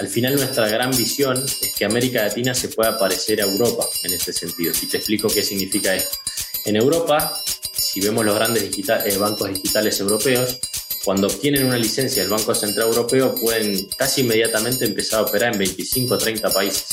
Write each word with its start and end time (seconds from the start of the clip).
Al 0.00 0.08
final 0.08 0.34
nuestra 0.34 0.66
gran 0.66 0.90
visión 0.96 1.44
es 1.44 1.72
que 1.76 1.84
América 1.84 2.22
Latina 2.22 2.54
se 2.54 2.68
pueda 2.68 2.98
parecer 2.98 3.42
a 3.42 3.44
Europa 3.44 3.86
en 4.02 4.14
este 4.14 4.32
sentido. 4.32 4.72
Y 4.80 4.86
te 4.86 4.96
explico 4.96 5.28
qué 5.28 5.42
significa 5.42 5.94
esto. 5.94 6.16
En 6.64 6.76
Europa, 6.76 7.38
si 7.70 8.00
vemos 8.00 8.24
los 8.24 8.34
grandes 8.34 8.62
eh, 8.64 9.18
bancos 9.18 9.52
digitales 9.52 10.00
europeos, 10.00 10.58
cuando 11.04 11.26
obtienen 11.26 11.66
una 11.66 11.76
licencia 11.76 12.22
del 12.22 12.30
Banco 12.30 12.54
Central 12.54 12.88
Europeo 12.88 13.34
pueden 13.34 13.88
casi 13.98 14.22
inmediatamente 14.22 14.86
empezar 14.86 15.20
a 15.20 15.22
operar 15.24 15.52
en 15.52 15.58
25 15.58 16.14
o 16.14 16.18
30 16.18 16.48
países. 16.48 16.86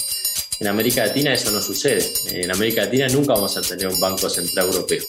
En 0.60 0.68
América 0.68 1.06
Latina 1.06 1.34
eso 1.34 1.50
no 1.52 1.62
sucede. 1.62 2.12
En 2.26 2.52
América 2.52 2.84
Latina 2.84 3.08
nunca 3.08 3.36
vamos 3.36 3.56
a 3.56 3.62
tener 3.62 3.88
un 3.88 4.00
Banco 4.02 4.30
Central 4.30 4.66
Europeo 4.66 5.02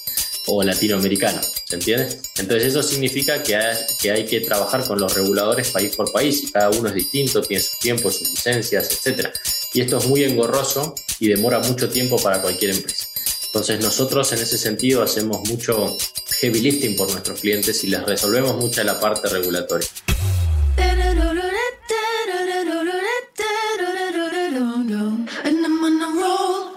o 0.50 0.62
latinoamericano, 0.62 1.40
¿se 1.64 1.76
entiende? 1.76 2.08
Entonces 2.38 2.68
eso 2.68 2.82
significa 2.82 3.42
que 3.42 3.54
hay, 3.54 4.24
que 4.24 4.40
trabajar 4.40 4.84
con 4.86 4.98
los 4.98 5.14
reguladores 5.14 5.70
país 5.70 5.94
por 5.94 6.10
país 6.10 6.42
y 6.42 6.50
cada 6.50 6.70
uno 6.70 6.88
es 6.88 6.94
distinto, 6.94 7.42
tiene 7.42 7.62
su 7.62 7.78
tiempo, 7.78 8.10
sus 8.10 8.30
licencias, 8.30 8.90
etc. 8.90 9.28
Y 9.74 9.82
esto 9.82 9.98
es 9.98 10.06
muy 10.06 10.24
engorroso 10.24 10.94
y 11.20 11.28
demora 11.28 11.58
mucho 11.60 11.88
tiempo 11.90 12.16
para 12.16 12.40
cualquier 12.40 12.72
empresa. 12.72 13.06
Entonces 13.46 13.80
nosotros 13.82 14.32
en 14.32 14.40
ese 14.40 14.56
sentido 14.56 15.02
hacemos 15.02 15.46
mucho 15.48 15.96
heavy 16.40 16.60
lifting 16.60 16.96
por 16.96 17.10
nuestros 17.10 17.40
clientes 17.40 17.84
y 17.84 17.88
les 17.88 18.02
resolvemos 18.04 18.56
mucha 18.56 18.82
la 18.84 18.98
parte 18.98 19.28
regulatoria. 19.28 19.88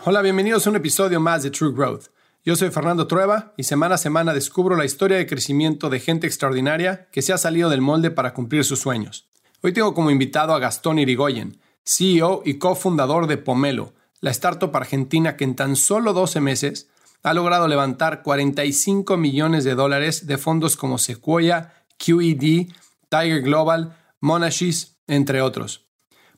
Hola, 0.03 0.21
bienvenidos 0.21 0.65
a 0.65 0.69
un 0.71 0.75
episodio 0.75 1.19
más 1.19 1.43
de 1.43 1.51
True 1.51 1.71
Growth. 1.73 2.05
Yo 2.43 2.55
soy 2.55 2.71
Fernando 2.71 3.05
Trueba 3.05 3.53
y 3.55 3.63
semana 3.63 3.95
a 3.95 3.97
semana 3.99 4.33
descubro 4.33 4.75
la 4.75 4.83
historia 4.83 5.17
de 5.17 5.27
crecimiento 5.27 5.91
de 5.91 5.99
gente 5.99 6.25
extraordinaria 6.25 7.07
que 7.11 7.21
se 7.21 7.33
ha 7.33 7.37
salido 7.37 7.69
del 7.69 7.81
molde 7.81 8.09
para 8.09 8.33
cumplir 8.33 8.63
sus 8.63 8.79
sueños. 8.79 9.29
Hoy 9.61 9.73
tengo 9.73 9.93
como 9.93 10.09
invitado 10.09 10.55
a 10.55 10.59
Gastón 10.59 10.97
Irigoyen, 10.97 11.61
CEO 11.85 12.41
y 12.43 12.57
cofundador 12.57 13.27
de 13.27 13.37
Pomelo, 13.37 13.93
la 14.21 14.31
startup 14.31 14.75
argentina 14.75 15.37
que 15.37 15.43
en 15.43 15.55
tan 15.55 15.75
solo 15.75 16.13
12 16.13 16.41
meses 16.41 16.89
ha 17.21 17.35
logrado 17.35 17.67
levantar 17.67 18.23
45 18.23 19.17
millones 19.17 19.63
de 19.63 19.75
dólares 19.75 20.25
de 20.25 20.39
fondos 20.39 20.75
como 20.75 20.97
Sequoia, 20.97 21.73
QED, 22.03 22.69
Tiger 23.09 23.41
Global, 23.43 23.95
Monashis, 24.19 24.97
entre 25.05 25.43
otros. 25.43 25.85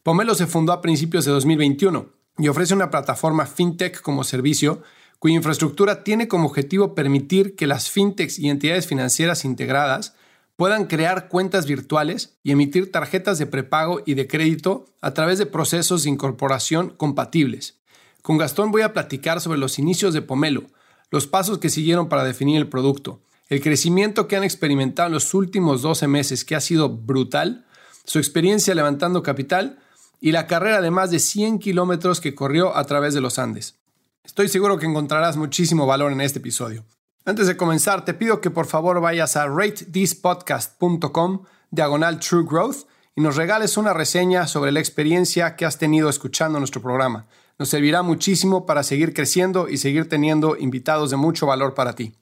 Pomelo 0.03 0.35
se 0.35 0.47
fundó 0.47 0.73
a 0.73 0.81
principios 0.81 1.23
de 1.23 1.31
2021 1.31 2.09
y 2.39 2.49
ofrece 2.49 2.73
una 2.73 2.89
plataforma 2.89 3.45
fintech 3.45 4.01
como 4.01 4.25
servicio 4.25 4.81
cuya 5.23 5.37
infraestructura 5.37 6.03
tiene 6.03 6.27
como 6.27 6.49
objetivo 6.49 6.95
permitir 6.95 7.55
que 7.55 7.65
las 7.65 7.89
fintechs 7.89 8.39
y 8.39 8.49
entidades 8.49 8.87
financieras 8.87 9.45
integradas 9.45 10.15
puedan 10.57 10.85
crear 10.85 11.29
cuentas 11.29 11.65
virtuales 11.65 12.37
y 12.43 12.51
emitir 12.51 12.91
tarjetas 12.91 13.39
de 13.39 13.45
prepago 13.45 14.01
y 14.05 14.15
de 14.15 14.27
crédito 14.27 14.83
a 14.99 15.13
través 15.13 15.39
de 15.39 15.45
procesos 15.45 16.03
de 16.03 16.09
incorporación 16.09 16.89
compatibles. 16.89 17.79
Con 18.21 18.37
Gastón 18.37 18.71
voy 18.71 18.81
a 18.81 18.91
platicar 18.91 19.39
sobre 19.39 19.59
los 19.59 19.79
inicios 19.79 20.13
de 20.13 20.21
Pomelo, 20.21 20.65
los 21.09 21.25
pasos 21.25 21.57
que 21.57 21.69
siguieron 21.69 22.09
para 22.09 22.25
definir 22.25 22.57
el 22.57 22.67
producto, 22.67 23.21
el 23.47 23.61
crecimiento 23.61 24.27
que 24.27 24.35
han 24.35 24.43
experimentado 24.43 25.07
en 25.07 25.13
los 25.13 25.33
últimos 25.33 25.81
12 25.81 26.05
meses, 26.09 26.43
que 26.43 26.57
ha 26.57 26.59
sido 26.59 26.89
brutal, 26.89 27.65
su 28.03 28.19
experiencia 28.19 28.75
levantando 28.75 29.23
capital 29.23 29.79
y 30.19 30.33
la 30.33 30.47
carrera 30.47 30.81
de 30.81 30.91
más 30.91 31.11
de 31.11 31.19
100 31.19 31.59
kilómetros 31.59 32.19
que 32.19 32.35
corrió 32.35 32.75
a 32.75 32.83
través 32.83 33.13
de 33.13 33.21
los 33.21 33.39
Andes. 33.39 33.79
Estoy 34.25 34.47
seguro 34.47 34.79
que 34.79 34.85
encontrarás 34.85 35.35
muchísimo 35.35 35.85
valor 35.85 36.11
en 36.11 36.21
este 36.21 36.39
episodio. 36.39 36.85
Antes 37.25 37.45
de 37.45 37.57
comenzar, 37.57 38.05
te 38.05 38.13
pido 38.13 38.39
que 38.41 38.49
por 38.49 38.65
favor 38.65 39.01
vayas 39.01 39.35
a 39.35 39.47
ratethispodcast.com 39.47 41.43
diagonal 41.71 42.19
True 42.19 42.45
Growth 42.49 42.87
y 43.15 43.21
nos 43.21 43.35
regales 43.35 43.77
una 43.77 43.93
reseña 43.93 44.47
sobre 44.47 44.71
la 44.71 44.79
experiencia 44.79 45.55
que 45.55 45.65
has 45.65 45.77
tenido 45.77 46.09
escuchando 46.09 46.57
nuestro 46.57 46.81
programa. 46.81 47.27
Nos 47.59 47.69
servirá 47.69 48.01
muchísimo 48.01 48.65
para 48.65 48.83
seguir 48.83 49.13
creciendo 49.13 49.67
y 49.69 49.77
seguir 49.77 50.09
teniendo 50.09 50.57
invitados 50.57 51.11
de 51.11 51.17
mucho 51.17 51.45
valor 51.45 51.75
para 51.75 51.93
ti. 51.93 52.15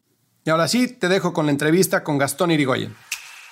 Y 0.44 0.50
ahora 0.50 0.68
sí, 0.68 0.88
te 0.88 1.08
dejo 1.08 1.34
con 1.34 1.46
la 1.46 1.52
entrevista 1.52 2.04
con 2.04 2.18
Gastón 2.18 2.52
Irigoyen. 2.52 2.96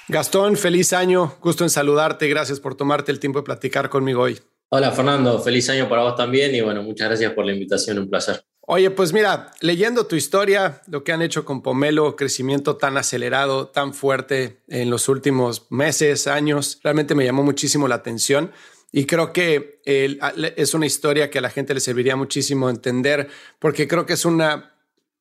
Gastón, 0.07 0.57
feliz 0.57 0.91
año, 0.91 1.35
gusto 1.41 1.63
en 1.63 1.69
saludarte, 1.69 2.27
gracias 2.27 2.59
por 2.59 2.75
tomarte 2.75 3.11
el 3.11 3.19
tiempo 3.19 3.39
de 3.39 3.45
platicar 3.45 3.89
conmigo 3.89 4.23
hoy. 4.23 4.41
Hola 4.71 4.91
Fernando, 4.91 5.39
feliz 5.39 5.67
año 5.71 5.89
para 5.89 6.03
vos 6.03 6.15
también 6.15 6.53
y 6.53 6.61
bueno, 6.61 6.83
muchas 6.83 7.07
gracias 7.07 7.33
por 7.33 7.43
la 7.43 7.53
invitación, 7.53 7.97
un 7.97 8.07
placer. 8.07 8.45
Oye, 8.61 8.91
pues 8.91 9.13
mira, 9.13 9.51
leyendo 9.61 10.05
tu 10.05 10.15
historia, 10.15 10.83
lo 10.85 11.03
que 11.03 11.11
han 11.11 11.23
hecho 11.23 11.43
con 11.43 11.63
Pomelo, 11.63 12.15
crecimiento 12.15 12.77
tan 12.77 12.95
acelerado, 12.95 13.69
tan 13.69 13.95
fuerte 13.95 14.61
en 14.67 14.91
los 14.91 15.09
últimos 15.09 15.71
meses, 15.71 16.27
años, 16.27 16.79
realmente 16.83 17.15
me 17.15 17.25
llamó 17.25 17.41
muchísimo 17.41 17.87
la 17.87 17.95
atención. 17.95 18.51
Y 18.91 19.05
creo 19.05 19.33
que 19.33 19.81
es 19.85 20.73
una 20.75 20.85
historia 20.85 21.31
que 21.31 21.39
a 21.39 21.41
la 21.41 21.49
gente 21.49 21.73
le 21.73 21.79
serviría 21.79 22.15
muchísimo 22.15 22.69
entender, 22.69 23.27
porque 23.57 23.87
creo 23.87 24.05
que 24.05 24.13
es 24.13 24.25
una 24.25 24.78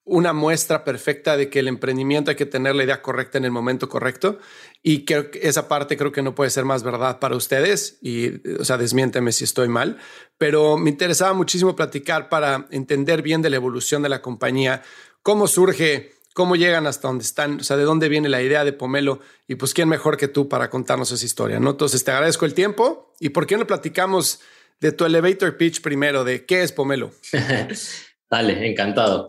una 0.09 0.33
muestra 0.33 0.85
perfecta 0.85 1.37
de 1.37 1.51
que 1.51 1.59
el 1.59 1.69
emprendimiento 1.69 2.31
hay 2.31 2.37
que 2.37 2.47
tener 2.47 2.75
la 2.75 2.85
idea 2.85 3.03
correcta 3.03 3.39
en 3.39 3.45
el 3.45 3.51
momento 3.51 3.89
correcto 3.89 4.39
y 4.83 5.05
que 5.05 5.31
esa 5.43 5.69
parte 5.69 5.97
creo 5.97 6.13
que 6.13 6.23
no 6.23 6.35
puede 6.35 6.51
ser 6.51 6.65
más 6.65 6.83
verdad 6.83 7.19
para 7.19 7.37
ustedes 7.37 7.99
y, 8.01 8.41
o 8.59 8.65
sea, 8.65 8.79
desmiénteme 8.79 9.33
si 9.33 9.45
estoy 9.45 9.69
mal, 9.69 9.99
pero 10.39 10.79
me 10.79 10.91
interesaba 10.91 11.35
muchísimo 11.35 11.77
platicar 11.77 12.29
para 12.29 12.67
entender 12.71 13.23
bien 13.23 13.43
de 13.43 13.51
la 13.51 13.57
evolución 13.57 14.03
de 14.03 14.09
la 14.09 14.23
compañía, 14.23 14.83
cómo 15.23 15.47
surge, 15.47 16.13
cómo 16.33 16.57
llegan 16.57 16.87
hasta 16.87 17.09
donde 17.09 17.25
están, 17.25 17.61
o 17.61 17.65
sea, 17.65 17.77
de 17.77 17.85
dónde 17.85 18.09
viene 18.09 18.31
la 18.31 18.41
idea 18.41 18.65
de 18.65 18.73
Pomelo 18.73 19.21
y 19.47 19.57
pues 19.57 19.75
quién 19.75 19.89
mejor 19.89 20.17
que 20.17 20.29
tú 20.29 20.49
para 20.49 20.71
contarnos 20.71 21.13
esa 21.13 21.25
historia, 21.25 21.61
¿no? 21.61 21.71
Entonces 21.71 22.03
te 22.03 22.13
agradezco 22.13 22.47
el 22.47 22.55
tiempo 22.55 23.13
y 23.21 23.29
por 23.29 23.47
qué 23.47 23.59
no 23.59 23.67
platicamos 23.67 24.41
de 24.81 24.93
tu 24.93 25.05
elevator 25.05 25.57
pitch 25.57 25.83
primero, 25.83 26.25
de 26.25 26.47
qué 26.47 26.63
es 26.63 26.73
Pomelo. 26.73 27.11
Dale, 28.31 28.71
encantado. 28.71 29.29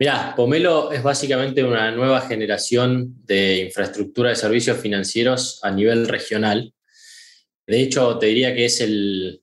Mira, 0.00 0.32
Pomelo 0.34 0.90
es 0.92 1.02
básicamente 1.02 1.62
una 1.62 1.90
nueva 1.90 2.22
generación 2.22 3.16
de 3.26 3.58
infraestructura 3.66 4.30
de 4.30 4.36
servicios 4.36 4.78
financieros 4.78 5.60
a 5.62 5.70
nivel 5.70 6.08
regional. 6.08 6.72
De 7.66 7.82
hecho, 7.82 8.16
te 8.16 8.28
diría 8.28 8.54
que 8.54 8.64
es 8.64 8.82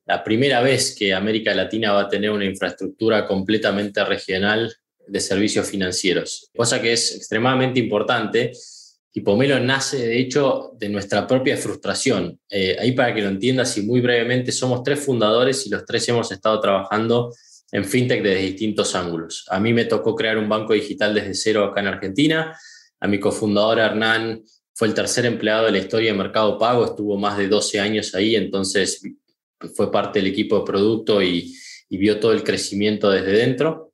la 0.03 0.23
primera 0.23 0.61
vez 0.61 0.95
que 0.97 1.13
América 1.13 1.53
Latina 1.53 1.91
va 1.91 2.01
a 2.01 2.09
tener 2.09 2.31
una 2.31 2.45
infraestructura 2.45 3.27
completamente 3.27 4.03
regional 4.03 4.75
de 5.05 5.19
servicios 5.19 5.69
financieros, 5.69 6.49
cosa 6.55 6.81
que 6.81 6.93
es 6.93 7.15
extremadamente 7.15 7.79
importante. 7.79 8.51
Y 9.13 9.21
Pomelo 9.21 9.59
nace, 9.59 10.07
de 10.07 10.19
hecho, 10.19 10.71
de 10.79 10.89
nuestra 10.89 11.27
propia 11.27 11.55
frustración. 11.55 12.39
Eh, 12.49 12.75
ahí 12.79 12.93
para 12.93 13.13
que 13.13 13.21
lo 13.21 13.29
entiendas 13.29 13.77
y 13.77 13.83
muy 13.83 14.01
brevemente, 14.01 14.51
somos 14.51 14.81
tres 14.81 15.01
fundadores 15.01 15.67
y 15.67 15.69
los 15.69 15.85
tres 15.85 16.09
hemos 16.09 16.31
estado 16.31 16.59
trabajando 16.59 17.31
en 17.71 17.85
fintech 17.85 18.23
desde 18.23 18.41
distintos 18.41 18.95
ángulos. 18.95 19.45
A 19.49 19.59
mí 19.59 19.73
me 19.73 19.85
tocó 19.85 20.15
crear 20.15 20.37
un 20.37 20.49
banco 20.49 20.73
digital 20.73 21.13
desde 21.13 21.33
cero 21.33 21.65
acá 21.65 21.81
en 21.81 21.87
Argentina. 21.87 22.57
A 22.99 23.07
mi 23.07 23.19
cofundador 23.19 23.79
Hernán 23.79 24.43
fue 24.73 24.87
el 24.87 24.93
tercer 24.93 25.25
empleado 25.25 25.65
de 25.65 25.71
la 25.71 25.79
historia 25.79 26.11
de 26.11 26.17
Mercado 26.17 26.57
Pago, 26.57 26.85
estuvo 26.85 27.17
más 27.17 27.37
de 27.37 27.47
12 27.47 27.79
años 27.79 28.13
ahí, 28.15 28.35
entonces 28.35 29.01
fue 29.75 29.91
parte 29.91 30.19
del 30.19 30.27
equipo 30.27 30.59
de 30.59 30.65
producto 30.65 31.21
y, 31.21 31.55
y 31.89 31.97
vio 31.97 32.19
todo 32.19 32.31
el 32.31 32.43
crecimiento 32.43 33.09
desde 33.09 33.31
dentro. 33.31 33.87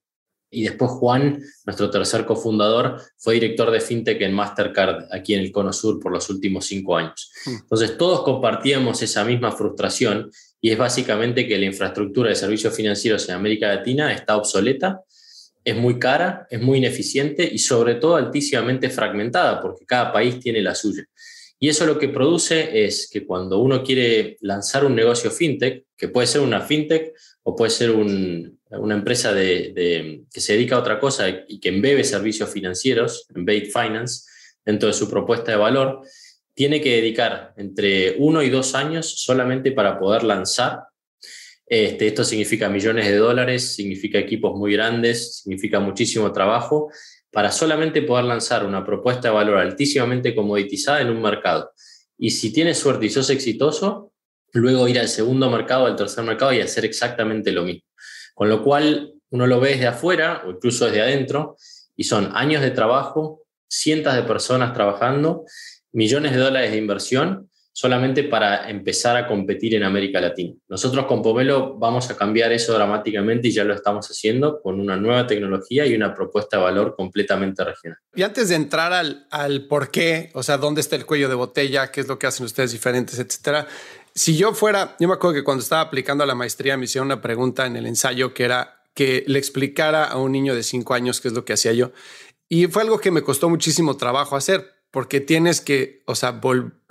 Y 0.52 0.64
después 0.64 0.92
Juan, 0.92 1.42
nuestro 1.66 1.90
tercer 1.90 2.26
cofundador, 2.26 3.02
fue 3.18 3.36
director 3.36 3.72
de 3.72 3.82
FinTech 3.82 4.22
en 4.22 4.34
Mastercard 4.34 5.06
aquí 5.12 5.34
en 5.34 5.42
el 5.42 5.52
Cono 5.52 5.74
Sur 5.74 6.00
por 6.00 6.12
los 6.12 6.30
últimos 6.30 6.66
cinco 6.66 6.96
años. 6.96 7.32
Hmm. 7.46 7.56
Entonces 7.62 7.98
todos 7.98 8.22
compartíamos 8.22 9.02
esa 9.02 9.26
misma 9.26 9.52
frustración 9.52 10.30
y 10.64 10.72
es 10.72 10.78
básicamente 10.78 11.46
que 11.46 11.58
la 11.58 11.66
infraestructura 11.66 12.30
de 12.30 12.36
servicios 12.36 12.74
financieros 12.74 13.28
en 13.28 13.36
América 13.36 13.68
Latina 13.68 14.14
está 14.14 14.38
obsoleta, 14.38 15.02
es 15.62 15.76
muy 15.76 16.00
cara, 16.00 16.48
es 16.50 16.62
muy 16.62 16.78
ineficiente 16.78 17.44
y 17.44 17.58
sobre 17.58 17.96
todo 17.96 18.16
altísimamente 18.16 18.90
fragmentada 18.90 19.60
porque 19.60 19.86
cada 19.86 20.14
país 20.14 20.40
tiene 20.40 20.62
la 20.62 20.74
suya. 20.74 21.04
Y 21.60 21.68
eso 21.68 21.86
lo 21.86 22.00
que 22.00 22.08
produce 22.08 22.86
es 22.86 23.10
que 23.12 23.26
cuando 23.26 23.60
uno 23.60 23.84
quiere 23.84 24.38
lanzar 24.40 24.86
un 24.86 24.96
negocio 24.96 25.32
fintech, 25.32 25.84
que 25.98 26.08
puede 26.08 26.28
ser 26.28 26.40
una 26.40 26.62
fintech 26.62 27.12
o 27.44 27.58
puede 27.58 27.72
ser 27.72 27.92
una 27.92 28.96
empresa 28.96 29.34
de, 29.34 30.24
que 30.32 30.40
se 30.40 30.54
dedica 30.54 30.78
a 30.78 30.80
otra 30.80 30.98
cosa 30.98 31.28
y 31.46 31.60
que 31.60 31.70
embebe 31.70 32.06
servicios 32.06 32.50
financieros, 32.50 33.28
embed 33.36 33.66
finance, 33.66 34.24
dentro 34.66 34.88
de 34.88 34.94
su 34.94 35.10
propuesta 35.10 35.52
de 35.52 35.58
valor, 35.58 36.00
tiene 36.54 36.82
que 36.82 36.96
dedicar 36.96 37.54
entre 37.58 38.16
uno 38.20 38.44
y 38.44 38.50
dos 38.50 38.76
años 38.76 39.22
solamente 39.24 39.72
para 39.72 40.00
poder 40.00 40.24
lanzar. 40.24 40.84
Este, 41.66 42.08
esto 42.08 42.24
significa 42.24 42.70
millones 42.70 43.08
de 43.08 43.18
dólares, 43.18 43.76
significa 43.76 44.20
equipos 44.20 44.56
muy 44.56 44.74
grandes, 44.74 45.42
significa 45.42 45.80
muchísimo 45.80 46.32
trabajo 46.32 46.92
para 47.32 47.52
solamente 47.52 48.04
poder 48.04 48.26
lanzar 48.26 48.66
una 48.66 48.86
propuesta 48.86 49.30
de 49.30 49.34
valor 49.34 49.58
altísimamente 49.58 50.36
comoditizada 50.36 51.02
en 51.02 51.10
un 51.10 51.22
mercado. 51.22 51.72
Y 52.18 52.30
si 52.30 52.54
tienes 52.54 52.78
suerte 52.78 53.08
y 53.08 53.10
sos 53.10 53.30
exitoso, 53.32 54.12
luego 54.52 54.88
ir 54.88 55.00
al 55.00 55.08
segundo 55.08 55.50
mercado, 55.50 55.88
al 55.88 55.96
tercer 55.96 56.24
mercado 56.24 56.54
y 56.54 56.62
hacer 56.62 56.86
exactamente 56.86 57.52
lo 57.52 57.64
mismo. 57.64 57.88
Con 58.36 58.50
lo 58.50 58.64
cual, 58.64 59.14
uno 59.32 59.48
lo 59.48 59.60
ve 59.60 59.70
desde 59.72 59.88
afuera 59.88 60.44
o 60.46 60.52
incluso 60.52 60.86
desde 60.86 61.02
adentro 61.02 61.58
y 61.96 62.04
son 62.04 62.32
años 62.36 62.62
de 62.62 62.70
trabajo, 62.70 63.42
cientos 63.68 64.14
de 64.14 64.22
personas 64.22 64.74
trabajando 64.74 65.46
millones 65.94 66.34
de 66.34 66.40
dólares 66.40 66.72
de 66.72 66.78
inversión 66.78 67.50
solamente 67.76 68.24
para 68.24 68.70
empezar 68.70 69.18
a 69.18 69.28
competir 69.28 69.74
en 69.74 69.84
América 69.84 70.22
Latina. 70.22 70.54
Nosotros 70.70 71.06
con 71.08 71.24
Pomelo 71.24 71.76
vamos 71.80 72.10
a 72.12 72.16
cambiar 72.16 72.52
eso 72.54 72.72
dramáticamente 72.74 73.48
y 73.48 73.52
ya 73.52 73.64
lo 73.64 73.74
estamos 73.74 74.08
haciendo 74.08 74.62
con 74.62 74.80
una 74.80 74.96
nueva 74.96 75.26
tecnología 75.26 75.84
y 75.88 75.96
una 75.96 76.14
propuesta 76.14 76.58
de 76.58 76.64
valor 76.64 76.96
completamente 76.96 77.64
regional. 77.64 77.98
Y 78.14 78.22
antes 78.22 78.50
de 78.50 78.56
entrar 78.56 78.94
al, 78.94 79.26
al 79.32 79.66
por 79.66 79.90
qué, 79.90 80.30
o 80.34 80.44
sea, 80.44 80.60
dónde 80.60 80.82
está 80.82 80.96
el 80.96 81.08
cuello 81.08 81.30
de 81.30 81.36
botella, 81.36 81.92
qué 81.92 82.02
es 82.02 82.08
lo 82.08 82.20
que 82.20 82.28
hacen 82.28 82.46
ustedes 82.46 82.72
diferentes, 82.72 83.18
etcétera. 83.18 83.68
Si 84.14 84.38
yo 84.38 84.54
fuera, 84.54 84.96
yo 85.00 85.08
me 85.08 85.16
acuerdo 85.16 85.34
que 85.34 85.44
cuando 85.44 85.64
estaba 85.64 85.82
aplicando 85.82 86.24
a 86.24 86.28
la 86.28 86.36
maestría 86.36 86.78
me 86.78 86.86
hicieron 86.86 87.08
una 87.08 87.22
pregunta 87.22 87.66
en 87.66 87.76
el 87.76 87.88
ensayo 87.88 88.36
que 88.36 88.44
era 88.44 88.84
que 88.94 89.24
le 89.26 89.40
explicara 89.40 90.06
a 90.06 90.18
un 90.18 90.32
niño 90.32 90.54
de 90.54 90.62
cinco 90.62 90.94
años 90.94 91.20
qué 91.20 91.30
es 91.30 91.34
lo 91.34 91.44
que 91.44 91.54
hacía 91.54 91.74
yo. 91.74 91.92
Y 92.48 92.68
fue 92.68 92.84
algo 92.84 93.00
que 93.00 93.10
me 93.10 93.24
costó 93.24 93.50
muchísimo 93.50 93.98
trabajo 93.98 94.36
hacer, 94.36 94.72
porque 94.94 95.20
tienes 95.20 95.60
que, 95.60 96.04
o 96.06 96.14
sea, 96.14 96.40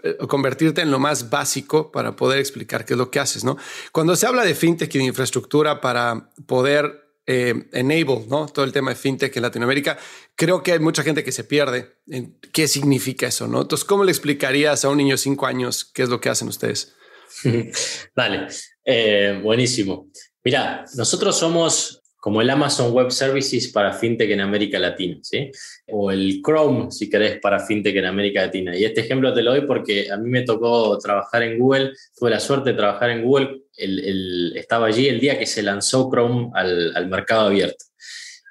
eh, 0.03 0.17
convertirte 0.29 0.81
en 0.81 0.91
lo 0.91 0.99
más 0.99 1.31
básico 1.31 1.93
para 1.93 2.17
poder 2.17 2.41
explicar 2.41 2.85
qué 2.85 2.95
es 2.95 2.99
lo 2.99 3.13
que 3.13 3.21
haces, 3.21 3.45
¿no? 3.45 3.57
Cuando 3.93 4.17
se 4.17 4.27
habla 4.27 4.45
de 4.45 4.57
fintech 4.57 4.93
y 4.97 4.99
de 4.99 5.05
infraestructura 5.05 5.81
para 5.81 6.33
poder 6.47 7.13
eh, 7.29 7.69
enable, 7.71 8.27
¿no? 8.29 8.47
Todo 8.49 8.65
el 8.65 8.73
tema 8.73 8.91
de 8.91 8.97
fintech 8.97 9.37
en 9.37 9.43
Latinoamérica, 9.43 9.97
creo 10.35 10.65
que 10.65 10.73
hay 10.73 10.81
mucha 10.81 11.05
gente 11.05 11.23
que 11.23 11.31
se 11.31 11.45
pierde 11.45 11.95
en 12.09 12.37
qué 12.53 12.67
significa 12.67 13.29
eso, 13.29 13.47
¿no? 13.47 13.63
Entonces, 13.63 13.85
¿cómo 13.85 14.03
le 14.03 14.11
explicarías 14.11 14.85
a 14.85 14.89
un 14.89 14.97
niño 14.97 15.15
de 15.15 15.19
cinco 15.19 15.47
años 15.47 15.85
qué 15.85 16.03
es 16.03 16.09
lo 16.09 16.21
que 16.21 16.29
hacen 16.29 16.49
ustedes? 16.49 16.97
Dale, 18.17 18.49
eh, 18.85 19.39
buenísimo. 19.41 20.11
Mira, 20.43 20.85
nosotros 20.97 21.39
somos 21.39 22.02
como 22.23 22.41
el 22.41 22.49
Amazon 22.51 22.93
Web 22.93 23.11
Services 23.11 23.67
para 23.73 23.93
FinTech 23.93 24.31
en 24.31 24.41
América 24.41 24.79
Latina, 24.79 25.19
¿sí? 25.23 25.51
O 25.89 26.13
el 26.13 26.41
Chrome, 26.41 26.89
si 26.93 27.11
querés, 27.11 27.41
para 27.41 27.59
FinTech 27.59 27.97
en 27.97 28.05
América 28.05 28.43
Latina. 28.43 28.77
Y 28.77 28.85
este 28.85 29.01
ejemplo 29.01 29.35
te 29.35 29.43
lo 29.43 29.51
doy 29.51 29.63
porque 29.63 30.09
a 30.09 30.17
mí 30.19 30.31
me 30.31 30.43
tocó 30.43 30.97
trabajar 30.99 31.43
en 31.43 31.59
Google, 31.59 31.91
tuve 32.17 32.31
la 32.31 32.39
suerte 32.39 32.71
de 32.71 32.77
trabajar 32.77 33.11
en 33.11 33.25
Google, 33.25 33.63
el, 33.77 34.53
estaba 34.55 34.87
allí 34.87 35.09
el 35.09 35.19
día 35.19 35.37
que 35.37 35.47
se 35.47 35.65
lanzó 35.65 36.09
Chrome 36.13 36.53
al, 36.55 36.95
al, 36.95 37.09
mercado 37.09 37.49
abierto. 37.49 37.87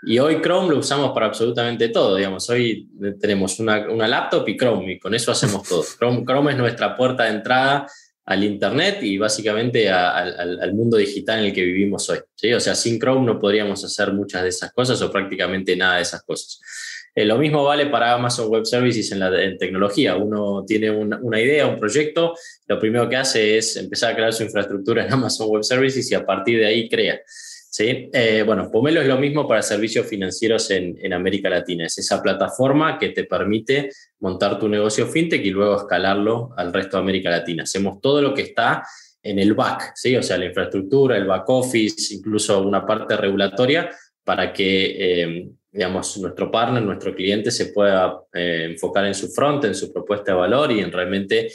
Y 0.06 0.20
hoy 0.20 0.42
Chrome 0.42 0.72
lo 0.72 0.80
usamos 0.80 1.14
para 1.14 1.28
absolutamente 1.28 1.88
todo, 1.88 2.18
digamos, 2.18 2.50
hoy 2.50 2.90
tenemos 3.22 3.58
una, 3.62 3.90
una 3.90 4.06
laptop 4.06 4.50
y 4.50 4.58
Chrome 4.58 4.92
y 4.92 5.00
con 5.00 5.16
eso 5.16 5.32
hacemos 5.32 5.66
todo. 5.66 5.86
Chrome, 5.98 6.26
Chrome 6.26 6.52
es 6.52 6.58
nuestra 6.58 6.98
puerta 6.98 7.24
de 7.24 7.30
entrada 7.30 7.88
al 8.32 8.44
Internet 8.46 9.00
y 9.02 9.18
básicamente 9.18 9.90
al, 9.90 10.74
mundo 10.74 10.96
digital 10.98 11.40
en 11.40 11.46
el 11.46 11.54
que 11.54 11.64
vivimos 11.64 12.10
hoy. 12.10 12.20
O 12.54 12.60
sea, 12.60 12.76
sin 12.76 12.98
Chrome 12.98 13.26
no 13.26 13.40
podríamos 13.40 13.84
hacer 13.84 14.14
muchas 14.14 14.44
de 14.44 14.50
esas 14.50 14.72
cosas 14.72 15.02
o 15.02 15.12
prácticamente 15.12 15.76
nada 15.76 15.98
de 15.98 16.04
esas 16.04 16.24
cosas. 16.24 16.62
Eh, 17.14 17.26
lo 17.26 17.38
mismo 17.38 17.66
vale 17.66 17.88
para 17.88 18.14
Amazon 18.14 18.48
Web 18.48 18.66
Services 18.66 19.12
en 19.12 19.20
la 19.20 19.30
tecnología. 19.58 20.16
Uno 20.16 20.64
tiene 20.66 20.90
una, 20.92 21.42
idea, 21.42 21.68
un 21.68 21.78
proyecto, 21.78 22.34
lo 22.68 22.80
primero 22.80 23.10
que 23.10 23.18
hace 23.18 23.58
es 23.58 23.76
empezar 23.76 24.14
a 24.14 24.16
crear 24.16 24.32
su 24.32 24.44
infraestructura 24.44 25.06
en 25.06 25.12
Amazon 25.14 25.50
Web 25.50 25.64
Services 25.64 26.10
y 26.10 26.16
a 26.16 26.26
partir 26.26 26.60
de 26.60 26.68
ahí 26.68 26.88
crea. 26.88 27.20
¿Sí? 27.72 28.10
Eh, 28.12 28.44
bueno, 28.46 28.70
Pomelo 28.70 29.02
es 29.02 29.08
lo 29.08 29.18
mismo 29.18 29.48
para 29.48 29.62
servicios 29.62 30.06
financieros 30.06 30.70
en, 30.72 31.14
América 31.14 31.50
Latina. 31.50 31.86
Es 31.86 31.98
esa 31.98 32.22
plataforma 32.22 33.00
que 33.00 33.10
te 33.10 33.24
permite 33.24 33.90
montar 34.20 34.60
tu 34.60 34.68
negocio 34.68 35.08
fintech 35.08 35.44
y 35.44 35.52
luego 35.52 35.78
escalarlo 35.78 36.50
al 36.58 36.74
resto 36.74 36.98
de 36.98 37.04
América 37.04 37.30
Latina. 37.30 37.64
Hacemos 37.64 38.02
todo 38.02 38.22
lo 38.22 38.34
que 38.34 38.44
está 38.44 38.84
en 39.24 39.40
el 39.40 39.54
back, 39.54 39.94
¿sí? 39.96 40.16
o 40.18 40.24
sea, 40.24 40.38
la 40.38 40.46
infraestructura, 40.46 41.16
el 41.16 41.26
back 41.26 41.48
office, 41.50 42.14
incluso 42.14 42.62
una 42.62 42.86
parte 42.86 43.16
regulatoria 43.16 43.90
para 44.24 44.52
que, 44.52 45.22
eh, 45.24 45.48
digamos, 45.72 46.18
nuestro 46.18 46.52
partner, 46.52 46.84
nuestro 46.84 47.16
cliente 47.16 47.52
se 47.52 47.68
pueda 47.68 48.20
eh, 48.34 48.68
enfocar 48.72 49.06
en 49.06 49.16
su 49.16 49.30
front, 49.30 49.64
en 49.66 49.76
su 49.76 49.94
propuesta 49.94 50.34
de 50.34 50.38
valor 50.40 50.72
y 50.72 50.82
en 50.82 50.92
realmente 50.92 51.50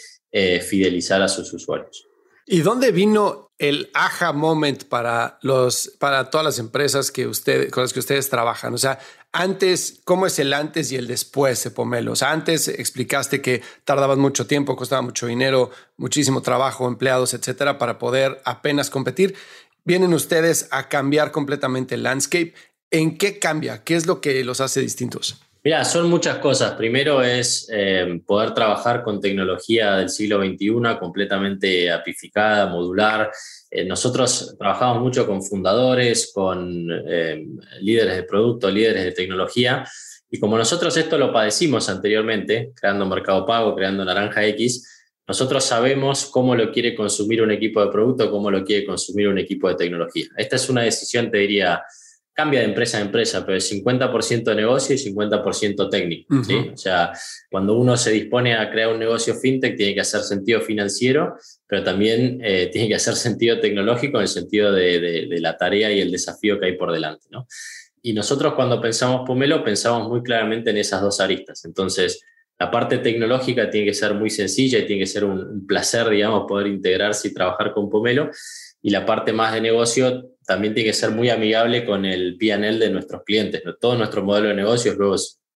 fidelizar 0.60 1.22
a 1.22 1.28
sus 1.28 1.50
usuarios. 1.54 2.06
¿Y 2.48 2.60
dónde 2.60 2.92
vino 2.92 3.50
el 3.58 3.90
aha 3.92 4.32
moment 4.32 4.84
para, 4.84 5.40
los, 5.42 5.90
para 5.98 6.30
todas 6.30 6.44
las 6.44 6.58
empresas 6.60 7.10
que 7.10 7.24
con 7.72 7.82
las 7.82 7.92
que 7.92 7.98
ustedes 7.98 8.30
trabajan? 8.30 8.72
O 8.72 8.78
sea, 8.78 9.00
antes, 9.32 10.00
¿cómo 10.04 10.26
es 10.26 10.38
el 10.38 10.52
antes 10.52 10.92
y 10.92 10.96
el 10.96 11.08
después 11.08 11.64
de 11.64 11.72
Pomelo? 11.72 12.12
O 12.12 12.16
sea, 12.16 12.30
antes 12.30 12.68
explicaste 12.68 13.42
que 13.42 13.62
tardabas 13.84 14.16
mucho 14.18 14.46
tiempo, 14.46 14.76
costaba 14.76 15.02
mucho 15.02 15.26
dinero, 15.26 15.72
muchísimo 15.96 16.40
trabajo, 16.40 16.86
empleados, 16.86 17.34
etcétera, 17.34 17.78
para 17.78 17.98
poder 17.98 18.40
apenas 18.44 18.90
competir. 18.90 19.34
Vienen 19.84 20.14
ustedes 20.14 20.68
a 20.70 20.88
cambiar 20.88 21.32
completamente 21.32 21.96
el 21.96 22.04
landscape. 22.04 22.54
¿En 22.92 23.18
qué 23.18 23.40
cambia? 23.40 23.82
¿Qué 23.82 23.96
es 23.96 24.06
lo 24.06 24.20
que 24.20 24.44
los 24.44 24.60
hace 24.60 24.80
distintos? 24.80 25.40
Mira, 25.66 25.84
son 25.84 26.08
muchas 26.08 26.38
cosas. 26.38 26.74
Primero 26.74 27.24
es 27.24 27.68
eh, 27.72 28.20
poder 28.24 28.54
trabajar 28.54 29.02
con 29.02 29.20
tecnología 29.20 29.96
del 29.96 30.08
siglo 30.08 30.38
XXI 30.38 30.96
completamente 30.96 31.90
apificada, 31.90 32.68
modular. 32.68 33.32
Eh, 33.68 33.84
nosotros 33.84 34.54
trabajamos 34.56 35.02
mucho 35.02 35.26
con 35.26 35.42
fundadores, 35.42 36.30
con 36.32 36.86
eh, 37.08 37.44
líderes 37.80 38.14
de 38.14 38.22
producto, 38.22 38.70
líderes 38.70 39.06
de 39.06 39.10
tecnología. 39.10 39.84
Y 40.30 40.38
como 40.38 40.56
nosotros 40.56 40.96
esto 40.96 41.18
lo 41.18 41.32
padecimos 41.32 41.88
anteriormente, 41.88 42.70
creando 42.80 43.04
Mercado 43.04 43.44
Pago, 43.44 43.74
creando 43.74 44.04
Naranja 44.04 44.46
X, 44.46 44.88
nosotros 45.26 45.64
sabemos 45.64 46.26
cómo 46.26 46.54
lo 46.54 46.70
quiere 46.70 46.94
consumir 46.94 47.42
un 47.42 47.50
equipo 47.50 47.84
de 47.84 47.90
producto, 47.90 48.30
cómo 48.30 48.52
lo 48.52 48.64
quiere 48.64 48.86
consumir 48.86 49.26
un 49.26 49.38
equipo 49.38 49.68
de 49.68 49.74
tecnología. 49.74 50.26
Esta 50.36 50.54
es 50.54 50.68
una 50.70 50.82
decisión, 50.82 51.28
te 51.28 51.38
diría, 51.38 51.82
cambia 52.36 52.60
de 52.60 52.66
empresa 52.66 52.98
a 52.98 53.00
empresa, 53.00 53.46
pero 53.46 53.56
es 53.56 53.72
50% 53.72 54.44
de 54.44 54.54
negocio 54.54 54.94
y 54.94 54.98
50% 54.98 55.88
técnico. 55.88 56.44
¿sí? 56.44 56.54
O 56.70 56.76
sea, 56.76 57.12
cuando 57.50 57.78
uno 57.78 57.96
se 57.96 58.10
dispone 58.10 58.54
a 58.54 58.70
crear 58.70 58.92
un 58.92 58.98
negocio 58.98 59.34
fintech, 59.34 59.74
tiene 59.74 59.94
que 59.94 60.02
hacer 60.02 60.20
sentido 60.20 60.60
financiero, 60.60 61.34
pero 61.66 61.82
también 61.82 62.38
eh, 62.44 62.68
tiene 62.72 62.88
que 62.88 62.94
hacer 62.94 63.14
sentido 63.14 63.58
tecnológico 63.58 64.18
en 64.18 64.22
el 64.22 64.28
sentido 64.28 64.70
de, 64.70 65.26
de, 65.30 65.40
la 65.40 65.56
tarea 65.56 65.90
y 65.90 65.98
el 65.98 66.12
desafío 66.12 66.60
que 66.60 66.66
hay 66.66 66.76
por 66.76 66.92
delante. 66.92 67.26
¿no? 67.30 67.46
Y 68.02 68.12
nosotros 68.12 68.52
cuando 68.52 68.82
pensamos 68.82 69.22
Pomelo, 69.26 69.64
pensamos 69.64 70.06
muy 70.06 70.22
claramente 70.22 70.68
en 70.68 70.76
esas 70.76 71.00
dos 71.00 71.20
aristas. 71.20 71.64
Entonces, 71.64 72.22
la 72.58 72.70
parte 72.70 72.98
tecnológica 72.98 73.70
tiene 73.70 73.86
que 73.86 73.94
ser 73.94 74.12
muy 74.12 74.28
sencilla 74.28 74.78
y 74.78 74.86
tiene 74.86 75.00
que 75.00 75.06
ser 75.06 75.24
un, 75.24 75.40
un 75.40 75.66
placer, 75.66 76.10
digamos, 76.10 76.44
poder 76.46 76.66
integrarse 76.66 77.28
y 77.28 77.32
trabajar 77.32 77.72
con 77.72 77.88
Pomelo. 77.88 78.28
Y 78.82 78.90
la 78.90 79.06
parte 79.06 79.32
más 79.32 79.54
de 79.54 79.62
negocio 79.62 80.35
también 80.46 80.74
tiene 80.74 80.90
que 80.90 80.94
ser 80.94 81.10
muy 81.10 81.28
amigable 81.28 81.84
con 81.84 82.04
el 82.04 82.36
PNL 82.38 82.78
de 82.78 82.90
nuestros 82.90 83.22
clientes. 83.24 83.62
Todo 83.80 83.96
nuestro 83.96 84.22
modelo 84.22 84.48
de 84.48 84.54
negocios, 84.54 84.96
luego 84.96 85.16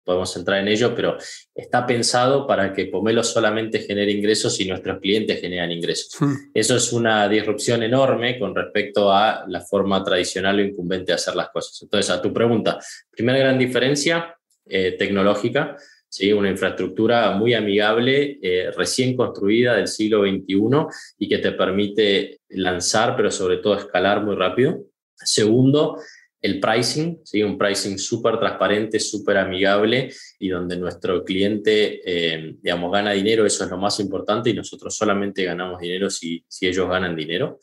podemos 0.08 0.34
entrar 0.38 0.60
en 0.60 0.68
ello, 0.68 0.94
pero 0.94 1.18
está 1.54 1.86
pensado 1.86 2.46
para 2.46 2.72
que 2.72 2.86
Pomelo 2.86 3.22
solamente 3.22 3.80
genere 3.80 4.10
ingresos 4.10 4.58
y 4.58 4.66
nuestros 4.66 4.98
clientes 5.00 5.38
generan 5.38 5.70
ingresos. 5.70 6.16
Hmm. 6.18 6.32
Eso 6.54 6.76
es 6.76 6.94
una 6.94 7.28
disrupción 7.28 7.82
enorme 7.82 8.38
con 8.38 8.54
respecto 8.54 9.12
a 9.12 9.44
la 9.46 9.60
forma 9.60 10.02
tradicional 10.02 10.58
o 10.58 10.62
incumbente 10.62 11.12
de 11.12 11.16
hacer 11.16 11.36
las 11.36 11.50
cosas. 11.50 11.82
Entonces, 11.82 12.10
a 12.10 12.22
tu 12.22 12.32
pregunta, 12.32 12.78
primera 13.10 13.38
gran 13.38 13.58
diferencia 13.58 14.34
eh, 14.64 14.96
tecnológica, 14.98 15.76
¿sí? 16.08 16.32
una 16.32 16.50
infraestructura 16.50 17.30
muy 17.32 17.54
amigable, 17.54 18.38
eh, 18.42 18.70
recién 18.76 19.16
construida 19.16 19.76
del 19.76 19.88
siglo 19.88 20.22
XXI 20.22 21.16
y 21.18 21.28
que 21.28 21.38
te 21.38 21.52
permite 21.52 22.40
lanzar, 22.50 23.16
pero 23.16 23.30
sobre 23.30 23.58
todo 23.58 23.76
escalar 23.76 24.24
muy 24.24 24.36
rápido. 24.36 24.84
Segundo, 25.14 25.98
el 26.40 26.60
pricing, 26.60 27.20
¿sí? 27.24 27.42
un 27.42 27.58
pricing 27.58 27.98
súper 27.98 28.38
transparente, 28.38 29.00
súper 29.00 29.38
amigable 29.38 30.12
y 30.38 30.48
donde 30.48 30.76
nuestro 30.76 31.24
cliente, 31.24 32.00
eh, 32.04 32.54
digamos, 32.62 32.92
gana 32.92 33.12
dinero, 33.12 33.44
eso 33.44 33.64
es 33.64 33.70
lo 33.70 33.78
más 33.78 33.98
importante 33.98 34.50
y 34.50 34.54
nosotros 34.54 34.96
solamente 34.96 35.44
ganamos 35.44 35.80
dinero 35.80 36.08
si, 36.10 36.44
si 36.46 36.66
ellos 36.66 36.88
ganan 36.88 37.16
dinero. 37.16 37.58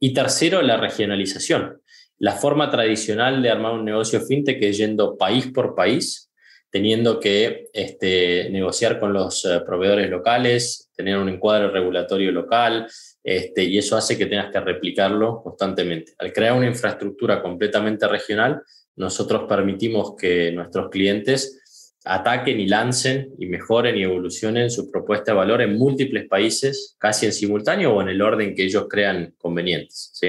Y 0.00 0.14
tercero, 0.14 0.62
la 0.62 0.76
regionalización. 0.76 1.82
La 2.18 2.32
forma 2.32 2.70
tradicional 2.70 3.42
de 3.42 3.50
armar 3.50 3.74
un 3.74 3.84
negocio 3.84 4.20
fintech 4.20 4.62
es 4.62 4.78
yendo 4.78 5.16
país 5.16 5.48
por 5.48 5.74
país, 5.74 6.27
teniendo 6.70 7.18
que 7.18 7.68
este, 7.72 8.50
negociar 8.50 9.00
con 9.00 9.12
los 9.12 9.44
eh, 9.44 9.60
proveedores 9.64 10.10
locales, 10.10 10.90
tener 10.94 11.16
un 11.16 11.28
encuadre 11.28 11.68
regulatorio 11.70 12.30
local, 12.32 12.86
este, 13.22 13.64
y 13.64 13.78
eso 13.78 13.96
hace 13.96 14.18
que 14.18 14.26
tengas 14.26 14.52
que 14.52 14.60
replicarlo 14.60 15.42
constantemente. 15.42 16.12
Al 16.18 16.32
crear 16.32 16.54
una 16.54 16.66
infraestructura 16.66 17.42
completamente 17.42 18.06
regional, 18.06 18.62
nosotros 18.96 19.44
permitimos 19.48 20.14
que 20.16 20.52
nuestros 20.52 20.90
clientes 20.90 21.94
ataquen 22.04 22.58
y 22.60 22.66
lancen 22.66 23.34
y 23.38 23.46
mejoren 23.46 23.96
y 23.96 24.02
evolucionen 24.02 24.70
su 24.70 24.90
propuesta 24.90 25.32
de 25.32 25.38
valor 25.38 25.62
en 25.62 25.76
múltiples 25.76 26.26
países, 26.26 26.96
casi 26.98 27.26
en 27.26 27.32
simultáneo 27.32 27.94
o 27.94 28.02
en 28.02 28.08
el 28.08 28.22
orden 28.22 28.54
que 28.54 28.64
ellos 28.64 28.86
crean 28.88 29.34
convenientes. 29.38 30.10
¿sí? 30.14 30.28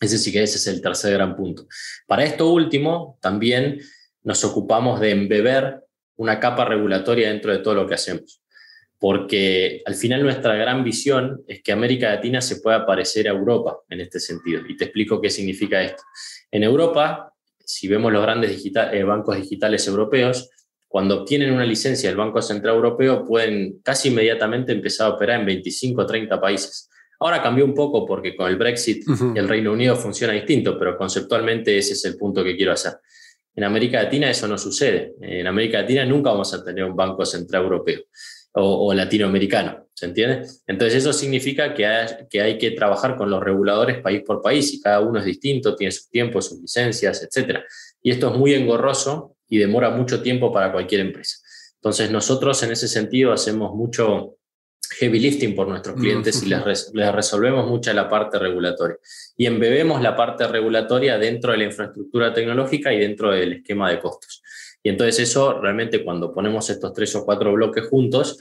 Ese 0.00 0.18
sí 0.18 0.32
que 0.32 0.42
ese 0.42 0.58
es 0.58 0.66
el 0.66 0.82
tercer 0.82 1.14
gran 1.14 1.36
punto. 1.36 1.66
Para 2.06 2.24
esto 2.24 2.52
último, 2.52 3.18
también 3.20 3.78
nos 4.24 4.44
ocupamos 4.44 5.00
de 5.00 5.10
embeber 5.10 5.84
una 6.16 6.38
capa 6.38 6.64
regulatoria 6.64 7.28
dentro 7.28 7.52
de 7.52 7.58
todo 7.58 7.74
lo 7.74 7.86
que 7.86 7.94
hacemos. 7.94 8.42
Porque 8.98 9.82
al 9.84 9.94
final 9.94 10.22
nuestra 10.22 10.54
gran 10.54 10.84
visión 10.84 11.42
es 11.48 11.62
que 11.62 11.72
América 11.72 12.10
Latina 12.10 12.40
se 12.40 12.60
pueda 12.60 12.86
parecer 12.86 13.26
a 13.26 13.32
Europa 13.32 13.78
en 13.88 14.00
este 14.00 14.20
sentido. 14.20 14.62
Y 14.68 14.76
te 14.76 14.84
explico 14.84 15.20
qué 15.20 15.28
significa 15.28 15.82
esto. 15.82 16.02
En 16.50 16.62
Europa, 16.62 17.32
si 17.58 17.88
vemos 17.88 18.12
los 18.12 18.22
grandes 18.22 18.64
eh, 18.64 19.02
bancos 19.02 19.36
digitales 19.36 19.86
europeos, 19.88 20.50
cuando 20.86 21.22
obtienen 21.22 21.52
una 21.52 21.64
licencia 21.64 22.10
del 22.10 22.18
Banco 22.18 22.42
Central 22.42 22.76
Europeo, 22.76 23.24
pueden 23.24 23.80
casi 23.82 24.10
inmediatamente 24.10 24.72
empezar 24.72 25.06
a 25.06 25.14
operar 25.14 25.40
en 25.40 25.46
25 25.46 26.02
o 26.02 26.06
30 26.06 26.40
países. 26.40 26.90
Ahora 27.18 27.42
cambió 27.42 27.64
un 27.64 27.74
poco 27.74 28.04
porque 28.04 28.36
con 28.36 28.48
el 28.48 28.56
Brexit 28.56 29.04
el 29.34 29.48
Reino 29.48 29.72
Unido 29.72 29.96
funciona 29.96 30.34
distinto, 30.34 30.78
pero 30.78 30.96
conceptualmente 30.96 31.78
ese 31.78 31.94
es 31.94 32.04
el 32.04 32.16
punto 32.16 32.44
que 32.44 32.56
quiero 32.56 32.72
hacer. 32.72 32.94
En 33.54 33.64
América 33.64 34.02
Latina 34.02 34.30
eso 34.30 34.48
no 34.48 34.56
sucede. 34.56 35.14
En 35.20 35.46
América 35.46 35.82
Latina 35.82 36.04
nunca 36.04 36.30
vamos 36.30 36.52
a 36.54 36.64
tener 36.64 36.84
un 36.84 36.96
Banco 36.96 37.24
Central 37.24 37.64
Europeo 37.64 38.00
o, 38.54 38.92
latinoamericano, 38.92 39.88
¿se 39.94 40.06
entiende? 40.06 40.46
Entonces 40.66 40.98
eso 40.98 41.12
significa 41.12 41.72
que 41.74 41.86
hay, 41.86 42.58
que 42.58 42.70
trabajar 42.72 43.16
con 43.16 43.30
los 43.30 43.42
reguladores 43.42 44.02
país 44.02 44.22
por 44.26 44.42
país 44.42 44.74
y 44.74 44.80
cada 44.80 45.00
uno 45.00 45.18
es 45.18 45.24
distinto, 45.24 45.74
tiene 45.74 45.90
sus 45.90 46.10
tiempos, 46.10 46.48
sus 46.48 46.60
licencias, 46.60 47.22
etc. 47.22 47.60
Y 48.02 48.10
esto 48.10 48.30
es 48.30 48.38
muy 48.38 48.52
engorroso 48.54 49.36
y 49.48 49.58
demora 49.58 49.90
mucho 49.90 50.22
tiempo 50.22 50.52
para 50.52 50.70
cualquier 50.70 51.00
empresa. 51.00 51.38
Entonces 51.76 52.10
nosotros 52.10 52.62
en 52.62 52.72
ese 52.72 52.88
sentido 52.88 53.32
hacemos 53.32 53.74
mucho 53.74 54.36
heavy 54.98 55.18
lifting 55.18 55.54
por 55.54 55.68
nuestros 55.68 55.96
clientes 55.96 56.42
y 56.42 56.46
les, 56.46 56.90
les, 56.94 57.12
resolvemos 57.12 57.68
mucha 57.68 57.92
la 57.92 58.08
parte 58.08 58.38
regulatoria. 58.38 58.96
Y 59.36 59.46
embebemos 59.46 60.00
la 60.00 60.16
parte 60.16 60.46
regulatoria 60.46 61.18
dentro 61.18 61.52
de 61.52 61.58
la 61.58 61.64
infraestructura 61.64 62.32
tecnológica 62.32 62.92
y 62.92 63.00
dentro 63.00 63.30
del 63.30 63.54
esquema 63.54 63.90
de 63.90 64.00
costos. 64.00 64.42
Y 64.82 64.88
entonces 64.88 65.18
eso 65.20 65.60
realmente 65.60 66.04
cuando 66.04 66.32
ponemos 66.32 66.68
estos 66.70 66.92
tres 66.92 67.14
o 67.14 67.24
cuatro 67.24 67.52
bloques 67.52 67.86
juntos, 67.88 68.38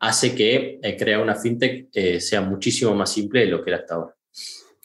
hace 0.00 0.34
que 0.34 0.78
eh, 0.82 0.96
crear 0.96 1.20
una 1.20 1.34
fintech 1.34 1.88
eh, 1.92 2.20
sea 2.20 2.40
muchísimo 2.40 2.94
más 2.94 3.12
simple 3.12 3.40
de 3.40 3.46
lo 3.46 3.62
que 3.62 3.70
era 3.70 3.80
hasta 3.80 3.94
ahora. 3.94 4.14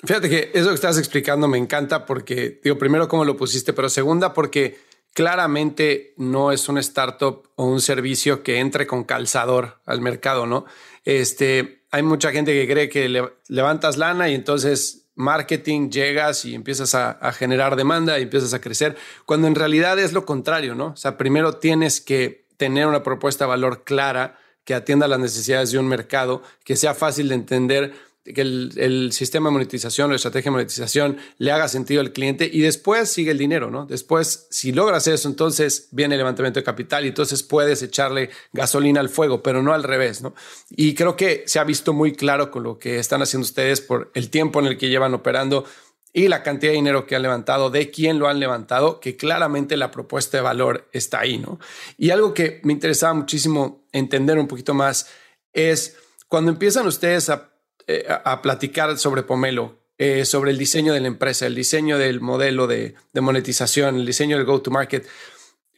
Fíjate 0.06 0.30
que 0.30 0.52
eso 0.54 0.70
que 0.70 0.76
estás 0.76 0.98
explicando 0.98 1.48
me 1.48 1.58
encanta 1.58 2.06
porque, 2.06 2.60
digo, 2.62 2.78
primero 2.78 3.08
cómo 3.08 3.24
lo 3.24 3.38
pusiste, 3.38 3.72
pero 3.72 3.88
segunda 3.90 4.34
porque 4.34 4.78
claramente 5.14 6.14
no 6.18 6.52
es 6.52 6.68
un 6.68 6.78
startup 6.80 7.48
o 7.56 7.66
un 7.66 7.80
servicio 7.80 8.44
que 8.44 8.60
entre 8.60 8.86
con 8.86 9.04
calzador 9.04 9.80
al 9.86 10.02
mercado, 10.02 10.46
¿no? 10.46 10.66
Este, 11.04 11.84
hay 11.92 12.04
mucha 12.04 12.32
gente 12.32 12.54
que 12.54 12.72
cree 12.72 12.90
que 12.90 13.30
levantas 13.48 13.98
lana 13.98 14.30
y 14.30 14.36
entonces 14.36 15.04
marketing, 15.16 15.90
llegas 15.90 16.46
y 16.46 16.56
empiezas 16.56 16.96
a, 16.96 17.32
generar 17.34 17.76
demanda 17.76 18.18
y 18.20 18.24
empiezas 18.24 18.54
a 18.54 18.62
crecer, 18.62 18.96
cuando 19.26 19.48
en 19.48 19.56
realidad 19.56 20.00
es 20.00 20.14
lo 20.14 20.26
contrario, 20.26 20.76
¿no? 20.76 20.88
O 20.88 20.96
sea, 20.96 21.18
primero 21.18 21.58
tienes 21.58 22.02
que 22.02 22.48
tener 22.58 22.88
una 22.88 23.04
propuesta 23.04 23.46
de 23.46 23.50
valor 23.50 23.84
clara 23.84 24.40
que 24.64 24.74
atienda 24.74 25.08
las 25.08 25.20
necesidades 25.20 25.72
de 25.72 25.80
un 25.80 25.88
mercado, 25.88 26.42
que 26.64 26.76
sea 26.76 26.94
fácil 26.94 27.30
de 27.30 27.36
entender 27.36 27.94
que 28.24 28.42
el, 28.42 29.12
sistema 29.12 29.50
de 29.50 29.54
monetización 29.54 30.12
o 30.12 30.16
estrategia 30.16 30.50
de 30.50 30.54
monetización 30.54 31.18
le 31.40 31.52
haga 31.52 31.68
sentido 31.68 32.00
al 32.00 32.14
cliente 32.14 32.50
y 32.52 32.62
después 32.62 33.10
sigue 33.10 33.32
el 33.32 33.38
dinero, 33.38 33.70
¿no? 33.70 33.86
Después, 33.86 34.48
si 34.50 34.72
logras 34.72 35.08
eso, 35.08 35.28
entonces 35.28 35.90
viene 35.92 36.16
el 36.16 36.20
levantamiento 36.20 36.60
de 36.60 36.64
capital 36.64 37.04
y 37.04 37.10
entonces 37.10 37.44
puedes 37.44 37.82
echarle 37.82 38.30
gasolina 38.54 39.02
al 39.02 39.10
fuego, 39.10 39.44
pero 39.44 39.62
no 39.62 39.74
al 39.74 39.84
revés, 39.84 40.22
¿no? 40.22 40.34
Y 40.70 40.96
creo 40.96 41.18
que 41.18 41.44
se 41.48 41.60
ha 41.60 41.66
visto 41.66 41.92
muy 41.92 42.14
claro 42.14 42.50
con 42.50 42.64
lo 42.64 42.80
que 42.80 42.98
están 42.98 43.22
haciendo 43.22 43.44
ustedes 43.44 43.82
por 43.82 44.10
el 44.14 44.30
tiempo 44.30 44.62
en 44.62 44.68
el 44.68 44.78
que 44.78 44.88
llevan 44.88 45.14
operando 45.14 45.66
y 46.14 46.28
la 46.28 46.44
cantidad 46.44 46.72
de 46.72 46.78
dinero 46.78 47.06
que 47.06 47.16
han 47.16 47.24
levantado, 47.24 47.72
de 47.72 47.90
quién 47.92 48.20
lo 48.20 48.28
han 48.30 48.40
levantado, 48.40 49.00
que 49.00 49.18
claramente 49.18 49.76
la 49.76 49.92
propuesta 49.92 50.38
de 50.38 50.44
valor 50.44 50.88
está 50.94 51.20
ahí, 51.20 51.40
¿no? 51.40 51.60
Y 51.98 52.12
algo 52.12 52.34
que 52.34 52.62
me 52.64 52.72
interesaba 52.72 53.16
muchísimo 53.16 53.84
entender 53.92 54.38
un 54.38 54.48
poquito 54.48 54.74
más 54.74 55.08
es 55.52 55.98
cuando 56.30 56.52
empiezan 56.52 56.88
ustedes 56.88 57.30
a 57.30 57.53
eh, 57.88 58.06
a, 58.08 58.42
platicar 58.42 58.98
sobre 58.98 59.24
Pomelo, 59.24 59.80
eh, 59.98 60.26
sobre 60.26 60.52
el 60.52 60.58
diseño 60.58 60.94
de 60.94 61.02
la 61.02 61.08
empresa, 61.08 61.46
el 61.46 61.56
diseño 61.56 61.98
del 61.98 62.22
modelo 62.22 62.68
de, 62.68 62.96
monetización, 63.14 63.98
el 63.98 64.06
diseño 64.06 64.38
del 64.38 64.46
go-to-market. 64.46 65.06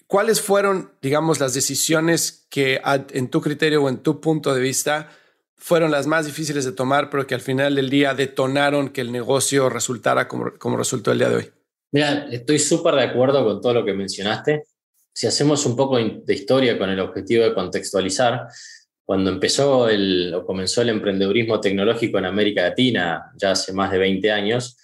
¿Cuáles 0.07 0.41
fueron, 0.41 0.91
digamos, 1.01 1.39
las 1.39 1.53
decisiones 1.53 2.45
que 2.49 2.79
en 3.11 3.29
tu 3.29 3.41
criterio 3.41 3.83
o 3.83 3.89
en 3.89 3.97
tu 3.97 4.21
punto 4.21 4.53
de 4.53 4.61
vista 4.61 5.09
fueron 5.55 5.89
las 5.89 6.05
más 6.05 6.25
difíciles 6.25 6.63
de 6.63 6.73
tomar, 6.73 7.09
pero 7.09 7.25
que 7.25 7.33
al 7.33 7.41
final 7.41 7.75
del 7.75 7.89
día 7.89 8.13
detonaron 8.13 8.89
que 8.89 9.01
el 9.01 9.11
negocio 9.11 9.69
resultara 9.69 10.27
como, 10.27 10.53
como 10.59 10.77
resultó 10.77 11.11
el 11.11 11.17
día 11.17 11.29
de 11.29 11.35
hoy? 11.37 11.51
Mira, 11.91 12.27
estoy 12.29 12.59
súper 12.59 12.95
de 12.95 13.03
acuerdo 13.03 13.43
con 13.43 13.61
todo 13.61 13.73
lo 13.73 13.85
que 13.85 13.93
mencionaste. 13.93 14.65
Si 15.13 15.27
hacemos 15.27 15.65
un 15.65 15.75
poco 15.75 15.97
de 15.97 16.33
historia 16.33 16.77
con 16.77 16.89
el 16.89 16.99
objetivo 16.99 17.45
de 17.45 17.53
contextualizar, 17.53 18.47
cuando 19.05 19.29
empezó 19.29 19.87
el, 19.87 20.33
o 20.33 20.45
comenzó 20.45 20.81
el 20.81 20.89
emprendedurismo 20.89 21.61
tecnológico 21.61 22.17
en 22.17 22.25
América 22.25 22.63
Latina, 22.63 23.31
ya 23.35 23.51
hace 23.51 23.71
más 23.71 23.91
de 23.91 23.99
20 23.99 24.31
años, 24.31 24.77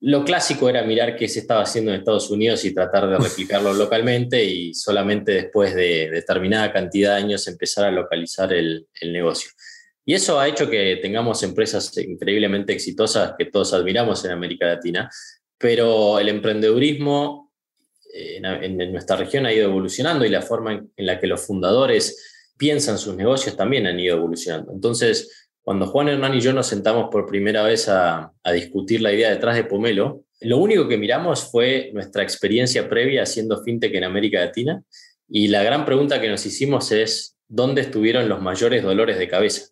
lo 0.00 0.24
clásico 0.24 0.68
era 0.68 0.82
mirar 0.82 1.16
qué 1.16 1.28
se 1.28 1.40
estaba 1.40 1.62
haciendo 1.62 1.90
en 1.90 1.98
Estados 1.98 2.30
Unidos 2.30 2.64
y 2.64 2.74
tratar 2.74 3.08
de 3.08 3.18
replicarlo 3.18 3.72
localmente 3.74 4.42
y 4.42 4.72
solamente 4.72 5.32
después 5.32 5.74
de 5.74 6.10
determinada 6.10 6.72
cantidad 6.72 7.16
de 7.16 7.22
años 7.24 7.46
empezar 7.46 7.86
a 7.86 7.90
localizar 7.90 8.52
el, 8.52 8.86
el 9.00 9.12
negocio. 9.12 9.50
Y 10.04 10.14
eso 10.14 10.38
ha 10.38 10.48
hecho 10.48 10.70
que 10.70 10.96
tengamos 11.02 11.42
empresas 11.42 11.96
increíblemente 11.98 12.72
exitosas 12.72 13.34
que 13.36 13.46
todos 13.46 13.74
admiramos 13.74 14.24
en 14.24 14.30
América 14.30 14.66
Latina, 14.66 15.10
pero 15.58 16.18
el 16.18 16.28
emprendedurismo 16.28 17.52
eh, 18.14 18.36
en, 18.36 18.80
en, 18.80 18.92
nuestra 18.92 19.16
región 19.16 19.44
ha 19.44 19.52
ido 19.52 19.64
evolucionando 19.64 20.24
y 20.24 20.28
la 20.28 20.42
forma 20.42 20.74
en, 20.74 20.92
en 20.96 21.06
la 21.06 21.18
que 21.18 21.26
los 21.26 21.44
fundadores 21.44 22.35
piensan 22.56 22.98
sus 22.98 23.14
negocios 23.14 23.56
también 23.56 23.86
han 23.86 23.98
ido 23.98 24.16
evolucionando. 24.16 24.72
Entonces, 24.72 25.48
cuando 25.62 25.86
Juan 25.86 26.08
Hernán 26.08 26.34
y 26.34 26.40
yo 26.40 26.52
nos 26.52 26.68
sentamos 26.68 27.08
por 27.10 27.26
primera 27.26 27.62
vez 27.62 27.88
a, 27.88 28.32
discutir 28.52 29.00
la 29.00 29.12
idea 29.12 29.30
detrás 29.30 29.56
de 29.56 29.64
Pomelo, 29.64 30.22
lo 30.40 30.58
único 30.58 30.86
que 30.86 30.96
miramos 30.96 31.50
fue 31.50 31.90
nuestra 31.92 32.22
experiencia 32.22 32.88
previa 32.88 33.22
haciendo 33.22 33.62
fintech 33.62 33.94
en 33.94 34.04
América 34.04 34.38
Latina 34.38 34.82
y 35.28 35.48
la 35.48 35.62
gran 35.62 35.84
pregunta 35.84 36.20
que 36.20 36.28
nos 36.28 36.46
hicimos 36.46 36.92
es, 36.92 37.36
¿dónde 37.48 37.80
estuvieron 37.80 38.28
los 38.28 38.40
mayores 38.40 38.82
dolores 38.82 39.18
de 39.18 39.28
cabeza? 39.28 39.66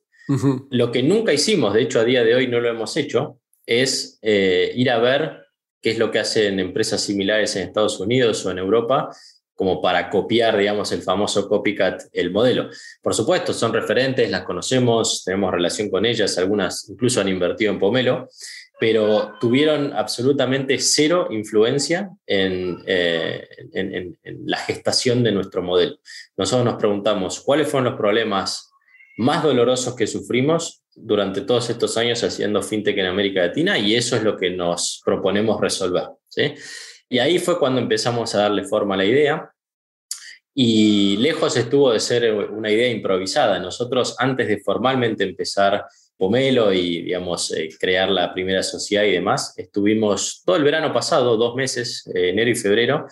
Lo 0.70 0.90
que 0.90 1.02
nunca 1.02 1.32
hicimos, 1.32 1.74
de 1.74 1.82
hecho 1.82 2.00
a 2.00 2.04
día 2.04 2.24
de 2.24 2.34
hoy 2.34 2.48
no 2.48 2.58
lo 2.58 2.68
hemos 2.68 2.96
hecho, 2.96 3.38
es 3.66 4.18
eh, 4.22 4.72
ir 4.74 4.90
a 4.90 4.98
ver 4.98 5.44
qué 5.80 5.90
es 5.90 5.98
lo 5.98 6.10
que 6.10 6.18
hacen 6.18 6.58
empresas 6.58 7.02
similares 7.02 7.54
en 7.56 7.68
Estados 7.68 8.00
Unidos 8.00 8.44
o 8.44 8.50
en 8.50 8.58
Europa 8.58 9.10
como 9.54 9.80
para 9.80 10.10
copiar, 10.10 10.56
digamos, 10.56 10.90
el 10.92 11.02
famoso 11.02 11.48
copycat, 11.48 12.02
el 12.12 12.30
modelo. 12.30 12.68
Por 13.00 13.14
supuesto, 13.14 13.52
son 13.52 13.72
referentes, 13.72 14.30
las 14.30 14.42
conocemos, 14.42 15.22
tenemos 15.24 15.52
relación 15.52 15.90
con 15.90 16.04
ellas, 16.04 16.36
algunas 16.38 16.88
incluso 16.88 17.20
han 17.20 17.28
invertido 17.28 17.72
en 17.72 17.78
Pomelo, 17.78 18.28
pero 18.80 19.34
tuvieron 19.40 19.92
absolutamente 19.92 20.78
cero 20.78 21.28
influencia 21.30 22.10
en, 22.26 22.82
eh, 22.86 23.46
en, 23.72 24.18
la 24.46 24.58
gestación 24.58 25.22
de 25.22 25.32
nuestro 25.32 25.62
modelo. 25.62 25.96
Nosotros 26.36 26.64
nos 26.64 26.74
preguntamos 26.74 27.40
cuáles 27.40 27.68
fueron 27.68 27.90
los 27.90 27.98
problemas 27.98 28.70
más 29.16 29.42
dolorosos 29.44 29.94
que 29.94 30.08
sufrimos 30.08 30.82
durante 30.96 31.42
todos 31.42 31.70
estos 31.70 31.96
años 31.96 32.22
haciendo 32.24 32.62
fintech 32.62 32.98
en 32.98 33.06
América 33.06 33.42
Latina 33.42 33.78
y 33.78 33.94
eso 33.94 34.16
es 34.16 34.24
lo 34.24 34.36
que 34.36 34.50
nos 34.50 35.00
proponemos 35.04 35.60
resolver. 35.60 36.08
¿sí? 36.28 36.54
Y 37.08 37.18
ahí 37.18 37.38
fue 37.38 37.58
cuando 37.58 37.80
empezamos 37.80 38.34
a 38.34 38.38
darle 38.42 38.64
forma 38.64 38.94
a 38.94 38.98
la 38.98 39.04
idea. 39.04 39.50
Y 40.54 41.16
lejos 41.16 41.56
estuvo 41.56 41.92
de 41.92 42.00
ser 42.00 42.32
una 42.32 42.70
idea 42.70 42.88
improvisada. 42.88 43.58
Nosotros, 43.58 44.14
antes 44.18 44.46
de 44.48 44.60
formalmente 44.60 45.24
empezar 45.24 45.84
Pomelo 46.16 46.72
y, 46.72 47.02
digamos, 47.02 47.52
eh, 47.52 47.68
crear 47.78 48.08
la 48.08 48.32
primera 48.32 48.62
sociedad 48.62 49.02
y 49.02 49.12
demás, 49.12 49.52
estuvimos 49.56 50.42
todo 50.46 50.54
el 50.54 50.62
verano 50.62 50.92
pasado, 50.92 51.36
dos 51.36 51.56
meses, 51.56 52.08
eh, 52.14 52.30
enero 52.30 52.50
y 52.50 52.54
febrero, 52.54 53.06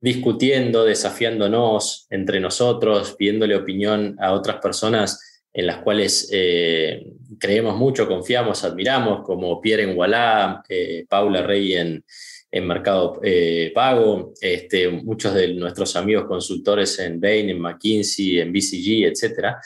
discutiendo, 0.00 0.84
desafiándonos 0.84 2.06
entre 2.10 2.38
nosotros, 2.38 3.16
pidiéndole 3.18 3.56
opinión 3.56 4.16
a 4.20 4.32
otras 4.32 4.58
personas 4.58 5.42
en 5.52 5.66
las 5.66 5.78
cuales 5.78 6.28
eh, 6.30 7.04
creemos 7.40 7.76
mucho, 7.76 8.06
confiamos, 8.06 8.62
admiramos, 8.62 9.22
como 9.24 9.60
Pierre 9.60 9.82
en 9.82 9.98
Wallah, 9.98 10.62
Paula 11.08 11.42
Rey 11.42 11.74
en, 11.74 12.04
en 12.50 12.66
Mercado 12.66 13.20
eh, 13.22 13.72
Pago, 13.74 14.32
este, 14.40 14.88
muchos 14.88 15.34
de 15.34 15.54
nuestros 15.54 15.96
amigos 15.96 16.26
consultores 16.26 16.98
en 16.98 17.20
Bain, 17.20 17.50
en 17.50 17.60
McKinsey, 17.60 18.40
en 18.40 18.52
BCG, 18.52 19.04
etc. 19.04 19.56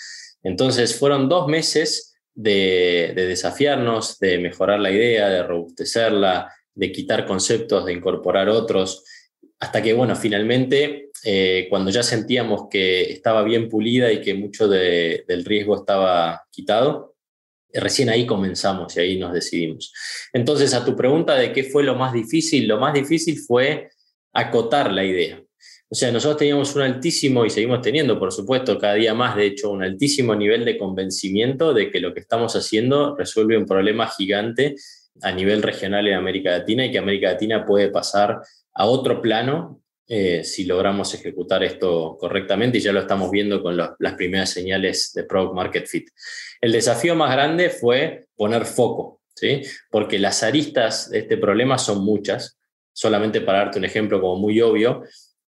Entonces 0.43 0.99
fueron 0.99 1.29
dos 1.29 1.47
meses 1.49 2.17
de, 2.35 3.13
desafiarnos, 3.15 4.19
de 4.19 4.39
mejorar 4.39 4.81
la 4.81 4.91
idea, 4.91 5.29
de 5.29 5.43
robustecerla, 5.43 6.53
de 6.75 6.91
quitar 6.91 7.27
conceptos, 7.27 7.85
de 7.85 7.93
incorporar 7.93 8.49
otros, 8.49 9.05
hasta 9.61 9.81
que, 9.81 9.93
bueno, 9.93 10.17
finalmente, 10.17 11.11
eh, 11.25 11.69
cuando 11.71 11.91
ya 11.91 12.03
sentíamos 12.03 12.69
que 12.69 13.13
estaba 13.13 13.45
bien 13.45 13.69
pulida 13.69 14.11
y 14.11 14.21
que 14.21 14.35
mucho 14.35 14.67
del 14.67 15.45
riesgo 15.45 15.77
estaba 15.77 16.43
quitado, 16.51 17.12
recién 17.75 18.09
ahí 18.09 18.27
comenzamos 18.27 18.97
y 18.97 19.01
ahí 19.01 19.19
nos 19.19 19.33
decidimos. 19.33 19.93
Entonces, 20.33 20.75
a 20.75 20.85
tu 20.85 20.97
pregunta 20.97 21.35
de 21.35 21.53
qué 21.53 21.65
fue 21.65 21.83
lo 21.83 21.95
más 21.95 22.13
difícil, 22.13 22.69
lo 22.69 22.79
más 22.79 22.95
difícil 22.95 23.39
fue 23.39 23.91
acotar 24.33 24.93
la 24.93 25.05
idea. 25.05 25.43
O 25.89 25.95
sea, 25.95 26.11
nosotros 26.11 26.39
teníamos 26.39 26.75
un 26.75 26.83
altísimo, 26.83 27.45
y 27.45 27.51
seguimos 27.51 27.83
teniendo, 27.83 28.19
por 28.19 28.33
supuesto, 28.33 28.79
cada 28.79 28.95
día 28.95 29.13
más, 29.13 29.37
de 29.37 29.45
hecho, 29.45 29.71
un 29.71 29.83
altísimo 29.83 30.35
nivel 30.35 30.65
de 30.65 30.79
convencimiento 30.79 31.75
de 31.75 31.91
que 31.91 32.01
lo 32.01 32.15
que 32.15 32.21
estamos 32.21 32.57
haciendo 32.57 33.15
resuelve 33.15 33.59
un 33.59 33.67
problema 33.67 34.09
gigante 34.09 34.75
a 35.21 35.33
nivel 35.33 35.63
regional 35.63 36.09
en 36.09 36.15
América 36.15 36.51
Latina 36.53 36.87
y 36.87 36.91
que 36.91 36.99
América 36.99 37.33
Latina 37.33 37.67
puede 37.67 37.91
pasar 37.91 38.41
a 38.73 38.87
otro 38.87 39.21
plano 39.21 39.82
eh, 40.09 40.43
si 40.43 40.65
logramos 40.65 41.15
ejecutar 41.15 41.63
esto 41.63 42.17
correctamente 42.19 42.79
y 42.79 42.81
ya 42.81 42.93
lo 42.93 43.01
estamos 43.01 43.31
viendo 43.31 43.63
con 43.63 43.77
las 43.77 44.15
primeras 44.15 44.51
señales 44.51 45.13
de 45.15 45.25
Product 45.25 45.55
Market 45.55 45.87
Fit. 45.87 46.09
El 46.61 46.73
desafío 46.73 47.15
más 47.15 47.33
grande 47.33 47.71
fue 47.71 48.27
poner 48.35 48.67
foco, 48.67 49.21
¿sí? 49.35 49.63
porque 49.91 50.19
las 50.19 50.43
aristas 50.43 51.09
de 51.09 51.21
este 51.21 51.37
problema 51.37 51.79
son 51.79 52.05
muchas. 52.05 52.59
Solamente 52.93 53.41
para 53.41 53.59
darte 53.59 53.79
un 53.79 53.85
ejemplo 53.85 54.21
como 54.21 54.37
muy 54.37 54.61
obvio, 54.61 55.03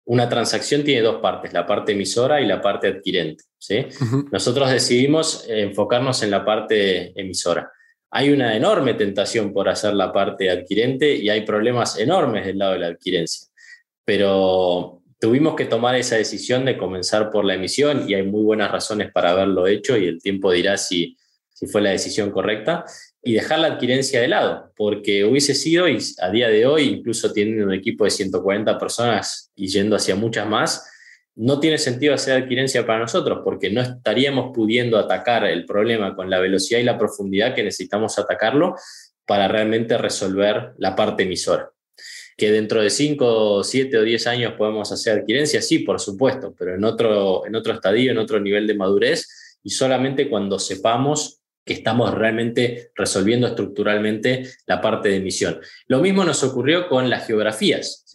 una 0.06 0.30
transacción 0.30 0.84
tiene 0.84 1.02
dos 1.02 1.20
partes, 1.20 1.52
la 1.52 1.66
parte 1.66 1.94
emisora 1.94 2.40
y 2.40 2.46
la 2.46 2.62
parte 2.62 2.88
adquirente. 2.88 3.44
¿sí? 3.58 3.86
Nosotros 4.32 4.70
decidimos 4.70 5.46
enfocarnos 5.50 6.22
en 6.24 6.32
la 6.32 6.46
parte 6.46 7.20
emisora. 7.20 7.72
Hay 8.12 8.30
una 8.30 8.56
enorme 8.56 8.94
tentación 8.94 9.52
por 9.52 9.68
hacer 9.68 9.96
la 9.96 10.14
parte 10.14 10.52
adquirente 10.52 11.16
y 11.16 11.30
hay 11.30 11.42
problemas 11.42 11.98
enormes 11.98 12.46
del 12.46 12.60
lado 12.60 12.74
de 12.74 12.80
la 12.80 12.88
adquirencia 12.88 13.50
pero 14.06 15.02
tuvimos 15.20 15.56
que 15.56 15.66
tomar 15.66 15.96
esa 15.96 16.18
decisión 16.18 16.66
de 16.66 16.78
comenzar 16.78 17.32
por 17.32 17.46
la 17.46 17.54
emisión 17.54 18.06
y 18.10 18.14
hay 18.14 18.24
muy 18.24 18.44
buenas 18.44 18.72
razones 18.72 19.12
para 19.12 19.32
haberlo 19.32 19.68
hecho 19.68 19.98
y 19.98 20.06
el 20.06 20.22
tiempo 20.22 20.52
dirá 20.52 20.78
si, 20.78 21.18
fue 21.72 21.82
la 21.82 21.92
decisión 21.92 22.30
correcta 22.30 22.84
y 23.22 23.32
dejar 23.32 23.60
la 23.60 23.68
adquirencia 23.68 24.20
de 24.20 24.28
lado, 24.28 24.74
porque 24.76 25.24
hubiese 25.24 25.56
sido, 25.56 25.88
y 25.88 25.98
a 26.20 26.30
día 26.30 26.50
de 26.50 26.66
hoy, 26.66 26.84
incluso 26.84 27.32
teniendo 27.32 27.64
un 27.64 27.74
equipo 27.74 28.04
de 28.04 28.12
140 28.12 28.78
personas 28.78 29.50
y 29.56 29.68
yendo 29.68 29.96
hacia 29.96 30.18
muchas 30.18 30.46
más, 30.46 30.86
no 31.36 31.62
tiene 31.62 31.78
sentido 31.78 32.14
hacer 32.14 32.44
adquirencia 32.44 32.86
para 32.86 33.00
nosotros, 33.00 33.40
porque 33.46 33.70
no 33.72 33.82
estaríamos 33.82 34.52
pudiendo 34.54 34.98
atacar 34.98 35.46
el 35.46 35.66
problema 35.66 36.18
con 36.18 36.30
la 36.30 36.40
velocidad 36.40 36.82
y 36.82 36.84
la 36.84 36.98
profundidad 36.98 37.56
que 37.56 37.64
necesitamos 37.64 38.20
atacarlo 38.20 38.76
para 39.26 39.48
realmente 39.48 39.98
resolver 39.98 40.74
la 40.78 40.98
parte 40.98 41.24
emisora. 41.24 41.73
Que 42.38 42.52
dentro 42.52 42.82
de 42.82 42.90
5, 42.90 43.64
7 43.64 43.98
o 43.98 44.02
10 44.04 44.28
años 44.28 44.54
podemos 44.58 44.92
hacer 44.92 45.20
adquirencia, 45.20 45.62
sí, 45.62 45.80
por 45.80 46.00
supuesto, 46.00 46.54
pero 46.58 46.76
en 46.76 46.84
otro, 46.84 47.46
en 47.46 47.56
otro 47.56 47.74
estadio, 47.74 48.12
en 48.12 48.18
otro 48.18 48.40
nivel 48.40 48.68
de 48.68 48.76
madurez 48.76 49.60
y 49.64 49.70
solamente 49.70 50.30
cuando 50.30 50.60
sepamos 50.60 51.40
que 51.66 51.74
estamos 51.74 52.14
realmente 52.14 52.92
resolviendo 52.96 53.48
estructuralmente 53.48 54.50
la 54.66 54.82
parte 54.82 55.10
de 55.10 55.18
emisión. 55.18 55.62
Lo 55.88 56.00
mismo 56.00 56.26
nos 56.26 56.44
ocurrió 56.44 56.90
con 56.90 57.10
las 57.10 57.26
geografías. 57.26 58.06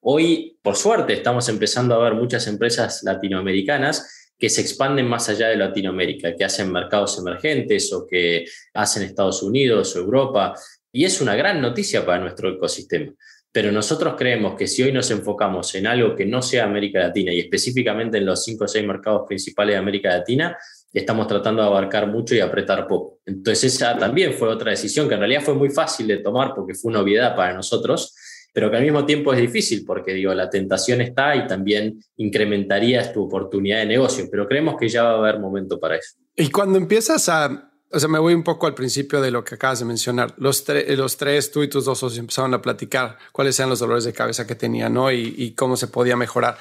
Hoy, 0.00 0.56
por 0.62 0.76
suerte, 0.76 1.12
estamos 1.12 1.48
empezando 1.48 1.94
a 1.94 2.02
ver 2.02 2.14
muchas 2.14 2.46
empresas 2.46 3.02
latinoamericanas 3.02 4.32
que 4.38 4.48
se 4.48 4.62
expanden 4.62 5.06
más 5.06 5.28
allá 5.28 5.48
de 5.48 5.56
Latinoamérica, 5.56 6.34
que 6.34 6.44
hacen 6.44 6.72
mercados 6.72 7.18
emergentes 7.18 7.92
o 7.92 8.06
que 8.06 8.46
hacen 8.72 9.02
Estados 9.02 9.42
Unidos 9.42 9.94
o 9.94 10.00
Europa. 10.00 10.54
Y 10.90 11.04
es 11.04 11.20
una 11.20 11.36
gran 11.36 11.60
noticia 11.60 12.04
para 12.04 12.20
nuestro 12.20 12.50
ecosistema. 12.50 13.12
Pero 13.54 13.70
nosotros 13.70 14.16
creemos 14.18 14.56
que 14.56 14.66
si 14.66 14.82
hoy 14.82 14.90
nos 14.90 15.12
enfocamos 15.12 15.72
en 15.76 15.86
algo 15.86 16.16
que 16.16 16.26
no 16.26 16.42
sea 16.42 16.64
América 16.64 16.98
Latina 16.98 17.32
y 17.32 17.38
específicamente 17.38 18.18
en 18.18 18.26
los 18.26 18.42
cinco 18.42 18.64
o 18.64 18.68
seis 18.68 18.84
mercados 18.84 19.22
principales 19.28 19.74
de 19.74 19.78
América 19.78 20.08
Latina, 20.08 20.58
estamos 20.92 21.28
tratando 21.28 21.62
de 21.62 21.68
abarcar 21.68 22.08
mucho 22.08 22.34
y 22.34 22.40
apretar 22.40 22.88
poco. 22.88 23.20
Entonces 23.24 23.72
esa 23.72 23.96
también 23.96 24.34
fue 24.34 24.48
otra 24.48 24.72
decisión 24.72 25.06
que 25.06 25.14
en 25.14 25.20
realidad 25.20 25.42
fue 25.42 25.54
muy 25.54 25.70
fácil 25.70 26.08
de 26.08 26.16
tomar 26.16 26.52
porque 26.52 26.74
fue 26.74 26.90
una 26.90 27.00
obviedad 27.00 27.36
para 27.36 27.54
nosotros, 27.54 28.12
pero 28.52 28.72
que 28.72 28.76
al 28.76 28.82
mismo 28.82 29.06
tiempo 29.06 29.32
es 29.32 29.40
difícil 29.40 29.84
porque 29.86 30.14
digo, 30.14 30.34
la 30.34 30.50
tentación 30.50 31.00
está 31.00 31.36
y 31.36 31.46
también 31.46 32.00
incrementaría 32.16 33.12
tu 33.12 33.22
oportunidad 33.22 33.78
de 33.78 33.86
negocio, 33.86 34.26
pero 34.32 34.48
creemos 34.48 34.74
que 34.76 34.88
ya 34.88 35.04
va 35.04 35.10
a 35.10 35.18
haber 35.18 35.38
momento 35.38 35.78
para 35.78 35.94
eso. 35.94 36.16
Y 36.34 36.50
cuando 36.50 36.76
empiezas 36.76 37.28
a 37.28 37.70
o 37.94 38.00
sea, 38.00 38.08
me 38.08 38.18
voy 38.18 38.34
un 38.34 38.42
poco 38.42 38.66
al 38.66 38.74
principio 38.74 39.20
de 39.20 39.30
lo 39.30 39.44
que 39.44 39.54
acabas 39.54 39.78
de 39.78 39.84
mencionar. 39.84 40.34
Los, 40.36 40.64
los 40.68 41.16
tres, 41.16 41.50
tú 41.52 41.62
y 41.62 41.68
tus 41.68 41.84
dos 41.84 41.98
socios 41.98 42.18
empezaron 42.18 42.52
a 42.54 42.60
platicar 42.60 43.18
cuáles 43.32 43.58
eran 43.58 43.70
los 43.70 43.78
dolores 43.78 44.04
de 44.04 44.12
cabeza 44.12 44.46
que 44.46 44.54
tenían, 44.54 44.94
¿no? 44.94 45.12
Y, 45.12 45.34
y 45.36 45.52
cómo 45.52 45.76
se 45.76 45.88
podía 45.88 46.16
mejorar. 46.16 46.58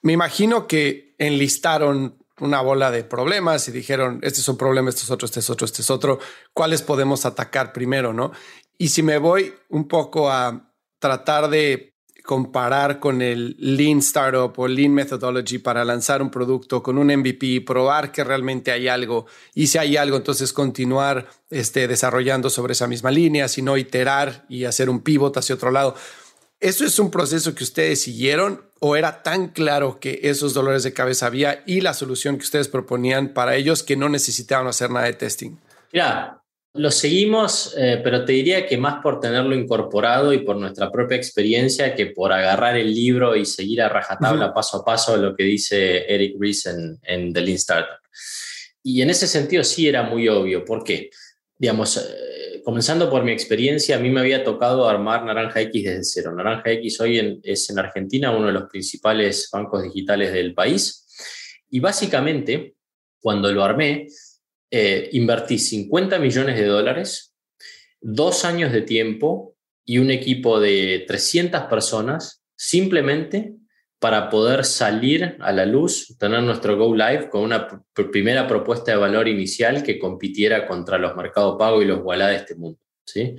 Me 0.00 0.12
imagino 0.12 0.66
que 0.66 1.14
enlistaron 1.18 2.16
una 2.40 2.60
bola 2.60 2.90
de 2.90 3.04
problemas 3.04 3.68
y 3.68 3.72
dijeron, 3.72 4.18
este 4.22 4.40
es 4.40 4.48
un 4.48 4.56
problema, 4.56 4.88
este 4.88 5.02
es 5.02 5.10
otro, 5.10 5.26
este 5.26 5.40
es 5.40 5.50
otro, 5.50 5.64
este 5.64 5.82
es 5.82 5.90
otro, 5.90 6.18
¿cuáles 6.52 6.82
podemos 6.82 7.24
atacar 7.24 7.72
primero, 7.72 8.12
no? 8.12 8.32
Y 8.78 8.88
si 8.88 9.02
me 9.02 9.18
voy 9.18 9.54
un 9.68 9.86
poco 9.86 10.30
a 10.30 10.72
tratar 10.98 11.48
de 11.50 11.91
comparar 12.22 13.00
con 13.00 13.20
el 13.22 13.56
Lean 13.58 13.98
Startup 13.98 14.52
o 14.56 14.68
Lean 14.68 14.92
Methodology 14.92 15.58
para 15.58 15.84
lanzar 15.84 16.22
un 16.22 16.30
producto 16.30 16.82
con 16.82 16.98
un 16.98 17.08
MVP, 17.08 17.62
probar 17.66 18.12
que 18.12 18.24
realmente 18.24 18.70
hay 18.72 18.88
algo 18.88 19.26
y 19.54 19.66
si 19.66 19.78
hay 19.78 19.96
algo, 19.96 20.16
entonces 20.16 20.52
continuar 20.52 21.26
este, 21.50 21.88
desarrollando 21.88 22.50
sobre 22.50 22.72
esa 22.72 22.86
misma 22.86 23.10
línea, 23.10 23.48
sino 23.48 23.76
iterar 23.76 24.44
y 24.48 24.64
hacer 24.64 24.88
un 24.88 25.00
pivot 25.00 25.36
hacia 25.36 25.54
otro 25.54 25.70
lado. 25.70 25.94
¿Eso 26.60 26.84
es 26.84 26.98
un 27.00 27.10
proceso 27.10 27.54
que 27.54 27.64
ustedes 27.64 28.02
siguieron 28.02 28.62
o 28.78 28.96
era 28.96 29.22
tan 29.22 29.48
claro 29.48 29.98
que 30.00 30.20
esos 30.22 30.54
dolores 30.54 30.84
de 30.84 30.92
cabeza 30.92 31.26
había 31.26 31.62
y 31.66 31.80
la 31.80 31.94
solución 31.94 32.36
que 32.36 32.44
ustedes 32.44 32.68
proponían 32.68 33.34
para 33.34 33.56
ellos 33.56 33.82
que 33.82 33.96
no 33.96 34.08
necesitaban 34.08 34.66
hacer 34.66 34.90
nada 34.90 35.06
de 35.06 35.14
testing? 35.14 35.56
Ya, 35.92 36.41
lo 36.74 36.90
seguimos, 36.90 37.74
eh, 37.76 38.00
pero 38.02 38.24
te 38.24 38.32
diría 38.32 38.66
que 38.66 38.78
más 38.78 39.02
por 39.02 39.20
tenerlo 39.20 39.54
incorporado 39.54 40.32
y 40.32 40.38
por 40.38 40.56
nuestra 40.56 40.90
propia 40.90 41.18
experiencia 41.18 41.94
que 41.94 42.06
por 42.06 42.32
agarrar 42.32 42.76
el 42.78 42.94
libro 42.94 43.36
y 43.36 43.44
seguir 43.44 43.82
a 43.82 43.90
rajatabla 43.90 44.54
paso 44.54 44.78
a 44.78 44.84
paso 44.84 45.16
lo 45.18 45.36
que 45.36 45.44
dice 45.44 46.06
Eric 46.12 46.36
Ries 46.38 46.66
en, 46.66 46.98
en, 47.02 47.32
The 47.32 47.40
Lean 47.42 47.56
Startup. 47.56 47.98
Y 48.82 49.02
en 49.02 49.10
ese 49.10 49.26
sentido 49.26 49.62
sí 49.64 49.86
era 49.86 50.02
muy 50.02 50.28
obvio. 50.28 50.64
¿Por 50.64 50.82
qué? 50.82 51.10
Digamos, 51.58 51.98
eh, 51.98 52.62
comenzando 52.64 53.10
por 53.10 53.22
mi 53.22 53.32
experiencia, 53.32 53.96
a 53.96 53.98
mí 53.98 54.08
me 54.08 54.20
había 54.20 54.42
tocado 54.42 54.88
armar 54.88 55.24
Naranja 55.26 55.60
X 55.60 55.84
desde 55.84 56.04
cero. 56.04 56.34
Naranja 56.34 56.70
X 56.72 57.00
hoy 57.02 57.40
es 57.44 57.68
en 57.68 57.78
Argentina 57.78 58.34
uno 58.34 58.46
de 58.46 58.54
los 58.54 58.64
principales 58.64 59.48
bancos 59.52 59.82
digitales 59.82 60.32
del 60.32 60.54
país. 60.54 61.06
Y 61.68 61.80
básicamente, 61.80 62.76
cuando 63.20 63.52
lo 63.52 63.62
armé, 63.62 64.06
eh, 64.74 65.10
invertí 65.12 65.58
50 65.58 66.18
millones 66.18 66.56
de 66.56 66.64
dólares, 66.64 67.34
dos 68.00 68.46
años 68.46 68.72
de 68.72 68.80
tiempo 68.80 69.54
y 69.84 69.98
un 69.98 70.10
equipo 70.10 70.60
de 70.60 71.04
300 71.06 71.64
personas 71.64 72.42
simplemente 72.56 73.54
para 73.98 74.30
poder 74.30 74.64
salir 74.64 75.36
a 75.40 75.52
la 75.52 75.66
luz, 75.66 76.16
tener 76.18 76.42
nuestro 76.42 76.78
Go 76.78 76.96
Live 76.96 77.28
con 77.28 77.42
una 77.42 77.68
primera 78.10 78.48
propuesta 78.48 78.92
de 78.92 78.96
valor 78.96 79.28
inicial 79.28 79.82
que 79.82 79.98
compitiera 79.98 80.66
contra 80.66 80.96
los 80.96 81.14
mercados 81.16 81.56
pago 81.58 81.82
y 81.82 81.84
los 81.84 82.00
Wallah 82.02 82.28
de 82.28 82.36
este 82.36 82.54
mundo. 82.54 82.80
¿sí? 83.04 83.36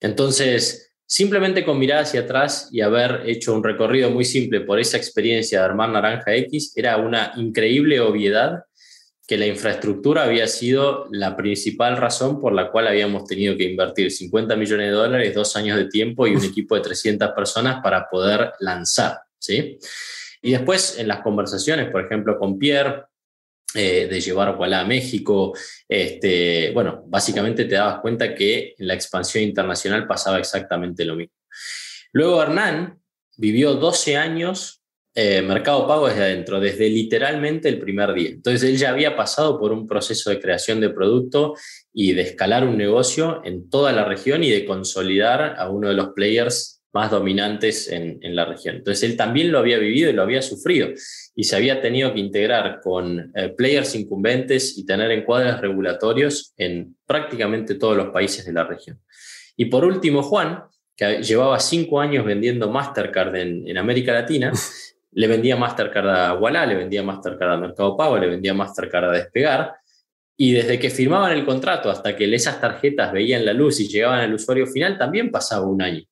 Entonces, 0.00 0.92
simplemente 1.06 1.64
con 1.64 1.78
mirar 1.78 2.02
hacia 2.02 2.22
atrás 2.22 2.68
y 2.72 2.80
haber 2.80 3.22
hecho 3.26 3.54
un 3.54 3.62
recorrido 3.62 4.10
muy 4.10 4.24
simple 4.24 4.62
por 4.62 4.80
esa 4.80 4.96
experiencia 4.96 5.60
de 5.60 5.66
armar 5.66 5.90
Naranja 5.90 6.34
X, 6.34 6.72
era 6.74 6.96
una 6.96 7.32
increíble 7.36 8.00
obviedad 8.00 8.64
que 9.26 9.38
la 9.38 9.46
infraestructura 9.46 10.24
había 10.24 10.46
sido 10.46 11.08
la 11.10 11.34
principal 11.36 11.96
razón 11.96 12.40
por 12.40 12.52
la 12.52 12.70
cual 12.70 12.88
habíamos 12.88 13.24
tenido 13.24 13.56
que 13.56 13.64
invertir 13.64 14.10
50 14.10 14.54
millones 14.56 14.88
de 14.88 14.92
dólares, 14.92 15.34
dos 15.34 15.56
años 15.56 15.78
de 15.78 15.86
tiempo 15.86 16.26
y 16.26 16.36
un 16.36 16.44
equipo 16.44 16.74
de 16.74 16.82
300 16.82 17.30
personas 17.30 17.82
para 17.82 18.08
poder 18.08 18.52
lanzar. 18.60 19.20
¿sí? 19.38 19.78
Y 20.42 20.52
después 20.52 20.98
en 20.98 21.08
las 21.08 21.20
conversaciones, 21.20 21.90
por 21.90 22.04
ejemplo, 22.04 22.38
con 22.38 22.58
Pierre, 22.58 23.04
eh, 23.76 24.06
de 24.06 24.20
llevar 24.20 24.56
Walla 24.56 24.80
a 24.80 24.84
México, 24.84 25.52
este, 25.88 26.70
bueno, 26.72 27.02
básicamente 27.06 27.64
te 27.64 27.74
dabas 27.74 28.00
cuenta 28.00 28.32
que 28.34 28.74
en 28.78 28.86
la 28.86 28.94
expansión 28.94 29.42
internacional 29.42 30.06
pasaba 30.06 30.38
exactamente 30.38 31.04
lo 31.04 31.16
mismo. 31.16 31.34
Luego 32.12 32.40
Hernán 32.40 33.00
vivió 33.36 33.74
12 33.74 34.16
años 34.16 34.83
eh, 35.16 35.42
mercado 35.42 35.86
Pago 35.86 36.08
desde 36.08 36.24
adentro, 36.24 36.58
desde 36.58 36.88
literalmente 36.88 37.68
el 37.68 37.78
primer 37.78 38.12
día. 38.14 38.30
Entonces 38.30 38.68
él 38.68 38.76
ya 38.76 38.90
había 38.90 39.14
pasado 39.14 39.60
por 39.60 39.72
un 39.72 39.86
proceso 39.86 40.30
de 40.30 40.40
creación 40.40 40.80
de 40.80 40.90
producto 40.90 41.54
y 41.92 42.14
de 42.14 42.22
escalar 42.22 42.66
un 42.66 42.76
negocio 42.76 43.40
en 43.44 43.70
toda 43.70 43.92
la 43.92 44.04
región 44.04 44.42
y 44.42 44.50
de 44.50 44.64
consolidar 44.64 45.54
a 45.56 45.70
uno 45.70 45.88
de 45.88 45.94
los 45.94 46.08
players 46.08 46.82
más 46.92 47.10
dominantes 47.10 47.88
en, 47.88 48.18
la 48.36 48.44
región. 48.44 48.76
Entonces 48.76 49.08
él 49.08 49.16
también 49.16 49.50
lo 49.50 49.58
había 49.58 49.78
vivido 49.78 50.10
y 50.10 50.12
lo 50.12 50.22
había 50.22 50.42
sufrido 50.42 50.88
y 51.34 51.44
se 51.44 51.56
había 51.56 51.80
tenido 51.80 52.12
que 52.12 52.20
integrar 52.20 52.80
con 52.80 53.32
eh, 53.34 53.48
players 53.56 53.96
incumbentes 53.96 54.78
y 54.78 54.86
tener 54.86 55.10
encuadres 55.10 55.60
regulatorios 55.60 56.54
en 56.56 56.96
prácticamente 57.04 57.74
todos 57.74 57.96
los 57.96 58.08
países 58.08 58.44
de 58.46 58.52
la 58.52 58.64
región. 58.64 59.00
Y 59.56 59.66
por 59.66 59.84
último, 59.84 60.22
Juan, 60.22 60.64
que 60.96 61.20
llevaba 61.22 61.58
cinco 61.58 62.00
años 62.00 62.24
vendiendo 62.24 62.70
Mastercard 62.70 63.34
en, 63.36 63.68
en 63.68 63.76
América 63.76 64.12
Latina, 64.12 64.52
le 65.14 65.26
vendía 65.26 65.56
Mastercard 65.56 66.08
a 66.08 66.34
Walla, 66.34 66.66
le 66.66 66.74
vendía 66.74 67.02
Mastercard 67.02 67.52
a 67.52 67.56
Mercado 67.56 67.96
Pago, 67.96 68.18
le 68.18 68.26
vendía 68.26 68.54
Mastercard 68.54 69.04
a 69.04 69.12
Despegar. 69.12 69.74
Y 70.36 70.52
desde 70.52 70.78
que 70.78 70.90
firmaban 70.90 71.32
el 71.32 71.44
contrato 71.44 71.90
hasta 71.90 72.16
que 72.16 72.32
esas 72.34 72.60
tarjetas 72.60 73.12
veían 73.12 73.44
la 73.44 73.52
luz 73.52 73.78
y 73.80 73.88
llegaban 73.88 74.20
al 74.20 74.34
usuario 74.34 74.66
final, 74.66 74.98
también 74.98 75.30
pasaba 75.30 75.66
un 75.66 75.80
año, 75.80 76.02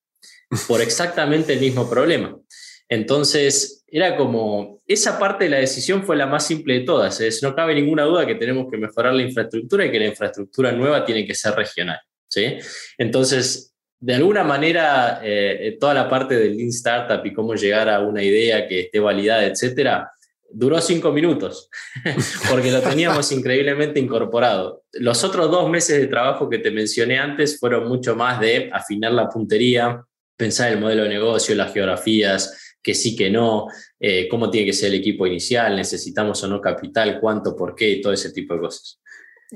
por 0.69 0.81
exactamente 0.81 1.55
el 1.55 1.61
mismo 1.61 1.91
problema. 1.91 2.37
Entonces, 2.89 3.85
era 3.89 4.17
como, 4.17 4.81
esa 4.87 5.19
parte 5.19 5.45
de 5.45 5.51
la 5.51 5.59
decisión 5.59 6.05
fue 6.05 6.17
la 6.17 6.27
más 6.27 6.47
simple 6.47 6.75
de 6.75 6.81
todas. 6.81 7.21
Es, 7.21 7.43
no 7.43 7.55
cabe 7.55 7.75
ninguna 7.75 8.05
duda 8.05 8.27
que 8.27 8.37
tenemos 8.37 8.71
que 8.71 8.79
mejorar 8.79 9.15
la 9.15 9.23
infraestructura 9.23 9.87
y 9.87 9.91
que 9.91 9.99
la 9.99 10.07
infraestructura 10.07 10.73
nueva 10.73 11.05
tiene 11.05 11.27
que 11.27 11.35
ser 11.35 11.55
regional. 11.55 11.99
¿sí? 12.29 12.59
Entonces, 12.99 13.72
de 14.03 14.15
alguna 14.17 14.43
manera, 14.43 15.21
eh, 15.23 15.77
toda 15.79 15.95
la 15.95 16.09
parte 16.09 16.37
del 16.37 16.57
Lean 16.57 16.71
Startup 16.71 17.25
y 17.25 17.33
cómo 17.33 17.55
llegar 17.55 17.89
a 17.89 18.01
una 18.01 18.21
idea 18.21 18.67
que 18.67 18.81
esté 18.81 18.99
validada, 18.99 19.47
etcétera, 19.47 20.11
duró 20.51 20.81
cinco 20.81 21.13
minutos, 21.13 21.71
porque 22.51 22.73
lo 22.73 22.81
teníamos 22.81 23.31
increíblemente 23.31 24.01
incorporado. 24.01 24.83
Los 24.95 25.23
otros 25.23 25.53
dos 25.53 25.71
meses 25.71 26.01
de 26.01 26.09
trabajo 26.09 26.51
que 26.51 26.59
te 26.59 26.73
mencioné 26.73 27.21
antes 27.21 27.61
fueron 27.61 27.89
mucho 27.89 28.17
más 28.17 28.41
de 28.41 28.71
afinar 28.73 29.13
la 29.13 29.29
puntería, 29.29 30.03
pensar 30.37 30.73
el 30.73 30.81
modelo 30.81 31.05
de 31.05 31.09
negocio, 31.11 31.55
las 31.55 31.73
geografías, 31.73 32.75
que 32.83 32.95
sí, 32.95 33.15
que 33.15 33.31
no, 33.31 33.69
eh, 34.01 34.27
cómo 34.29 34.51
tiene 34.51 34.67
que 34.67 34.73
ser 34.73 34.89
el 34.89 34.99
equipo 34.99 35.29
inicial, 35.29 35.77
necesitamos 35.77 36.43
o 36.43 36.49
no 36.49 36.61
capital, 36.61 37.21
cuánto, 37.21 37.55
por 37.55 37.77
qué, 37.77 38.01
todo 38.03 38.13
ese 38.13 38.33
tipo 38.33 38.55
de 38.55 38.61
cosas. 38.63 39.01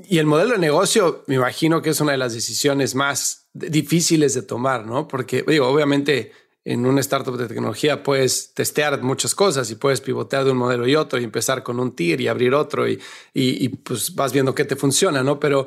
Y 0.05 0.19
el 0.19 0.27
modelo 0.27 0.53
de 0.53 0.59
negocio, 0.59 1.23
me 1.25 1.35
imagino 1.35 1.81
que 1.81 1.89
es 1.89 1.99
una 2.01 2.11
de 2.11 2.19
las 2.19 2.33
decisiones 2.33 2.93
más 2.93 3.49
difíciles 3.53 4.35
de 4.35 4.43
tomar, 4.43 4.85
¿no? 4.85 5.07
Porque, 5.07 5.43
digo, 5.47 5.67
obviamente 5.67 6.33
en 6.63 6.85
una 6.85 6.99
startup 6.99 7.37
de 7.37 7.47
tecnología 7.47 8.03
puedes 8.03 8.53
testear 8.53 9.01
muchas 9.01 9.33
cosas 9.33 9.71
y 9.71 9.75
puedes 9.75 10.01
pivotear 10.01 10.43
de 10.43 10.51
un 10.51 10.57
modelo 10.57 10.85
y 10.85 10.95
otro 10.95 11.17
y 11.17 11.23
empezar 11.23 11.63
con 11.63 11.79
un 11.79 11.95
tier 11.95 12.21
y 12.21 12.27
abrir 12.27 12.53
otro 12.53 12.87
y, 12.87 13.01
y, 13.33 13.69
pues 13.69 14.13
vas 14.13 14.33
viendo 14.33 14.53
qué 14.53 14.65
te 14.65 14.75
funciona, 14.75 15.23
¿no? 15.23 15.39
Pero 15.39 15.65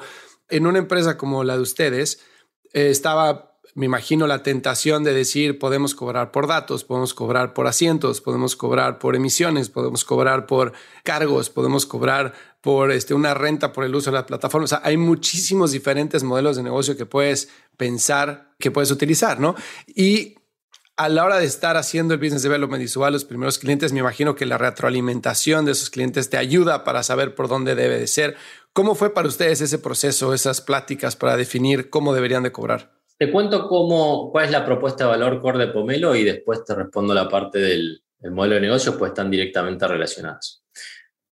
en 0.48 0.66
una 0.66 0.78
empresa 0.78 1.16
como 1.16 1.42
la 1.42 1.56
de 1.56 1.62
ustedes, 1.62 2.20
eh, 2.72 2.90
estaba 2.90 3.50
me 3.74 3.86
imagino 3.86 4.26
la 4.26 4.42
tentación 4.42 5.04
de 5.04 5.14
decir 5.14 5.58
podemos 5.58 5.94
cobrar 5.94 6.32
por 6.32 6.46
datos, 6.46 6.84
podemos 6.84 7.14
cobrar 7.14 7.54
por 7.54 7.66
asientos, 7.66 8.20
podemos 8.20 8.56
cobrar 8.56 8.98
por 8.98 9.14
emisiones, 9.14 9.70
podemos 9.70 10.04
cobrar 10.04 10.46
por 10.46 10.72
cargos, 11.04 11.50
podemos 11.50 11.86
cobrar 11.86 12.34
por 12.60 12.90
este, 12.92 13.14
una 13.14 13.34
renta 13.34 13.72
por 13.72 13.84
el 13.84 13.94
uso 13.94 14.10
de 14.10 14.16
la 14.16 14.26
plataforma. 14.26 14.64
O 14.64 14.68
sea, 14.68 14.80
hay 14.84 14.96
muchísimos 14.96 15.72
diferentes 15.72 16.22
modelos 16.22 16.56
de 16.56 16.62
negocio 16.62 16.96
que 16.96 17.06
puedes 17.06 17.48
pensar, 17.76 18.52
que 18.58 18.70
puedes 18.70 18.90
utilizar, 18.90 19.40
¿no? 19.40 19.54
Y 19.86 20.36
a 21.00 21.08
la 21.08 21.24
hora 21.24 21.38
de 21.38 21.46
estar 21.46 21.78
haciendo 21.78 22.12
el 22.12 22.20
business 22.20 22.42
development 22.42 22.84
y 22.84 23.10
los 23.10 23.24
primeros 23.24 23.58
clientes, 23.58 23.90
me 23.94 24.00
imagino 24.00 24.34
que 24.34 24.44
la 24.44 24.58
retroalimentación 24.58 25.64
de 25.64 25.72
esos 25.72 25.88
clientes 25.88 26.28
te 26.28 26.36
ayuda 26.36 26.84
para 26.84 27.02
saber 27.02 27.34
por 27.34 27.48
dónde 27.48 27.74
debe 27.74 27.98
de 27.98 28.06
ser. 28.06 28.36
¿Cómo 28.74 28.94
fue 28.94 29.14
para 29.14 29.26
ustedes 29.26 29.62
ese 29.62 29.78
proceso, 29.78 30.34
esas 30.34 30.60
pláticas 30.60 31.16
para 31.16 31.38
definir 31.38 31.88
cómo 31.88 32.12
deberían 32.12 32.42
de 32.42 32.52
cobrar? 32.52 32.92
Te 33.16 33.30
cuento 33.30 33.66
cómo, 33.66 34.30
cuál 34.30 34.44
es 34.44 34.50
la 34.50 34.64
propuesta 34.64 35.04
de 35.04 35.10
valor 35.10 35.40
core 35.40 35.58
de 35.58 35.72
Pomelo 35.72 36.14
y 36.14 36.22
después 36.22 36.64
te 36.64 36.74
respondo 36.74 37.14
la 37.14 37.30
parte 37.30 37.58
del, 37.58 38.02
modelo 38.30 38.56
de 38.56 38.60
negocio, 38.60 38.98
pues 38.98 39.12
están 39.12 39.30
directamente 39.30 39.88
relacionadas. 39.88 40.59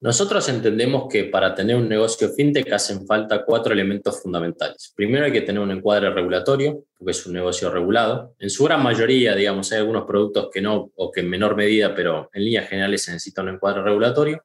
Nosotros 0.03 0.49
entendemos 0.49 1.09
que 1.11 1.25
para 1.25 1.55
tener 1.55 1.77
un 1.77 1.87
negocio 1.87 2.31
fintech 2.31 2.73
hacen 2.73 3.07
falta 3.07 3.45
cuatro 3.45 3.75
elementos 3.75 4.23
fundamentales. 4.23 4.95
Primero 4.97 5.27
hay 5.27 5.33
que 5.33 5.43
tener 5.43 5.61
un 5.61 5.71
encuadre 5.71 6.09
regulatorio, 6.09 6.85
porque 6.97 7.11
es 7.11 7.27
un 7.27 7.35
negocio 7.35 7.71
regulado. 7.71 8.35
En 8.39 8.49
su 8.49 8.65
gran 8.65 8.83
mayoría, 8.83 9.35
digamos, 9.35 9.71
hay 9.73 9.81
algunos 9.81 10.07
productos 10.07 10.49
que 10.51 10.63
no, 10.63 10.91
o 10.95 11.11
que 11.11 11.21
en 11.21 11.29
menor 11.29 11.55
medida, 11.55 11.95
pero 11.95 12.31
en 12.33 12.45
líneas 12.45 12.71
generales 12.71 13.03
se 13.03 13.13
necesita 13.13 13.43
un 13.43 13.51
encuadre 13.51 13.83
regulatorio. 13.83 14.43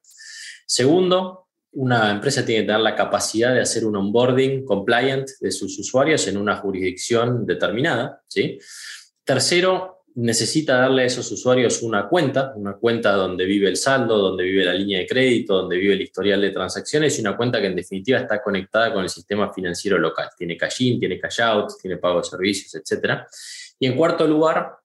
Segundo, 0.65 1.48
una 1.72 2.12
empresa 2.12 2.46
tiene 2.46 2.63
que 2.63 2.68
tener 2.68 2.82
la 2.82 2.96
capacidad 2.96 3.54
de 3.54 3.62
hacer 3.62 3.86
un 3.86 3.96
onboarding 3.96 4.65
compliant 4.65 5.30
de 5.39 5.52
sus 5.52 5.80
usuarios 5.80 6.28
en 6.28 6.36
una 6.36 6.58
jurisdicción 6.58 7.46
determinada. 7.46 8.22
¿sí? 8.28 8.60
Tercero, 9.24 9.94
necesita 10.15 10.78
darle 10.78 11.04
a 11.04 11.06
esos 11.06 11.30
usuarios 11.32 11.82
una 11.82 12.08
cuenta, 12.08 12.54
una 12.56 12.73
cuenta 12.73 13.12
donde 13.12 13.45
vive 13.45 13.67
el 13.67 13.75
saldo, 13.75 14.17
donde 14.17 14.45
vive 14.45 14.63
la 14.63 14.73
línea 14.73 14.99
de 14.99 15.08
crédito, 15.08 15.58
donde 15.58 15.78
vive 15.78 15.93
el 15.93 16.01
historial 16.01 16.41
de 16.41 16.51
transacciones 16.51 17.17
y 17.17 17.21
una 17.21 17.36
cuenta 17.36 17.60
que 17.60 17.67
en 17.67 17.75
definitiva 17.75 18.19
está 18.19 18.41
conectada 18.41 18.93
con 18.93 19.04
el 19.04 19.10
sistema 19.10 19.54
financiero 19.54 19.97
local. 19.97 20.30
Tiene 20.38 20.56
cash-in, 20.56 20.99
tiene 20.99 21.19
cash-out, 21.19 21.73
tiene 21.82 21.97
pago 21.97 22.19
de 22.19 22.23
servicios, 22.23 22.75
etc. 22.75 23.23
Y 23.78 23.88
en 23.88 23.97
cuarto 23.97 24.25
lugar, 24.25 24.78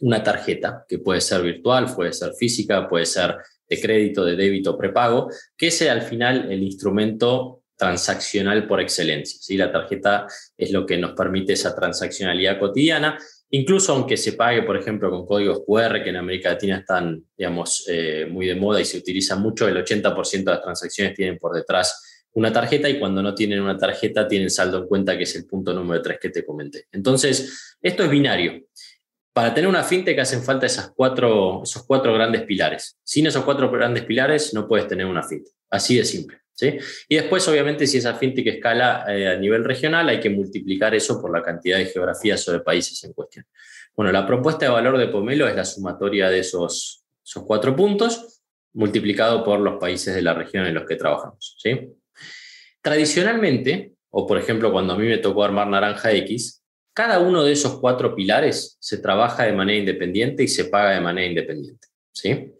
una 0.00 0.22
tarjeta, 0.22 0.84
que 0.88 0.98
puede 0.98 1.20
ser 1.20 1.42
virtual, 1.42 1.92
puede 1.92 2.12
ser 2.12 2.34
física, 2.34 2.88
puede 2.88 3.06
ser 3.06 3.36
de 3.68 3.80
crédito, 3.80 4.24
de 4.24 4.36
débito, 4.36 4.78
prepago, 4.78 5.28
que 5.56 5.68
es 5.68 5.82
al 5.82 6.02
final 6.02 6.52
el 6.52 6.62
instrumento 6.62 7.62
transaccional 7.76 8.66
por 8.66 8.80
excelencia. 8.80 9.38
¿sí? 9.40 9.56
La 9.56 9.72
tarjeta 9.72 10.26
es 10.56 10.70
lo 10.70 10.86
que 10.86 10.96
nos 10.96 11.12
permite 11.12 11.54
esa 11.54 11.74
transaccionalidad 11.74 12.58
cotidiana, 12.58 13.18
incluso 13.50 13.92
aunque 13.92 14.16
se 14.16 14.32
pague, 14.32 14.62
por 14.62 14.76
ejemplo, 14.76 15.10
con 15.10 15.26
códigos 15.26 15.62
QR, 15.66 16.02
que 16.02 16.10
en 16.10 16.16
América 16.16 16.50
Latina 16.50 16.78
están, 16.78 17.24
digamos, 17.36 17.84
eh, 17.88 18.26
muy 18.30 18.46
de 18.46 18.54
moda 18.54 18.80
y 18.80 18.84
se 18.84 18.98
utiliza 18.98 19.36
mucho, 19.36 19.68
el 19.68 19.76
80% 19.76 20.44
de 20.44 20.56
las 20.56 20.62
transacciones 20.62 21.14
tienen 21.14 21.38
por 21.38 21.54
detrás 21.54 22.26
una 22.32 22.52
tarjeta 22.52 22.88
y 22.88 22.98
cuando 22.98 23.22
no 23.22 23.34
tienen 23.34 23.60
una 23.60 23.78
tarjeta 23.78 24.28
tienen 24.28 24.50
saldo 24.50 24.78
en 24.78 24.86
cuenta, 24.86 25.16
que 25.16 25.22
es 25.22 25.34
el 25.36 25.46
punto 25.46 25.72
número 25.72 26.02
3 26.02 26.18
que 26.20 26.30
te 26.30 26.44
comenté. 26.44 26.86
Entonces, 26.92 27.76
esto 27.80 28.04
es 28.04 28.10
binario 28.10 28.62
para 29.36 29.52
tener 29.52 29.68
una 29.68 29.84
fintech 29.84 30.18
hacen 30.18 30.42
falta 30.42 30.64
esas 30.64 30.92
cuatro, 30.96 31.62
esos 31.62 31.84
cuatro 31.84 32.14
grandes 32.14 32.44
pilares. 32.44 32.98
Sin 33.04 33.26
esos 33.26 33.44
cuatro 33.44 33.70
grandes 33.70 34.06
pilares 34.06 34.54
no 34.54 34.66
puedes 34.66 34.88
tener 34.88 35.04
una 35.04 35.22
fintech. 35.22 35.52
Así 35.68 35.98
de 35.98 36.06
simple. 36.06 36.38
¿Sí? 36.56 36.78
Y 37.08 37.16
después, 37.16 37.46
obviamente, 37.46 37.86
si 37.86 37.98
esa 37.98 38.14
fintech 38.14 38.46
escala 38.48 39.04
eh, 39.08 39.28
a 39.28 39.36
nivel 39.36 39.62
regional, 39.64 40.08
hay 40.08 40.18
que 40.18 40.30
multiplicar 40.30 40.94
eso 40.94 41.20
por 41.20 41.32
la 41.32 41.42
cantidad 41.42 41.78
de 41.78 41.86
geografías 41.86 42.48
o 42.48 42.52
de 42.52 42.60
países 42.60 43.04
en 43.04 43.12
cuestión. 43.12 43.44
Bueno, 43.94 44.10
la 44.10 44.26
propuesta 44.26 44.66
de 44.66 44.72
valor 44.72 44.98
de 44.98 45.08
Pomelo 45.08 45.46
es 45.46 45.54
la 45.54 45.64
sumatoria 45.64 46.28
de 46.28 46.40
esos, 46.40 47.04
esos 47.24 47.44
cuatro 47.44 47.74
puntos 47.76 48.42
multiplicado 48.74 49.42
por 49.42 49.58
los 49.60 49.78
países 49.78 50.14
de 50.14 50.22
la 50.22 50.34
región 50.34 50.66
en 50.66 50.74
los 50.74 50.84
que 50.86 50.96
trabajamos. 50.96 51.56
¿sí? 51.58 51.94
Tradicionalmente, 52.82 53.94
o 54.10 54.26
por 54.26 54.38
ejemplo 54.38 54.70
cuando 54.70 54.92
a 54.92 54.98
mí 54.98 55.06
me 55.06 55.18
tocó 55.18 55.44
armar 55.44 55.66
Naranja 55.66 56.12
X, 56.12 56.62
cada 56.92 57.18
uno 57.18 57.42
de 57.42 57.52
esos 57.52 57.80
cuatro 57.80 58.14
pilares 58.14 58.76
se 58.80 58.98
trabaja 58.98 59.44
de 59.44 59.52
manera 59.52 59.78
independiente 59.78 60.42
y 60.42 60.48
se 60.48 60.66
paga 60.66 60.90
de 60.90 61.00
manera 61.00 61.26
independiente. 61.26 61.88
¿sí? 62.12 62.52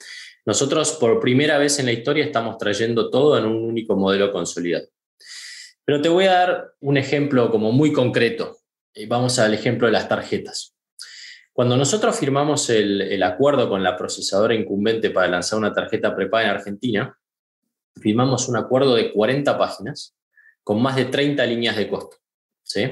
Nosotros 0.47 0.93
por 0.93 1.21
primera 1.21 1.59
vez 1.59 1.81
en 1.81 1.87
la 1.87 1.93
historia 1.93 2.25
estamos 2.25 2.57
trayendo 2.57 3.11
todo 3.11 3.37
en 3.37 3.47
un 3.47 3.65
único 3.65 3.97
modelo 3.97 4.31
consolidado. 4.31 4.87
Pero 5.85 6.01
te 6.01 6.09
voy 6.09 6.27
a 6.27 6.33
dar 6.33 6.75
un 6.81 6.97
ejemplo 6.97 7.51
como 7.51 7.73
muy 7.73 7.93
concreto. 7.93 8.57
Vamos 9.09 9.39
al 9.41 9.55
ejemplo 9.55 9.89
de 9.89 9.93
las 9.93 10.09
tarjetas. 10.09 10.75
Cuando 11.53 11.77
nosotros 11.77 12.17
firmamos 12.19 12.71
el, 12.71 13.03
el 13.03 13.23
acuerdo 13.25 13.69
con 13.69 13.83
la 13.83 13.97
procesadora 13.97 14.55
incumbente 14.55 15.11
para 15.11 15.27
lanzar 15.27 15.59
una 15.59 15.73
tarjeta 15.73 16.15
prepaga 16.15 16.45
en 16.45 16.51
Argentina, 16.51 17.19
firmamos 18.01 18.49
un 18.49 18.57
acuerdo 18.57 18.95
de 18.95 19.13
40 19.13 19.59
páginas 19.59 20.15
con 20.63 20.81
más 20.81 20.97
de 20.97 21.07
30 21.07 21.45
líneas 21.47 21.77
de 21.77 21.89
costo. 21.89 22.19
¿sí? 22.63 22.89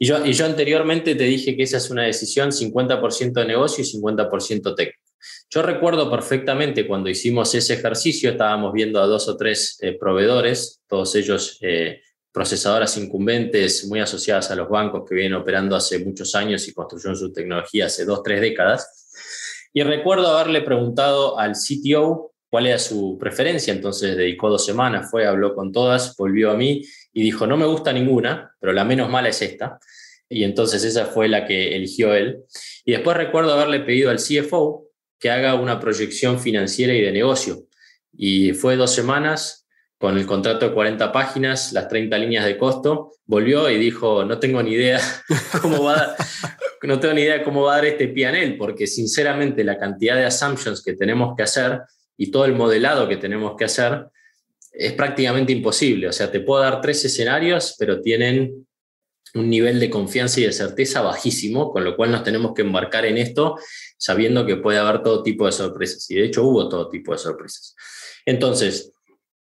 Y 0.00 0.06
yo, 0.06 0.24
y 0.24 0.32
yo 0.32 0.46
anteriormente 0.46 1.14
te 1.14 1.24
dije 1.24 1.56
que 1.56 1.64
esa 1.64 1.76
es 1.76 1.90
una 1.90 2.04
decisión 2.04 2.50
50% 2.50 3.32
de 3.32 3.44
negocio 3.44 3.84
y 3.84 4.00
50% 4.00 4.74
técnico. 4.74 5.07
Yo 5.50 5.62
recuerdo 5.62 6.10
perfectamente 6.10 6.86
cuando 6.86 7.08
hicimos 7.08 7.54
ese 7.54 7.74
ejercicio, 7.74 8.30
estábamos 8.30 8.72
viendo 8.72 9.00
a 9.00 9.06
dos 9.06 9.28
o 9.28 9.36
tres 9.36 9.78
eh, 9.80 9.96
proveedores, 9.98 10.82
todos 10.86 11.14
ellos 11.14 11.58
eh, 11.62 12.00
procesadoras 12.32 12.96
incumbentes 12.96 13.86
muy 13.86 14.00
asociadas 14.00 14.50
a 14.50 14.56
los 14.56 14.68
bancos 14.68 15.08
que 15.08 15.14
vienen 15.14 15.34
operando 15.34 15.74
hace 15.74 15.98
muchos 16.04 16.34
años 16.34 16.68
y 16.68 16.74
construyeron 16.74 17.16
su 17.16 17.32
tecnología 17.32 17.86
hace 17.86 18.04
dos, 18.04 18.22
tres 18.22 18.40
décadas. 18.40 19.08
Y 19.72 19.82
recuerdo 19.82 20.28
haberle 20.28 20.62
preguntado 20.62 21.38
al 21.38 21.52
CTO 21.52 22.32
cuál 22.50 22.66
era 22.66 22.78
su 22.78 23.18
preferencia, 23.18 23.72
entonces 23.72 24.16
dedicó 24.16 24.50
dos 24.50 24.64
semanas, 24.64 25.10
fue, 25.10 25.26
habló 25.26 25.54
con 25.54 25.72
todas, 25.72 26.16
volvió 26.16 26.50
a 26.50 26.56
mí 26.56 26.82
y 27.12 27.22
dijo, 27.22 27.46
no 27.46 27.56
me 27.56 27.66
gusta 27.66 27.92
ninguna, 27.92 28.54
pero 28.60 28.72
la 28.72 28.84
menos 28.84 29.10
mala 29.10 29.28
es 29.28 29.42
esta. 29.42 29.78
Y 30.28 30.44
entonces 30.44 30.84
esa 30.84 31.06
fue 31.06 31.28
la 31.28 31.46
que 31.46 31.74
eligió 31.74 32.14
él. 32.14 32.44
Y 32.84 32.92
después 32.92 33.16
recuerdo 33.16 33.52
haberle 33.52 33.80
pedido 33.80 34.10
al 34.10 34.18
CFO 34.18 34.87
que 35.18 35.30
haga 35.30 35.54
una 35.54 35.80
proyección 35.80 36.38
financiera 36.40 36.94
y 36.94 37.00
de 37.00 37.12
negocio. 37.12 37.64
Y 38.16 38.52
fue 38.52 38.76
dos 38.76 38.94
semanas 38.94 39.66
con 39.98 40.16
el 40.16 40.26
contrato 40.26 40.68
de 40.68 40.74
40 40.74 41.10
páginas, 41.10 41.72
las 41.72 41.88
30 41.88 42.16
líneas 42.18 42.44
de 42.44 42.56
costo, 42.56 43.12
volvió 43.26 43.68
y 43.68 43.78
dijo, 43.78 44.24
no 44.24 44.38
tengo 44.38 44.62
ni 44.62 44.72
idea 44.72 45.00
cómo 45.60 45.82
va 45.82 45.92
a 45.92 45.96
dar, 45.96 46.16
no 46.82 47.00
tengo 47.00 47.14
ni 47.14 47.22
idea 47.22 47.42
cómo 47.42 47.62
va 47.62 47.72
a 47.72 47.76
dar 47.76 47.86
este 47.86 48.08
PNL, 48.08 48.56
porque 48.56 48.86
sinceramente 48.86 49.64
la 49.64 49.76
cantidad 49.76 50.14
de 50.14 50.24
assumptions 50.24 50.82
que 50.82 50.94
tenemos 50.94 51.34
que 51.36 51.42
hacer 51.42 51.80
y 52.16 52.30
todo 52.30 52.44
el 52.44 52.54
modelado 52.54 53.08
que 53.08 53.16
tenemos 53.16 53.56
que 53.56 53.64
hacer 53.64 54.06
es 54.72 54.92
prácticamente 54.92 55.52
imposible. 55.52 56.08
O 56.08 56.12
sea, 56.12 56.30
te 56.30 56.40
puedo 56.40 56.62
dar 56.62 56.80
tres 56.80 57.04
escenarios, 57.04 57.74
pero 57.76 58.00
tienen 58.00 58.66
un 59.34 59.50
nivel 59.50 59.80
de 59.80 59.90
confianza 59.90 60.40
y 60.40 60.44
de 60.44 60.52
certeza 60.52 61.00
bajísimo, 61.02 61.72
con 61.72 61.84
lo 61.84 61.96
cual 61.96 62.12
nos 62.12 62.22
tenemos 62.22 62.54
que 62.54 62.62
embarcar 62.62 63.04
en 63.04 63.18
esto 63.18 63.56
sabiendo 63.98 64.46
que 64.46 64.56
puede 64.56 64.78
haber 64.78 65.02
todo 65.02 65.22
tipo 65.22 65.44
de 65.44 65.52
sorpresas. 65.52 66.10
Y 66.10 66.14
de 66.14 66.24
hecho 66.24 66.44
hubo 66.44 66.68
todo 66.68 66.88
tipo 66.88 67.12
de 67.12 67.18
sorpresas. 67.18 67.76
Entonces, 68.24 68.92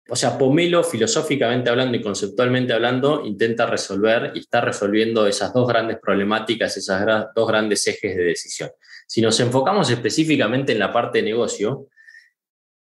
o 0.08 0.14
sea, 0.14 0.38
Pomelo, 0.38 0.84
filosóficamente 0.84 1.68
hablando 1.68 1.96
y 1.96 2.02
conceptualmente 2.02 2.72
hablando, 2.72 3.24
intenta 3.24 3.66
resolver 3.66 4.32
y 4.34 4.40
está 4.40 4.60
resolviendo 4.60 5.26
esas 5.26 5.52
dos 5.52 5.66
grandes 5.66 5.98
problemáticas, 6.00 6.76
esas 6.76 7.26
dos 7.34 7.48
grandes 7.48 7.86
ejes 7.86 8.16
de 8.16 8.22
decisión. 8.22 8.70
Si 9.06 9.20
nos 9.20 9.38
enfocamos 9.40 9.90
específicamente 9.90 10.72
en 10.72 10.78
la 10.78 10.92
parte 10.92 11.18
de 11.18 11.24
negocio, 11.24 11.88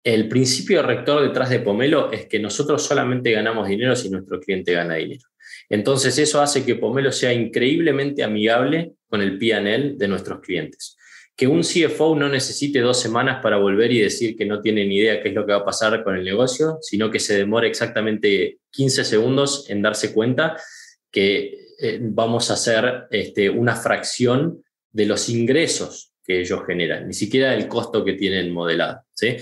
el 0.04 0.28
principio 0.28 0.82
rector 0.82 1.22
detrás 1.22 1.48
de 1.50 1.60
Pomelo 1.60 2.10
es 2.10 2.26
que 2.26 2.40
nosotros 2.40 2.82
solamente 2.82 3.30
ganamos 3.30 3.68
dinero 3.68 3.94
si 3.94 4.10
nuestro 4.10 4.40
cliente 4.40 4.72
gana 4.72 4.96
dinero. 4.96 5.28
Entonces 5.68 6.18
eso 6.18 6.42
hace 6.42 6.64
que 6.64 6.74
Pomelo 6.74 7.12
sea 7.12 7.32
increíblemente 7.32 8.24
amigable 8.24 8.94
con 9.08 9.22
el 9.22 9.38
PNL 9.38 9.96
de 9.96 10.08
nuestros 10.08 10.40
clientes. 10.40 10.96
Que 11.36 11.46
un 11.46 11.62
CFO 11.62 12.14
no 12.14 12.28
necesite 12.28 12.80
dos 12.80 13.00
semanas 13.00 13.40
para 13.42 13.56
volver 13.56 13.90
y 13.92 14.00
decir 14.00 14.36
que 14.36 14.44
no 14.44 14.60
tiene 14.60 14.86
ni 14.86 14.98
idea 14.98 15.22
qué 15.22 15.30
es 15.30 15.34
lo 15.34 15.46
que 15.46 15.52
va 15.52 15.58
a 15.58 15.64
pasar 15.64 16.04
con 16.04 16.16
el 16.16 16.24
negocio, 16.24 16.78
sino 16.82 17.10
que 17.10 17.18
se 17.18 17.36
demore 17.36 17.68
exactamente 17.68 18.58
15 18.70 19.04
segundos 19.04 19.68
en 19.70 19.82
darse 19.82 20.12
cuenta 20.12 20.56
que 21.10 21.68
eh, 21.80 21.98
vamos 22.00 22.50
a 22.50 22.54
hacer 22.54 23.04
este, 23.10 23.50
una 23.50 23.76
fracción 23.76 24.62
de 24.90 25.06
los 25.06 25.28
ingresos 25.28 26.12
que 26.24 26.40
ellos 26.40 26.60
generan, 26.66 27.08
ni 27.08 27.14
siquiera 27.14 27.54
el 27.54 27.66
costo 27.66 28.04
que 28.04 28.12
tienen 28.12 28.52
modelado. 28.52 29.02
¿sí? 29.12 29.36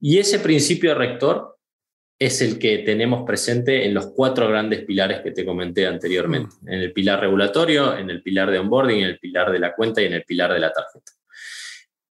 Y 0.00 0.18
ese 0.18 0.38
principio 0.38 0.94
rector 0.94 1.56
es 2.18 2.40
el 2.40 2.58
que 2.58 2.78
tenemos 2.78 3.24
presente 3.26 3.84
en 3.84 3.94
los 3.94 4.12
cuatro 4.14 4.48
grandes 4.48 4.84
pilares 4.84 5.20
que 5.22 5.32
te 5.32 5.44
comenté 5.44 5.86
anteriormente, 5.86 6.54
mm. 6.62 6.68
en 6.68 6.80
el 6.80 6.92
pilar 6.92 7.20
regulatorio, 7.20 7.96
en 7.96 8.10
el 8.10 8.22
pilar 8.22 8.50
de 8.50 8.58
onboarding, 8.58 9.00
en 9.00 9.06
el 9.06 9.18
pilar 9.18 9.50
de 9.50 9.58
la 9.58 9.74
cuenta 9.74 10.00
y 10.00 10.06
en 10.06 10.14
el 10.14 10.24
pilar 10.24 10.52
de 10.52 10.60
la 10.60 10.72
tarjeta. 10.72 11.12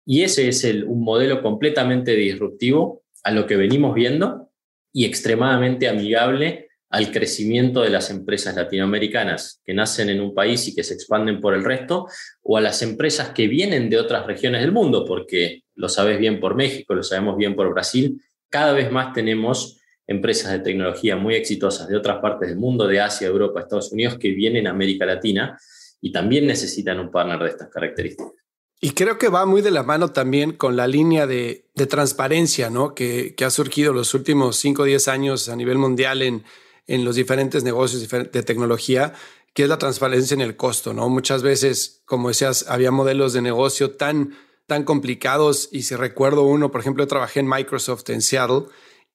Y 0.06 0.22
ese 0.22 0.48
es 0.48 0.64
un 0.64 1.02
modelo 1.02 1.42
completamente 1.42 2.14
disruptivo 2.14 3.02
a 3.22 3.30
lo 3.30 3.46
que 3.46 3.56
venimos 3.56 3.94
viendo 3.94 4.50
y 4.92 5.04
extremadamente 5.04 5.88
amigable 5.88 6.68
al 6.90 7.10
crecimiento 7.10 7.82
de 7.82 7.90
las 7.90 8.10
empresas 8.10 8.54
latinoamericanas 8.54 9.60
que 9.64 9.74
nacen 9.74 10.10
en 10.10 10.20
un 10.20 10.32
país 10.32 10.68
y 10.68 10.74
que 10.76 10.84
se 10.84 10.94
expanden 10.94 11.40
por 11.40 11.54
el 11.54 11.64
resto, 11.64 12.06
o 12.42 12.56
a 12.56 12.60
las 12.60 12.82
empresas 12.82 13.30
que 13.30 13.48
vienen 13.48 13.90
de 13.90 13.98
otras 13.98 14.26
regiones 14.26 14.60
del 14.60 14.70
mundo, 14.70 15.04
porque 15.04 15.64
lo 15.74 15.88
sabes 15.88 16.20
bien 16.20 16.38
por 16.38 16.54
México, 16.54 16.94
lo 16.94 17.02
sabemos 17.02 17.36
bien 17.36 17.56
por 17.56 17.72
Brasil, 17.72 18.22
cada 18.48 18.72
vez 18.72 18.92
más 18.92 19.12
tenemos 19.12 19.80
empresas 20.06 20.52
de 20.52 20.60
tecnología 20.60 21.16
muy 21.16 21.34
exitosas 21.34 21.88
de 21.88 21.96
otras 21.96 22.18
partes 22.18 22.50
del 22.50 22.58
mundo, 22.58 22.86
de 22.86 23.00
Asia, 23.00 23.26
Europa, 23.26 23.58
Estados 23.58 23.90
Unidos, 23.90 24.16
que 24.16 24.30
vienen 24.30 24.68
a 24.68 24.70
América 24.70 25.04
Latina 25.04 25.58
y 26.00 26.12
también 26.12 26.46
necesitan 26.46 27.00
un 27.00 27.10
partner 27.10 27.40
de 27.40 27.48
estas 27.48 27.70
características. 27.70 28.43
Y 28.84 28.90
creo 28.90 29.16
que 29.16 29.30
va 29.30 29.46
muy 29.46 29.62
de 29.62 29.70
la 29.70 29.82
mano 29.82 30.12
también 30.12 30.52
con 30.52 30.76
la 30.76 30.86
línea 30.86 31.26
de, 31.26 31.64
transparencia 31.88 32.68
¿no? 32.68 32.94
que, 32.94 33.34
ha 33.42 33.48
surgido 33.48 33.94
los 33.94 34.12
últimos 34.12 34.56
5 34.56 34.82
o 34.82 34.84
10 34.84 35.08
años 35.08 35.48
a 35.48 35.56
nivel 35.56 35.78
mundial 35.78 36.20
en, 36.20 36.44
en 36.86 37.02
los 37.02 37.16
diferentes 37.16 37.64
negocios 37.64 38.06
de 38.10 38.42
tecnología, 38.42 39.14
que 39.54 39.62
es 39.62 39.70
la 39.70 39.78
transparencia 39.78 40.34
en 40.34 40.42
el 40.42 40.58
costo. 40.58 40.92
¿no? 40.92 41.08
Muchas 41.08 41.42
veces, 41.42 42.02
como 42.04 42.28
decías, 42.28 42.66
había 42.68 42.90
modelos 42.90 43.32
de 43.32 43.40
negocio 43.40 43.92
tan, 43.92 44.36
tan 44.66 44.84
complicados 44.84 45.70
y 45.72 45.84
si 45.84 45.96
recuerdo 45.96 46.42
uno, 46.42 46.70
por 46.70 46.82
ejemplo, 46.82 47.06
trabajé 47.06 47.40
en 47.40 47.48
Microsoft 47.48 48.10
en 48.10 48.20
Seattle 48.20 48.66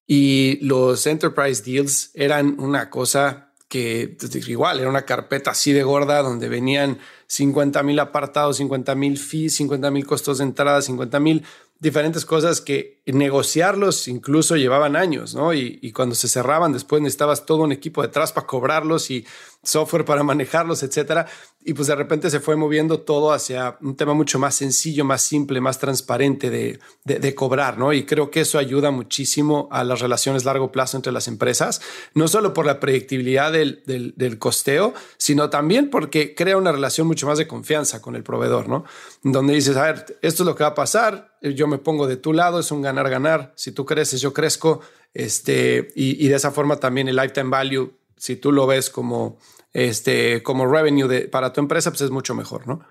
y 0.07 0.57
los 0.65 1.05
enterprise 1.05 1.61
deals 1.61 2.09
eran 2.15 2.59
una 2.59 2.89
cosa 2.89 3.53
que 3.67 4.17
pues, 4.19 4.35
igual 4.49 4.79
era 4.79 4.89
una 4.89 5.05
carpeta 5.05 5.51
así 5.51 5.73
de 5.73 5.83
gorda 5.83 6.23
donde 6.23 6.49
venían 6.49 6.97
50 7.29 7.83
mil 7.83 7.99
apartados, 7.99 8.57
50 8.57 8.95
mil 8.95 9.17
fees, 9.19 9.55
50 9.57 9.91
mil 9.91 10.05
costos 10.05 10.39
de 10.39 10.45
entrada, 10.45 10.81
50 10.81 11.19
mil 11.19 11.45
diferentes 11.79 12.25
cosas 12.25 12.59
que 12.59 13.01
negociarlos 13.05 14.07
incluso 14.07 14.57
llevaban 14.57 14.95
años, 14.95 15.35
¿no? 15.35 15.53
Y, 15.53 15.77
y, 15.81 15.91
cuando 15.91 16.15
se 16.15 16.27
cerraban 16.27 16.73
después 16.73 17.01
necesitabas 17.03 17.45
todo 17.45 17.63
un 17.63 17.71
equipo 17.71 18.01
detrás 18.01 18.33
para 18.33 18.47
cobrarlos 18.47 19.11
y 19.11 19.25
software 19.63 20.05
para 20.05 20.23
manejarlos, 20.23 20.83
etcétera. 20.83 21.27
Y 21.63 21.73
pues 21.73 21.87
de 21.89 21.95
repente 21.95 22.29
se 22.29 22.39
fue 22.39 22.55
moviendo 22.55 23.01
todo 23.01 23.33
hacia 23.33 23.77
un 23.81 23.95
tema 23.95 24.13
mucho 24.13 24.39
más 24.39 24.55
sencillo, 24.55 25.03
más 25.03 25.21
simple, 25.21 25.59
más 25.59 25.77
transparente 25.77 26.49
de, 26.49 26.79
de, 27.03 27.35
cobrar, 27.35 27.77
¿no? 27.77 27.91
Y 27.91 28.05
creo 28.05 28.31
que 28.31 28.41
eso 28.41 28.57
ayuda 28.57 28.91
muchísimo 28.91 29.67
a 29.71 29.83
las 29.83 29.99
relaciones 29.99 30.45
largo 30.45 30.71
plazo 30.71 30.95
entre 30.95 31.11
las 31.11 31.27
empresas, 31.27 31.81
no 32.13 32.29
solo 32.29 32.53
por 32.53 32.65
la 32.65 32.79
predictibilidad 32.79 33.51
del, 33.51 33.83
del, 33.85 34.39
costeo, 34.39 34.93
sino 35.17 35.49
también 35.49 35.89
porque 35.89 36.33
crea 36.33 36.55
una 36.55 36.71
relación 36.71 37.07
mucho 37.07 37.27
más 37.27 37.37
de 37.37 37.47
confianza 37.47 38.01
con 38.01 38.15
el 38.15 38.23
proveedor, 38.23 38.69
¿no? 38.69 38.85
Donde 39.21 39.53
dices, 39.53 39.75
a 39.75 39.83
ver, 39.83 40.17
esto 40.21 40.43
es 40.43 40.47
lo 40.47 40.55
que 40.55 40.63
va 40.63 40.69
a 40.69 40.75
pasar, 40.75 41.35
yo 41.41 41.67
me 41.67 41.77
pongo 41.77 42.07
de 42.07 42.15
tu 42.15 42.31
lado, 42.31 42.59
es 42.59 42.71
un 42.71 42.81
ganar-ganar, 42.81 43.51
si 43.57 43.73
tú 43.73 43.85
creces, 43.85 44.21
yo 44.21 44.33
crezco, 44.33 44.79
este, 45.13 45.89
y, 45.95 46.25
y 46.25 46.29
de 46.29 46.35
esa 46.35 46.51
forma 46.51 46.77
también 46.77 47.09
el 47.09 47.17
lifetime 47.17 47.49
value 47.49 47.98
si 48.19 48.35
tú 48.35 48.51
lo 48.51 48.67
ves 48.67 48.89
como, 48.89 49.39
este, 49.73 50.43
como 50.43 50.65
revenue 50.65 51.07
de, 51.07 51.27
para 51.27 51.53
tu 51.53 51.61
empresa, 51.61 51.89
pues 51.91 52.01
es 52.01 52.11
mucho 52.11 52.35
mejor, 52.35 52.67
¿no? 52.67 52.85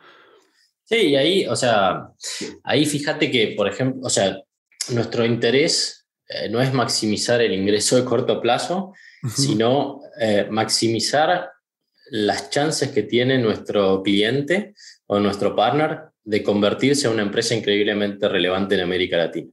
Sí, 0.84 1.14
ahí, 1.16 1.46
o 1.46 1.54
sea, 1.54 2.08
ahí 2.64 2.86
fíjate 2.86 3.30
que, 3.30 3.54
por 3.56 3.68
ejemplo, 3.68 4.00
o 4.06 4.10
sea, 4.10 4.38
nuestro 4.90 5.24
interés 5.24 6.06
eh, 6.28 6.48
no 6.48 6.62
es 6.62 6.72
maximizar 6.72 7.42
el 7.42 7.52
ingreso 7.52 7.96
de 7.96 8.04
corto 8.04 8.40
plazo, 8.40 8.94
sino 9.34 10.00
eh, 10.20 10.46
maximizar 10.50 11.50
las 12.10 12.50
chances 12.50 12.90
que 12.90 13.02
tiene 13.02 13.38
nuestro 13.38 14.02
cliente 14.02 14.74
o 15.06 15.18
nuestro 15.18 15.54
partner 15.54 16.04
de 16.24 16.42
convertirse 16.42 17.06
en 17.06 17.14
una 17.14 17.22
empresa 17.22 17.54
increíblemente 17.54 18.28
relevante 18.28 18.74
en 18.74 18.82
América 18.82 19.16
Latina. 19.16 19.50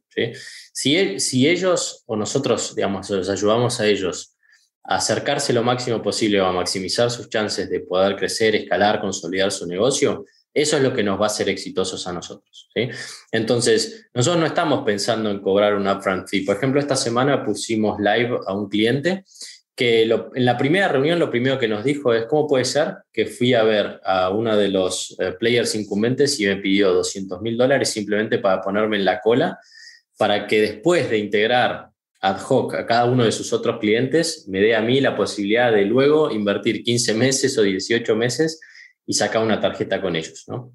Si, 0.74 0.98
e, 0.98 1.20
si 1.20 1.48
ellos 1.48 2.04
o 2.06 2.16
nosotros, 2.16 2.76
digamos, 2.76 3.10
les 3.10 3.30
ayudamos 3.30 3.80
a 3.80 3.88
ellos 3.88 4.35
acercarse 4.88 5.54
lo 5.54 5.64
máximo 5.64 6.02
posible 6.02 6.40
a 6.40 6.52
maximizar 6.52 7.10
sus 7.10 7.30
chances 7.30 7.70
de 7.70 7.82
poder 7.82 8.16
crecer, 8.16 8.56
escalar, 8.56 9.02
consolidar 9.02 9.52
su 9.52 9.66
negocio, 9.68 10.26
eso 10.54 10.78
es 10.78 10.84
lo 10.84 10.94
que 10.94 11.04
nos 11.04 11.20
va 11.20 11.26
a 11.26 11.28
hacer 11.28 11.50
exitosos 11.50 12.08
a 12.08 12.14
nosotros. 12.14 12.70
Entonces, 13.32 14.08
nosotros 14.14 14.40
no 14.40 14.48
estamos 14.48 14.86
pensando 14.86 15.30
en 15.30 15.42
cobrar 15.42 15.76
un 15.76 15.88
upfront 15.88 16.30
fee. 16.30 16.46
Por 16.46 16.56
ejemplo, 16.56 16.80
esta 16.80 16.96
semana 16.96 17.44
pusimos 17.44 18.00
live 18.00 18.40
a 18.48 18.54
un 18.54 18.70
cliente 18.70 19.26
que 19.76 20.04
en 20.04 20.46
la 20.46 20.58
primera 20.58 20.88
reunión 20.88 21.20
lo 21.20 21.30
primero 21.30 21.60
que 21.60 21.68
nos 21.68 21.84
dijo 21.84 22.14
es, 22.14 22.26
¿cómo 22.28 22.48
puede 22.48 22.64
ser 22.64 22.96
que 23.12 23.26
fui 23.26 23.54
a 23.54 23.64
ver 23.64 24.00
a 24.06 24.30
uno 24.30 24.56
de 24.56 24.70
los 24.70 25.18
eh, 25.20 25.34
players 25.38 25.76
incumbentes 25.76 26.40
y 26.40 26.46
me 26.46 26.56
pidió 26.56 26.94
200 26.94 27.42
mil 27.42 27.58
dólares 27.58 27.90
simplemente 27.90 28.40
para 28.40 28.62
ponerme 28.62 28.96
en 28.96 29.04
la 29.04 29.20
cola 29.20 29.60
para 30.18 30.48
que 30.48 30.62
después 30.62 31.10
de 31.10 31.18
integrar 31.18 31.90
ad 32.26 32.42
hoc 32.50 32.74
a 32.74 32.88
cada 32.88 33.06
uno 33.06 33.24
de 33.24 33.32
sus 33.32 33.54
otros 33.54 33.78
clientes, 33.80 34.48
me 34.48 34.60
dé 34.60 34.76
a 34.76 34.82
mí 34.82 35.00
la 35.00 35.16
posibilidad 35.16 35.72
de 35.72 35.86
luego 35.86 36.32
invertir 36.32 36.82
15 36.82 37.14
meses 37.14 37.56
o 37.60 37.62
18 37.62 38.16
meses 38.16 38.60
y 39.06 39.14
sacar 39.14 39.44
una 39.44 39.60
tarjeta 39.60 40.02
con 40.02 40.16
ellos, 40.16 40.44
¿no? 40.48 40.74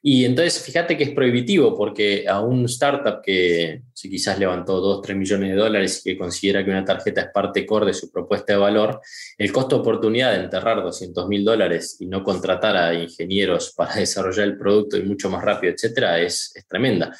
Y 0.00 0.24
entonces 0.24 0.62
fíjate 0.62 0.96
que 0.96 1.04
es 1.04 1.10
prohibitivo 1.10 1.76
porque 1.76 2.26
a 2.28 2.40
un 2.40 2.66
startup 2.66 3.20
que 3.20 3.82
si 3.92 4.08
quizás 4.08 4.38
levantó 4.38 4.80
2, 4.80 5.02
3 5.02 5.16
millones 5.16 5.50
de 5.50 5.56
dólares 5.56 6.00
y 6.04 6.10
que 6.10 6.18
considera 6.18 6.64
que 6.64 6.70
una 6.70 6.84
tarjeta 6.84 7.22
es 7.22 7.28
parte 7.34 7.66
core 7.66 7.86
de 7.86 7.94
su 7.94 8.10
propuesta 8.10 8.52
de 8.52 8.60
valor, 8.60 9.00
el 9.36 9.52
costo 9.52 9.76
de 9.76 9.80
oportunidad 9.80 10.32
de 10.32 10.44
enterrar 10.44 10.82
200 10.82 11.26
mil 11.26 11.44
dólares 11.44 11.96
y 11.98 12.06
no 12.06 12.22
contratar 12.22 12.76
a 12.76 12.94
ingenieros 12.94 13.72
para 13.76 13.94
desarrollar 13.96 14.46
el 14.46 14.56
producto 14.56 14.96
y 14.96 15.02
mucho 15.02 15.28
más 15.30 15.42
rápido, 15.44 15.72
etcétera, 15.72 16.20
es, 16.20 16.52
es 16.54 16.66
tremenda. 16.66 17.16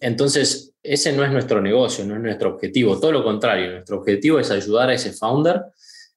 Entonces, 0.00 0.74
ese 0.80 1.12
no 1.12 1.24
es 1.24 1.32
nuestro 1.32 1.60
negocio, 1.60 2.04
no 2.04 2.14
es 2.14 2.20
nuestro 2.20 2.54
objetivo. 2.54 3.00
Todo 3.00 3.12
lo 3.12 3.24
contrario, 3.24 3.72
nuestro 3.72 3.98
objetivo 3.98 4.38
es 4.38 4.50
ayudar 4.50 4.90
a 4.90 4.94
ese 4.94 5.12
founder 5.12 5.60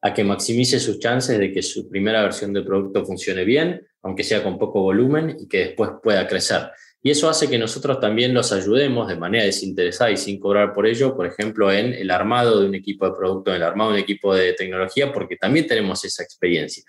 a 0.02 0.14
que 0.14 0.24
maximice 0.24 0.80
sus 0.80 1.00
chances 1.00 1.40
de 1.40 1.52
que 1.52 1.64
su 1.64 1.90
primera 1.90 2.22
versión 2.22 2.54
de 2.54 2.62
producto 2.62 3.04
funcione 3.04 3.44
bien, 3.44 3.82
aunque 4.06 4.24
sea 4.24 4.44
con 4.44 4.60
poco 4.60 4.82
volumen 4.84 5.36
y 5.40 5.48
que 5.48 5.58
después 5.58 5.90
pueda 6.02 6.28
crecer. 6.28 6.70
Y 7.02 7.10
eso 7.10 7.28
hace 7.28 7.50
que 7.50 7.58
nosotros 7.58 8.00
también 8.00 8.36
los 8.36 8.52
ayudemos 8.52 9.08
de 9.08 9.16
manera 9.16 9.46
desinteresada 9.46 10.12
y 10.12 10.18
sin 10.18 10.40
cobrar 10.40 10.74
por 10.74 10.86
ello, 10.86 11.16
por 11.16 11.26
ejemplo, 11.26 11.72
en 11.72 11.92
el 11.92 12.12
armado 12.12 12.60
de 12.60 12.68
un 12.68 12.76
equipo 12.76 13.08
de 13.08 13.16
producto, 13.16 13.50
en 13.50 13.58
el 13.58 13.64
armado 13.64 13.90
de 13.90 13.96
un 13.98 14.04
equipo 14.04 14.36
de 14.36 14.54
tecnología, 14.54 15.12
porque 15.12 15.38
también 15.38 15.66
tenemos 15.66 16.06
esa 16.06 16.22
experiencia. 16.22 16.84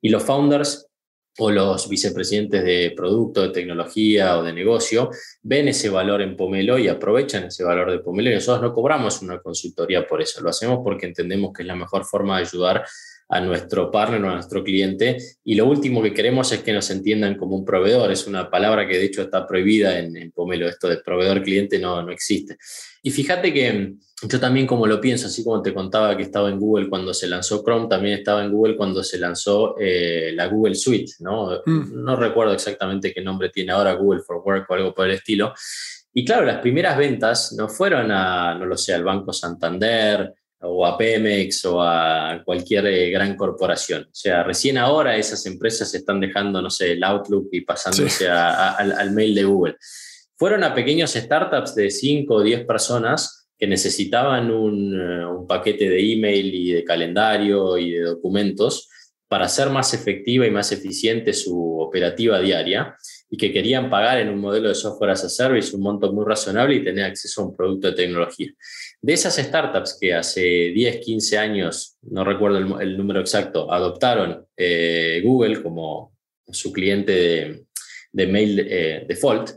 Y 0.00 0.08
los 0.08 0.24
founders 0.24 0.88
o 1.38 1.52
los 1.52 1.88
vicepresidentes 1.88 2.64
de 2.64 2.92
producto, 2.96 3.42
de 3.42 3.50
tecnología 3.50 4.36
o 4.38 4.42
de 4.42 4.52
negocio 4.52 5.10
ven 5.42 5.68
ese 5.68 5.88
valor 5.88 6.20
en 6.20 6.36
Pomelo 6.36 6.78
y 6.78 6.88
aprovechan 6.88 7.44
ese 7.44 7.62
valor 7.62 7.92
de 7.92 8.00
Pomelo 8.00 8.30
y 8.30 8.34
nosotros 8.34 8.62
no 8.62 8.74
cobramos 8.74 9.22
una 9.22 9.38
consultoría 9.38 10.04
por 10.04 10.20
eso, 10.20 10.42
lo 10.42 10.50
hacemos 10.50 10.80
porque 10.82 11.06
entendemos 11.06 11.52
que 11.52 11.62
es 11.62 11.68
la 11.68 11.76
mejor 11.76 12.04
forma 12.04 12.38
de 12.38 12.42
ayudar 12.42 12.84
a 13.28 13.40
nuestro 13.40 13.90
partner 13.90 14.22
o 14.24 14.30
a 14.30 14.34
nuestro 14.34 14.62
cliente. 14.62 15.16
Y 15.44 15.54
lo 15.54 15.66
último 15.66 16.02
que 16.02 16.12
queremos 16.12 16.52
es 16.52 16.60
que 16.60 16.72
nos 16.72 16.90
entiendan 16.90 17.36
como 17.36 17.56
un 17.56 17.64
proveedor. 17.64 18.12
Es 18.12 18.26
una 18.26 18.50
palabra 18.50 18.86
que 18.86 18.98
de 18.98 19.04
hecho 19.04 19.22
está 19.22 19.46
prohibida 19.46 19.98
en, 19.98 20.30
Pomelo. 20.32 20.68
Esto 20.68 20.88
de 20.88 20.98
proveedor-cliente 20.98 21.78
no, 21.78 22.02
no 22.02 22.12
existe. 22.12 22.56
Y 23.02 23.10
fíjate 23.10 23.52
que 23.52 23.94
yo 24.22 24.40
también 24.40 24.66
como 24.66 24.86
lo 24.86 25.00
pienso, 25.00 25.26
así 25.26 25.44
como 25.44 25.60
te 25.60 25.74
contaba 25.74 26.16
que 26.16 26.22
estaba 26.22 26.48
en 26.48 26.58
Google 26.58 26.88
cuando 26.88 27.12
se 27.12 27.26
lanzó 27.26 27.62
Chrome, 27.62 27.88
también 27.88 28.18
estaba 28.18 28.42
en 28.44 28.50
Google 28.50 28.76
cuando 28.76 29.02
se 29.02 29.18
lanzó 29.18 29.76
eh, 29.78 30.32
la 30.34 30.46
Google 30.46 30.74
Suite. 30.74 31.12
¿no? 31.20 31.60
Mm. 31.66 32.04
no 32.04 32.16
recuerdo 32.16 32.54
exactamente 32.54 33.12
qué 33.12 33.22
nombre 33.22 33.50
tiene 33.50 33.72
ahora 33.72 33.92
Google 33.94 34.22
for 34.22 34.42
Work 34.44 34.70
o 34.70 34.74
algo 34.74 34.94
por 34.94 35.06
el 35.06 35.12
estilo. 35.12 35.52
Y 36.14 36.24
claro, 36.24 36.46
las 36.46 36.60
primeras 36.60 36.96
ventas 36.96 37.52
no 37.58 37.68
fueron 37.68 38.10
a, 38.10 38.54
no 38.54 38.64
lo 38.64 38.76
sé, 38.78 38.94
al 38.94 39.04
Banco 39.04 39.34
Santander, 39.34 40.32
o 40.68 40.84
a 40.86 40.96
Pemex 40.96 41.64
o 41.64 41.82
a 41.82 42.42
cualquier 42.44 42.86
eh, 42.86 43.10
gran 43.10 43.36
corporación. 43.36 44.04
O 44.04 44.14
sea, 44.14 44.42
recién 44.42 44.78
ahora 44.78 45.16
esas 45.16 45.46
empresas 45.46 45.94
están 45.94 46.20
dejando, 46.20 46.60
no 46.60 46.70
sé, 46.70 46.92
el 46.92 47.04
Outlook 47.04 47.48
y 47.52 47.62
pasándose 47.62 48.28
al, 48.28 49.10
mail 49.12 49.34
de 49.34 49.44
Google. 49.44 49.76
Fueron 50.36 50.64
a 50.64 50.74
pequeños 50.74 51.12
startups 51.12 51.74
de 51.74 51.90
5 51.90 52.34
o 52.34 52.42
10 52.42 52.66
personas 52.66 53.48
que 53.58 53.66
necesitaban 53.66 54.50
un, 54.50 54.94
eh, 54.94 55.26
un 55.26 55.46
paquete 55.46 55.88
de 55.88 56.12
email 56.12 56.54
y 56.54 56.72
de 56.72 56.84
calendario 56.84 57.78
y 57.78 57.92
de 57.92 58.02
documentos 58.02 58.88
para 59.28 59.46
hacer 59.46 59.70
más 59.70 59.92
efectiva 59.94 60.46
y 60.46 60.50
más 60.50 60.70
eficiente 60.72 61.32
su 61.32 61.78
operativa 61.80 62.38
diaria 62.40 62.96
y 63.28 63.36
que 63.36 63.52
querían 63.52 63.90
pagar 63.90 64.18
en 64.18 64.28
un 64.28 64.38
modelo 64.38 64.68
de 64.68 64.74
software 64.74 65.10
as 65.10 65.24
a 65.24 65.28
service 65.28 65.74
un 65.74 65.82
monto 65.82 66.12
muy 66.12 66.24
razonable 66.24 66.76
y 66.76 66.84
tener 66.84 67.04
acceso 67.04 67.42
a 67.42 67.46
un 67.46 67.56
producto 67.56 67.88
de 67.88 67.94
tecnología. 67.94 68.52
De 69.00 69.12
esas 69.12 69.36
startups 69.36 69.98
que 70.00 70.14
hace 70.14 70.40
10, 70.40 71.00
15 71.04 71.38
años, 71.38 71.96
no 72.02 72.24
recuerdo 72.24 72.80
el, 72.80 72.96
número 72.96 73.20
exacto, 73.20 73.72
adoptaron 73.72 74.46
eh, 74.56 75.20
Google 75.24 75.62
como 75.62 76.16
su 76.48 76.72
cliente 76.72 77.66
de, 78.12 78.26
mail 78.26 78.60
eh, 78.60 79.04
default, 79.06 79.50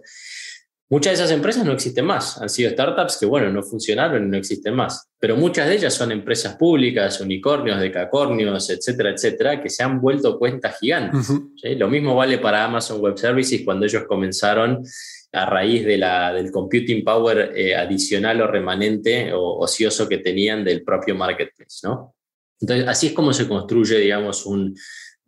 Muchas 0.92 1.12
de 1.12 1.24
esas 1.24 1.32
empresas 1.32 1.64
no 1.64 1.74
existen 1.74 2.04
más, 2.04 2.42
han 2.42 2.50
sido 2.50 2.72
startups 2.72 3.18
que, 3.20 3.28
bueno, 3.28 3.52
no 3.52 3.62
funcionaron 3.62 4.26
y 4.26 4.28
no 4.28 4.38
existen 4.38 4.74
más, 4.74 5.08
pero 5.20 5.36
muchas 5.36 5.68
de 5.68 5.76
ellas 5.76 5.94
son 5.94 6.12
empresas 6.12 6.56
públicas, 6.56 7.22
unicornios, 7.22 7.80
decacornios, 7.80 8.72
etcétera, 8.72 9.12
etcétera, 9.12 9.62
que 9.62 9.70
se 9.70 9.84
han 9.84 10.02
vuelto 10.02 10.40
cuentas 10.40 10.80
gigantes. 10.80 11.30
Lo 11.78 11.90
mismo 11.90 12.16
vale 12.16 12.40
para 12.40 12.66
Amazon 12.66 13.00
Web 13.02 13.20
Services 13.20 13.62
cuando 13.64 13.86
ellos 13.86 14.06
comenzaron 14.08 14.84
a 15.32 15.46
raíz 15.46 15.86
de 15.86 15.98
la, 15.98 16.34
del 16.34 16.52
computing 16.52 17.04
power 17.04 17.52
eh, 17.56 17.76
adicional 17.76 18.42
o 18.42 18.48
remanente 18.48 19.32
o 19.34 19.60
ocioso 19.60 20.08
que 20.08 20.18
tenían 20.18 20.64
del 20.64 20.84
propio 20.84 21.16
marketplace, 21.16 21.80
¿no? 21.84 22.16
Entonces, 22.60 22.88
así 22.88 23.08
es 23.08 23.14
como 23.14 23.32
se 23.32 23.48
construye, 23.48 23.98
digamos, 24.00 24.46
un, 24.46 24.76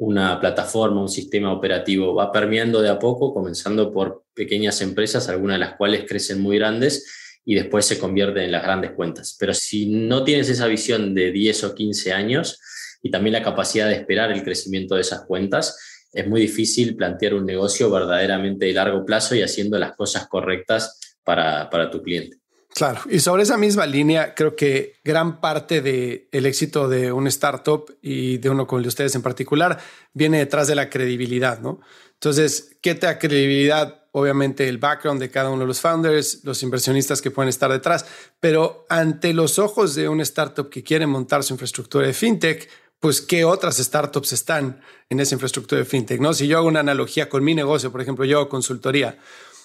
una 0.01 0.39
plataforma, 0.39 1.01
un 1.01 1.09
sistema 1.09 1.53
operativo. 1.53 2.15
Va 2.15 2.31
permeando 2.31 2.81
de 2.81 2.89
a 2.89 2.97
poco, 2.97 3.33
comenzando 3.33 3.91
por 3.91 4.25
pequeñas 4.33 4.81
empresas, 4.81 5.29
algunas 5.29 5.55
de 5.55 5.65
las 5.65 5.75
cuales 5.75 6.05
crecen 6.07 6.41
muy 6.41 6.57
grandes 6.57 7.39
y 7.45 7.55
después 7.55 7.85
se 7.85 7.99
convierten 7.99 8.43
en 8.43 8.51
las 8.51 8.63
grandes 8.63 8.91
cuentas. 8.91 9.37
Pero 9.39 9.53
si 9.53 9.87
no 9.87 10.23
tienes 10.23 10.49
esa 10.49 10.67
visión 10.67 11.13
de 11.13 11.31
10 11.31 11.63
o 11.65 11.75
15 11.75 12.13
años 12.13 12.59
y 13.01 13.11
también 13.11 13.33
la 13.33 13.43
capacidad 13.43 13.87
de 13.87 13.95
esperar 13.95 14.31
el 14.31 14.43
crecimiento 14.43 14.95
de 14.95 15.01
esas 15.01 15.25
cuentas, 15.25 15.77
es 16.13 16.28
muy 16.28 16.41
difícil 16.41 16.95
plantear 16.95 17.34
un 17.34 17.45
negocio 17.45 17.89
verdaderamente 17.89 18.65
de 18.65 18.74
largo 18.74 19.06
plazo 19.06 19.36
y 19.36 19.41
haciendo 19.41 19.78
las 19.80 19.95
cosas 19.95 20.28
correctas 20.28 21.00
para, 21.24 21.69
para 21.69 21.89
tu 21.89 22.02
cliente. 22.02 22.41
Claro, 22.74 23.02
y 23.10 23.19
sobre 23.19 23.43
esa 23.43 23.58
misma 23.58 23.86
línea, 23.86 24.34
creo 24.34 24.56
que 24.56 24.93
gran 25.04 25.41
parte 25.41 25.82
del 25.82 26.30
el 26.32 26.45
éxito 26.45 26.88
de 26.88 27.12
un 27.12 27.28
startup 27.28 27.97
y 28.02 28.38
de 28.38 28.50
uno 28.50 28.65
como 28.65 28.82
de 28.82 28.88
ustedes 28.88 29.13
en 29.15 29.21
particular 29.21 29.78
viene 30.13 30.39
detrás 30.39 30.67
de 30.67 30.76
la 30.76 30.89
credibilidad, 30.89 31.60
¿no? 31.60 31.82
Entonces, 32.13 32.78
¿qué 32.82 32.95
te 32.95 33.08
da 33.08 33.19
credibilidad? 33.19 34.06
Obviamente 34.13 34.69
el 34.69 34.78
background 34.78 35.19
de 35.19 35.30
cada 35.30 35.50
uno 35.50 35.62
de 35.62 35.67
los 35.67 35.82
founders, 35.82 36.43
los 36.43 36.63
inversionistas 36.63 37.21
que 37.21 37.32
pueden 37.32 37.50
estar 37.50 37.71
detrás, 37.71 38.06
pero 38.39 38.86
ante 38.89 39.34
los 39.34 39.60
ojos 39.60 39.95
de 39.95 40.08
un 40.08 40.21
startup 40.21 40.69
que 40.69 40.84
quiere 40.84 41.08
montar 41.08 41.43
su 41.43 41.54
infraestructura 41.54 42.08
de 42.08 42.13
fintech, 42.13 42.69
pues 43.01 43.19
qué 43.19 43.43
otras 43.43 43.77
startups 43.77 44.31
están 44.31 44.79
en 45.09 45.19
esa 45.19 45.35
infraestructura 45.35 45.79
de 45.79 45.85
fintech, 45.85 46.21
¿no? 46.21 46.33
Si 46.33 46.47
yo 46.47 46.59
hago 46.59 46.67
una 46.67 46.79
analogía 46.79 47.27
con 47.27 47.43
mi 47.43 47.53
negocio, 47.53 47.91
por 47.91 47.99
ejemplo, 47.99 48.23
yo 48.23 48.37
hago 48.37 48.47
consultoría 48.49 49.17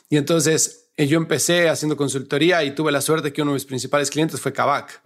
y 0.08 0.16
entonces 0.16 0.88
yo 0.96 1.18
empecé 1.18 1.68
haciendo 1.68 1.96
consultoría 1.96 2.64
y 2.64 2.74
tuve 2.74 2.90
la 2.90 3.02
suerte 3.02 3.32
que 3.34 3.42
uno 3.42 3.52
de 3.52 3.56
mis 3.56 3.66
principales 3.66 4.10
clientes 4.10 4.40
fue 4.40 4.54
Kavak. 4.54 5.02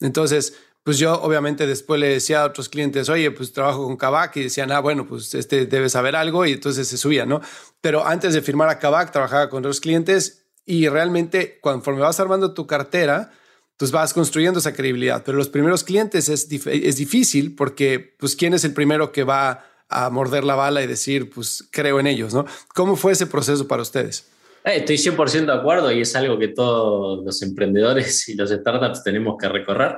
Entonces, 0.00 0.58
pues 0.82 0.98
yo 0.98 1.14
obviamente 1.22 1.66
después 1.66 1.98
le 1.98 2.08
decía 2.08 2.42
a 2.42 2.46
otros 2.46 2.68
clientes, 2.68 3.08
oye, 3.08 3.30
pues 3.30 3.54
trabajo 3.54 3.86
con 3.86 3.96
Kavak 3.96 4.36
y 4.36 4.42
decían, 4.42 4.70
ah, 4.70 4.80
bueno, 4.80 5.06
pues 5.08 5.34
este 5.34 5.64
debe 5.64 5.88
saber 5.88 6.14
algo 6.14 6.44
y 6.44 6.52
entonces 6.52 6.86
se 6.86 6.98
subía, 6.98 7.24
¿no? 7.24 7.40
Pero 7.80 8.06
antes 8.06 8.34
de 8.34 8.42
firmar 8.42 8.68
a 8.68 8.78
Kavak, 8.78 9.10
trabajaba 9.10 9.48
con 9.48 9.60
otros 9.60 9.80
clientes 9.80 10.44
y 10.66 10.86
realmente 10.90 11.58
conforme 11.62 12.02
vas 12.02 12.20
armando 12.20 12.52
tu 12.52 12.66
cartera, 12.66 13.32
pues 13.76 13.90
vas 13.90 14.14
construyendo 14.14 14.60
esa 14.60 14.72
credibilidad. 14.72 15.22
Pero 15.24 15.38
los 15.38 15.48
primeros 15.48 15.84
clientes 15.84 16.28
es, 16.28 16.48
es 16.50 16.96
difícil 16.96 17.54
porque, 17.54 18.14
pues, 18.18 18.36
¿quién 18.36 18.54
es 18.54 18.64
el 18.64 18.74
primero 18.74 19.12
que 19.12 19.24
va 19.24 19.66
a 19.88 20.10
morder 20.10 20.44
la 20.44 20.54
bala 20.54 20.82
y 20.82 20.86
decir, 20.86 21.30
pues, 21.30 21.68
creo 21.70 22.00
en 22.00 22.06
ellos, 22.06 22.34
¿no? 22.34 22.44
¿Cómo 22.74 22.96
fue 22.96 23.12
ese 23.12 23.26
proceso 23.26 23.66
para 23.66 23.82
ustedes? 23.82 24.30
Eh, 24.64 24.78
estoy 24.78 24.96
100% 24.96 25.46
de 25.46 25.52
acuerdo 25.52 25.92
y 25.92 26.00
es 26.00 26.14
algo 26.16 26.38
que 26.38 26.48
todos 26.48 27.24
los 27.24 27.42
emprendedores 27.42 28.28
y 28.28 28.34
los 28.34 28.50
startups 28.50 29.02
tenemos 29.02 29.36
que 29.38 29.48
recorrer. 29.48 29.96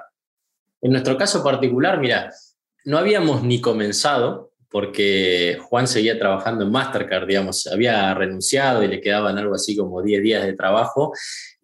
En 0.81 0.93
nuestro 0.93 1.17
caso 1.17 1.43
particular, 1.43 2.01
mira, 2.01 2.33
no 2.85 2.99
habíamos 2.99 3.43
ni 3.43 3.61
comenzado 3.61 4.53
porque 4.69 5.59
Juan 5.63 5.87
seguía 5.87 6.19
trabajando 6.19 6.65
en 6.65 6.73
Mastercard, 6.73 7.27
digamos, 7.27 7.67
había 7.67 8.13
renunciado 8.15 8.83
y 8.83 8.89
le 8.89 9.01
quedaban 9.01 9.39
algo 9.39 9.55
así 9.55 9.77
como 9.77 10.03
10 10.03 10.23
días 10.23 10.45
de 10.45 10.53
trabajo 10.55 11.13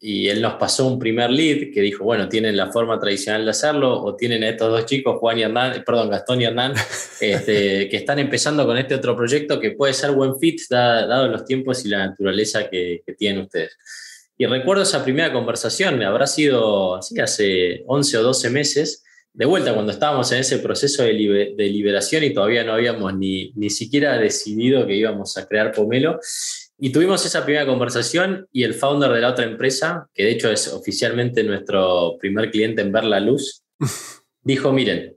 y 0.04 0.28
él 0.28 0.42
nos 0.42 0.54
pasó 0.54 0.88
un 0.88 0.98
primer 0.98 1.30
lead 1.30 1.72
que 1.72 1.80
dijo, 1.80 2.02
bueno, 2.02 2.28
tienen 2.28 2.56
la 2.56 2.72
forma 2.72 2.98
tradicional 2.98 3.44
de 3.44 3.52
hacerlo 3.52 4.02
o 4.02 4.16
tienen 4.16 4.42
a 4.42 4.48
estos 4.48 4.68
dos 4.68 4.84
chicos, 4.84 5.16
Juan 5.20 5.38
y 5.38 5.42
Hernán, 5.42 5.84
perdón, 5.86 6.10
Gastón 6.10 6.40
y 6.40 6.44
Hernán, 6.44 6.74
este, 7.20 7.88
que 7.88 7.98
están 7.98 8.18
empezando 8.18 8.66
con 8.66 8.76
este 8.76 8.96
otro 8.96 9.16
proyecto 9.16 9.60
que 9.60 9.70
puede 9.70 9.92
ser 9.92 10.10
buen 10.10 10.36
fit 10.40 10.60
dado 10.68 11.28
los 11.28 11.44
tiempos 11.44 11.84
y 11.84 11.88
la 11.88 12.08
naturaleza 12.08 12.68
que, 12.68 13.04
tienen 13.16 13.42
ustedes. 13.42 13.78
Y 14.36 14.46
recuerdo 14.46 14.82
esa 14.82 15.04
primera 15.04 15.32
conversación, 15.32 16.02
habrá 16.02 16.26
sido 16.26 16.96
así 16.96 17.20
hace 17.20 17.84
11 17.86 18.18
o 18.18 18.22
12 18.24 18.50
meses, 18.50 19.04
de 19.32 19.46
vuelta 19.46 19.72
cuando 19.72 19.92
estábamos 19.92 20.32
en 20.32 20.40
ese 20.40 20.58
proceso 20.58 21.04
de, 21.04 21.12
liberación 21.12 22.24
y 22.24 22.34
todavía 22.34 22.64
no 22.64 22.72
habíamos 22.72 23.14
ni, 23.14 23.52
ni 23.54 23.70
siquiera 23.70 24.18
decidido 24.18 24.84
que 24.84 24.96
íbamos 24.96 25.38
a 25.38 25.46
crear 25.46 25.70
Pomelo. 25.70 26.18
Y 26.84 26.90
tuvimos 26.90 27.24
esa 27.24 27.44
primera 27.44 27.64
conversación 27.64 28.48
y 28.50 28.64
el 28.64 28.74
founder 28.74 29.12
de 29.12 29.20
la 29.20 29.28
otra 29.28 29.44
empresa, 29.44 30.08
que 30.12 30.24
de 30.24 30.32
hecho 30.32 30.50
es 30.50 30.66
oficialmente 30.66 31.44
nuestro 31.44 32.16
primer 32.18 32.50
cliente 32.50 32.82
en 32.82 32.90
ver 32.90 33.04
la 33.04 33.20
luz, 33.20 33.62
dijo, 34.42 34.72
miren, 34.72 35.16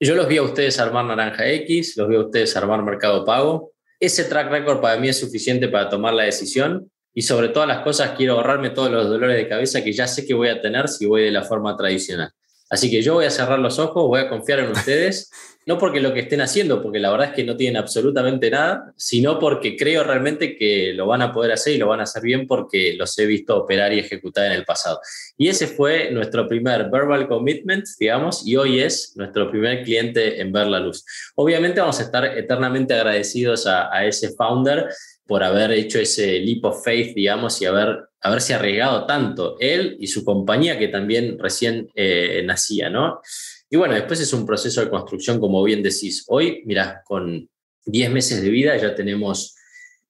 yo 0.00 0.14
los 0.14 0.26
vi 0.26 0.38
a 0.38 0.42
ustedes 0.42 0.78
armar 0.78 1.04
Naranja 1.04 1.46
X, 1.50 1.98
los 1.98 2.08
vi 2.08 2.16
a 2.16 2.20
ustedes 2.20 2.56
armar 2.56 2.82
Mercado 2.82 3.26
Pago. 3.26 3.72
Ese 4.00 4.24
track 4.24 4.50
record 4.50 4.80
para 4.80 4.98
mí 4.98 5.10
es 5.10 5.20
suficiente 5.20 5.68
para 5.68 5.90
tomar 5.90 6.14
la 6.14 6.22
decisión 6.22 6.90
y 7.12 7.20
sobre 7.20 7.50
todas 7.50 7.68
las 7.68 7.80
cosas 7.80 8.12
quiero 8.16 8.36
ahorrarme 8.36 8.70
todos 8.70 8.90
los 8.90 9.06
dolores 9.06 9.36
de 9.36 9.46
cabeza 9.46 9.84
que 9.84 9.92
ya 9.92 10.06
sé 10.06 10.24
que 10.24 10.32
voy 10.32 10.48
a 10.48 10.62
tener 10.62 10.88
si 10.88 11.04
voy 11.04 11.24
de 11.24 11.30
la 11.30 11.42
forma 11.42 11.76
tradicional. 11.76 12.30
Así 12.72 12.90
que 12.90 13.02
yo 13.02 13.14
voy 13.14 13.26
a 13.26 13.30
cerrar 13.30 13.60
los 13.60 13.78
ojos, 13.78 14.08
voy 14.08 14.20
a 14.20 14.28
confiar 14.28 14.58
en 14.58 14.70
ustedes 14.72 15.30
no 15.64 15.78
porque 15.78 16.00
lo 16.00 16.12
que 16.12 16.20
estén 16.20 16.40
haciendo, 16.40 16.82
porque 16.82 16.98
la 16.98 17.10
verdad 17.10 17.28
es 17.28 17.34
que 17.34 17.44
no 17.44 17.56
tienen 17.56 17.76
absolutamente 17.76 18.50
nada, 18.50 18.92
sino 18.96 19.38
porque 19.38 19.76
creo 19.76 20.02
realmente 20.02 20.56
que 20.56 20.92
lo 20.92 21.06
van 21.06 21.22
a 21.22 21.32
poder 21.32 21.52
hacer 21.52 21.74
y 21.74 21.78
lo 21.78 21.86
van 21.86 22.00
a 22.00 22.04
hacer 22.04 22.22
bien 22.22 22.46
porque 22.46 22.94
los 22.94 23.16
he 23.18 23.26
visto 23.26 23.56
operar 23.56 23.92
y 23.92 24.00
ejecutar 24.00 24.46
en 24.46 24.52
el 24.52 24.64
pasado. 24.64 25.00
Y 25.36 25.48
ese 25.48 25.68
fue 25.68 26.10
nuestro 26.10 26.48
primer 26.48 26.90
verbal 26.90 27.28
commitment, 27.28 27.84
digamos, 27.98 28.46
y 28.46 28.56
hoy 28.56 28.80
es 28.80 29.12
nuestro 29.16 29.50
primer 29.50 29.84
cliente 29.84 30.40
en 30.40 30.50
ver 30.50 30.66
la 30.66 30.80
luz. 30.80 31.04
Obviamente 31.36 31.80
vamos 31.80 32.00
a 32.00 32.04
estar 32.04 32.24
eternamente 32.24 32.94
agradecidos 32.94 33.66
a, 33.66 34.04
ese 34.04 34.34
founder 34.34 34.88
por 35.26 35.44
haber 35.44 35.70
hecho 35.70 36.00
ese 36.00 36.40
leap 36.40 36.64
of 36.64 36.82
faith, 36.84 37.14
digamos, 37.14 37.62
y 37.62 37.66
haber, 37.66 38.00
haberse 38.22 38.54
arriesgado 38.54 39.04
tanto 39.04 39.56
él 39.58 39.96
y 39.98 40.06
su 40.06 40.24
compañía 40.24 40.78
que 40.78 40.88
también 40.88 41.38
recién 41.38 41.88
eh, 41.94 42.42
nacía, 42.44 42.88
¿no? 42.88 43.20
Y 43.68 43.76
bueno, 43.76 43.94
después 43.94 44.20
es 44.20 44.32
un 44.32 44.46
proceso 44.46 44.80
de 44.80 44.90
construcción, 44.90 45.40
como 45.40 45.62
bien 45.64 45.82
decís. 45.82 46.24
Hoy, 46.28 46.62
mira, 46.66 47.02
con 47.04 47.48
10 47.86 48.10
meses 48.10 48.42
de 48.42 48.50
vida 48.50 48.76
ya 48.76 48.94
tenemos 48.94 49.56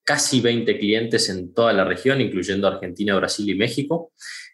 casi 0.05 0.41
20 0.41 0.79
clientes 0.79 1.29
en 1.29 1.55
toda 1.55 1.73
la 1.73 1.85
región, 1.85 2.21
incluyendo 2.21 2.69
Argentina, 2.69 3.17
Brasil 3.17 3.49
y 3.49 3.55
México. 3.55 4.13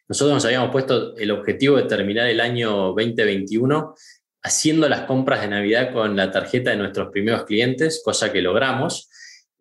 Nosotros 0.09 0.35
nos 0.35 0.45
habíamos 0.45 0.71
puesto 0.71 1.17
el 1.17 1.31
objetivo 1.31 1.77
de 1.77 1.85
terminar 1.85 2.29
el 2.29 2.41
año 2.41 2.95
2021 2.95 3.95
haciendo 4.43 4.89
las 4.89 5.03
compras 5.03 5.41
de 5.41 5.49
Navidad 5.49 5.93
con 5.93 6.17
la 6.17 6.31
tarjeta 6.31 6.71
de 6.71 6.77
nuestros 6.77 7.09
primeros 7.11 7.45
clientes, 7.45 8.03
cosa 8.05 8.33
que 8.33 8.41
logramos. 8.41 9.11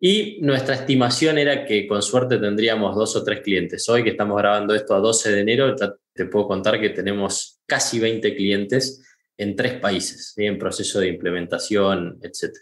Y 0.00 0.38
nuestra 0.42 0.76
estimación 0.76 1.38
era 1.38 1.64
que 1.64 1.88
con 1.88 2.02
suerte 2.02 2.38
tendríamos 2.38 2.94
dos 2.94 3.16
o 3.16 3.24
tres 3.24 3.40
clientes. 3.40 3.88
Hoy 3.88 4.04
que 4.04 4.10
estamos 4.10 4.36
grabando 4.38 4.74
esto 4.74 4.94
a 4.94 5.00
12 5.00 5.32
de 5.32 5.40
enero, 5.40 5.74
te 6.14 6.24
puedo 6.26 6.46
contar 6.46 6.80
que 6.80 6.90
tenemos 6.90 7.60
casi 7.66 7.98
20 7.98 8.36
clientes 8.36 9.02
en 9.36 9.56
tres 9.56 9.74
países, 9.80 10.34
en 10.36 10.58
proceso 10.58 11.00
de 11.00 11.08
implementación, 11.08 12.18
etc. 12.22 12.54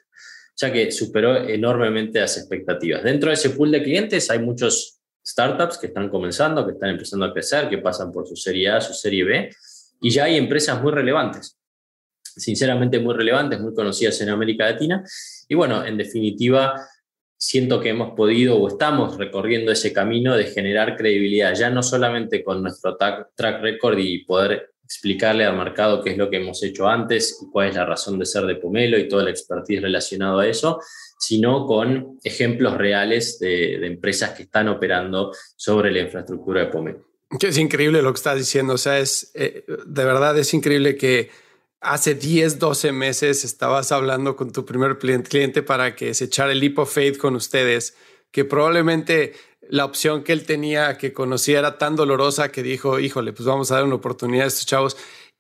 Ya 0.57 0.73
que 0.73 0.91
superó 0.91 1.37
enormemente 1.47 2.21
las 2.21 2.39
expectativas. 2.39 3.03
Dentro 3.03 3.29
de 3.29 3.35
ese 3.35 3.51
pool 3.51 3.71
de 3.71 3.83
clientes 3.83 4.31
hay 4.31 4.39
muchos 4.39 5.01
startups 5.25 5.77
que 5.77 5.89
están 5.89 6.09
comenzando, 6.09 6.65
que 6.65 6.73
están 6.73 6.91
empezando 6.91 7.27
a 7.27 7.33
crecer, 7.33 7.69
que 7.69 7.79
pasan 7.79 8.13
por 8.13 8.27
su 8.27 8.37
serie 8.37 8.71
A, 8.71 8.81
su 8.81 8.95
serie 8.95 9.25
B, 9.25 9.51
y 10.01 10.11
ya 10.11 10.25
hay 10.25 10.37
empresas 10.37 10.81
muy 10.83 10.93
relevantes, 10.93 11.59
sinceramente 12.23 12.99
muy 12.99 13.15
relevantes, 13.15 13.61
muy 13.61 13.75
conocidas 13.75 14.21
en 14.21 14.29
América 14.29 14.67
Latina. 14.67 15.03
Y 15.49 15.55
bueno, 15.55 15.85
en 15.85 15.97
definitiva, 15.97 16.75
siento 17.37 17.81
que 17.81 17.91
hemos 17.91 18.15
podido 18.15 18.57
o 18.57 18.69
estamos 18.69 19.17
recorriendo 19.17 19.73
ese 19.73 19.93
camino 19.93 20.37
de 20.37 20.47
generar 20.47 20.97
credibilidad, 20.97 21.55
ya 21.55 21.71
no 21.71 21.83
solamente 21.83 22.43
con 22.43 22.63
nuestro 22.63 22.97
track 22.97 23.61
record 23.63 23.99
y 23.99 24.25
poder 24.25 24.71
explicarle 24.87 25.45
al 25.45 25.57
mercado 25.57 26.01
qué 26.01 26.11
es 26.11 26.17
lo 26.17 26.31
que 26.31 26.37
hemos 26.37 26.63
hecho 26.63 26.89
antes 26.89 27.41
y 27.43 27.51
cuál 27.51 27.69
es 27.69 27.75
la 27.75 27.85
razón 27.85 28.19
de 28.21 28.25
ser 28.25 28.45
de 28.47 28.55
Pomelo 28.55 28.97
y 28.97 29.09
toda 29.09 29.25
la 29.25 29.31
expertise 29.31 29.83
relacionado 29.83 30.39
a 30.39 30.47
eso, 30.47 30.81
sino 31.19 31.67
con 31.67 32.19
ejemplos 32.23 32.77
reales 32.77 33.39
de, 33.41 33.85
empresas 33.85 34.31
que 34.31 34.45
están 34.45 34.69
operando 34.69 35.33
sobre 35.57 35.91
la 35.91 36.01
infraestructura 36.01 36.61
de 36.61 36.67
Pomelo. 36.69 37.05
Que 37.39 37.49
es 37.49 37.59
increíble 37.59 38.01
lo 38.01 38.13
que 38.13 38.19
estás 38.19 38.39
diciendo. 38.39 38.75
O 38.75 38.79
sea, 38.79 39.01
es 39.01 39.33
eh, 39.35 39.65
de 39.67 40.05
verdad 40.05 40.39
es 40.39 40.55
increíble 40.55 40.97
que 40.97 41.31
hace 41.81 42.15
10, 42.15 42.59
12 42.59 42.93
meses 42.93 43.45
estabas 43.45 43.93
hablando 43.93 44.37
con 44.37 44.53
tu 44.53 44.65
primer 44.65 44.99
cliente 44.99 45.63
para 45.63 45.95
que 45.95 46.15
se 46.15 46.25
echara 46.25 46.53
el 46.53 46.61
leap 46.61 46.79
of 46.79 46.97
con 47.19 47.37
ustedes, 47.37 47.95
que 48.31 48.45
probablemente 48.45 49.35
la 49.69 49.85
opción 49.85 50.23
que 50.23 50.33
él 50.33 50.45
tenía 50.45 50.97
que 50.99 51.13
conocía 51.13 51.59
era 51.59 51.79
tan 51.79 51.97
dolorosa 51.97 52.51
que 52.51 52.63
dijo, 52.63 52.99
híjole, 52.99 53.33
pues 53.33 53.47
vamos 53.47 53.71
a 53.71 53.77
dar 53.77 53.85
una 53.85 53.97
oportunidad 53.97 54.45
a 54.45 54.49
estos 54.49 54.67
chavos. 54.67 54.97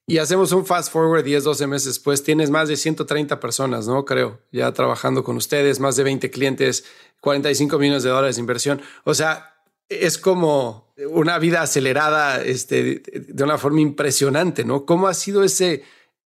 Y 0.09 0.19
hacemos 0.19 0.53
un 0.53 0.65
fast 0.65 0.93
forward 0.93 1.25
10, 1.25 1.43
12 1.45 1.67
meses 1.67 1.87
después, 1.87 2.23
tienes 2.23 2.51
más 2.51 2.69
de 2.69 2.77
130 2.77 3.41
personas, 3.41 3.89
¿no? 3.89 4.05
Creo, 4.05 4.41
ya 4.53 4.73
trabajando 4.73 5.25
con 5.25 5.37
ustedes, 5.37 5.81
más 5.81 5.97
de 5.97 6.05
20 6.05 6.31
clientes, 6.31 6.85
45 7.21 7.79
millones 7.79 8.05
de 8.05 8.11
dólares 8.11 8.37
de 8.37 8.41
inversión. 8.41 8.81
O 9.05 9.15
sea, 9.15 9.57
es 9.89 10.17
como 10.19 10.93
una 11.11 11.39
vida 11.39 11.63
acelerada 11.63 12.43
este, 12.43 13.03
de 13.05 13.45
una 13.45 13.59
forma 13.59 13.81
impresionante, 13.81 14.65
¿no? 14.65 14.87
¿Cómo 14.87 15.09
ha 15.09 15.15
sido 15.15 15.43
ese, 15.43 15.83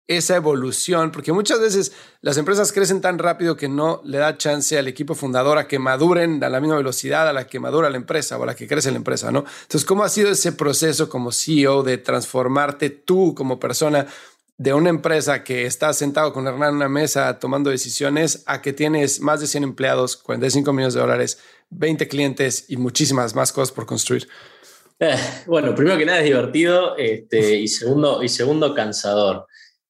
esa 0.09 0.35
evolución? 0.35 1.11
Porque 1.11 1.31
muchas 1.31 1.61
veces 1.61 1.93
las 2.21 2.35
empresas 2.37 2.73
crecen 2.73 2.99
tan 2.99 3.19
rápido 3.19 3.55
que 3.55 3.69
no 3.69 4.01
le 4.03 4.17
da 4.17 4.37
chance 4.37 4.77
al 4.77 4.87
equipo 4.87 5.15
fundador 5.15 5.57
a 5.57 5.67
que 5.67 5.79
maduren 5.79 6.43
a 6.43 6.49
la 6.49 6.59
misma 6.59 6.75
velocidad 6.75 7.29
a 7.29 7.33
la 7.33 7.47
que 7.47 7.59
madura 7.59 7.89
la 7.89 7.97
empresa 7.97 8.37
o 8.37 8.43
a 8.43 8.47
la 8.47 8.55
que 8.55 8.67
crece 8.67 8.91
la 8.91 8.97
empresa, 8.97 9.31
¿no? 9.31 9.45
Entonces, 9.61 9.85
¿cómo 9.85 10.03
ha 10.03 10.09
sido 10.09 10.31
ese 10.31 10.51
proceso 10.51 11.07
como 11.07 11.31
CEO 11.31 11.83
de 11.83 11.99
transformarte 11.99 12.89
tú 12.89 13.33
como 13.35 13.59
persona 13.59 14.07
de 14.57 14.73
una 14.73 14.89
empresa 14.89 15.43
que 15.43 15.65
está 15.65 15.93
sentado 15.93 16.33
con 16.33 16.45
Hernán 16.45 16.71
en 16.71 16.75
una 16.75 16.89
mesa 16.89 17.39
tomando 17.39 17.69
decisiones 17.69 18.43
a 18.45 18.61
que 18.61 18.73
tienes 18.73 19.21
más 19.21 19.39
de 19.39 19.47
100 19.47 19.63
empleados, 19.63 20.17
45 20.17 20.73
millones 20.73 20.95
de 20.95 20.99
dólares, 20.99 21.39
20 21.69 22.07
clientes 22.07 22.65
y 22.67 22.75
muchísimas 22.75 23.35
más 23.35 23.53
cosas 23.53 23.71
por 23.71 23.85
construir? 23.85 24.27
Eh, 24.99 25.15
bueno, 25.45 25.73
primero 25.73 25.97
que 25.97 26.05
nada 26.05 26.19
es 26.19 26.25
divertido 26.25 26.97
este, 26.97 27.55
y, 27.55 27.69
segundo, 27.69 28.21
y 28.21 28.27
segundo 28.27 28.73
cansador. 28.73 29.47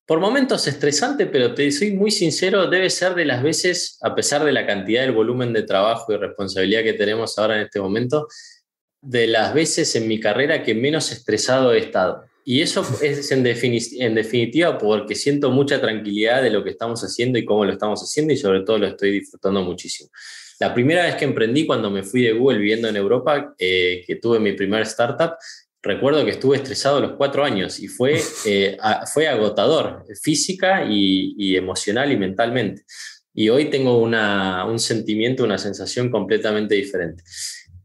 Por 0.10 0.20
momentos 0.20 0.66
estresante, 0.66 1.28
pero 1.28 1.54
te 1.54 1.72
soy 1.72 1.92
muy 1.92 2.10
sincero, 2.10 2.68
debe 2.68 2.90
ser 2.90 3.14
de 3.14 3.26
las 3.26 3.44
veces, 3.44 4.00
a 4.02 4.16
pesar 4.16 4.44
de 4.44 4.52
la 4.52 4.66
cantidad 4.66 5.04
del 5.04 5.12
volumen 5.12 5.54
de 5.54 5.62
trabajo 5.62 6.12
y 6.12 6.18
responsabilidad 6.18 6.82
que 6.82 6.94
tenemos 6.94 7.38
ahora 7.38 7.58
en 7.58 7.66
este 7.66 7.80
momento, 7.80 8.28
de 9.02 9.28
las 9.28 9.54
veces 9.54 9.96
en 9.96 10.08
mi 10.08 10.20
carrera 10.20 10.64
que 10.64 10.74
menos 10.74 11.12
estresado 11.12 11.74
he 11.74 11.78
estado. 11.78 12.24
Y 12.44 12.62
eso 12.62 12.84
es 13.04 13.32
en, 13.32 13.46
en, 13.46 14.16
definitiva 14.16 14.80
porque 14.80 15.14
siento 15.14 15.52
mucha 15.52 15.80
tranquilidad 15.80 16.42
de 16.42 16.50
lo 16.50 16.64
que 16.64 16.72
estamos 16.72 17.02
haciendo 17.02 17.38
y 17.38 17.46
cómo 17.46 17.64
lo 17.64 17.74
estamos 17.74 18.02
haciendo 18.02 18.34
y 18.34 18.38
sobre 18.38 18.62
todo 18.62 18.80
lo 18.80 18.88
estoy 18.88 19.12
disfrutando 19.12 19.62
muchísimo. 19.62 20.10
La 20.60 20.74
primera 20.74 21.04
vez 21.04 21.18
que 21.18 21.26
emprendí 21.26 21.68
cuando 21.68 21.92
me 21.92 22.02
fui 22.02 22.24
de 22.24 22.34
Google 22.34 22.58
viviendo 22.58 22.88
en 22.88 22.96
Europa, 22.96 23.54
eh, 23.60 24.04
que 24.08 24.16
tuve 24.16 24.40
mi 24.40 24.54
primer 24.54 24.82
startup, 24.82 25.36
recuerdo 25.82 26.26
que 26.26 26.32
estuve 26.32 26.58
estresado 26.58 27.00
los 27.00 27.14
cuatro 27.14 27.44
años 27.44 27.80
y 27.80 27.88
fue, 27.88 28.22
eh, 28.46 28.78
fue 29.14 29.28
agotador 29.28 30.06
física 30.22 30.86
y, 30.88 31.56
emocional 31.56 32.12
y 32.12 32.18
mentalmente. 32.18 32.84
Y 33.34 33.50
hoy 33.50 33.70
tengo 33.70 34.00
una, 34.00 34.66
un 34.66 34.80
sentimiento, 34.80 35.44
una 35.44 35.58
sensación 35.58 36.10
completamente 36.10 36.76
diferente. 36.76 37.24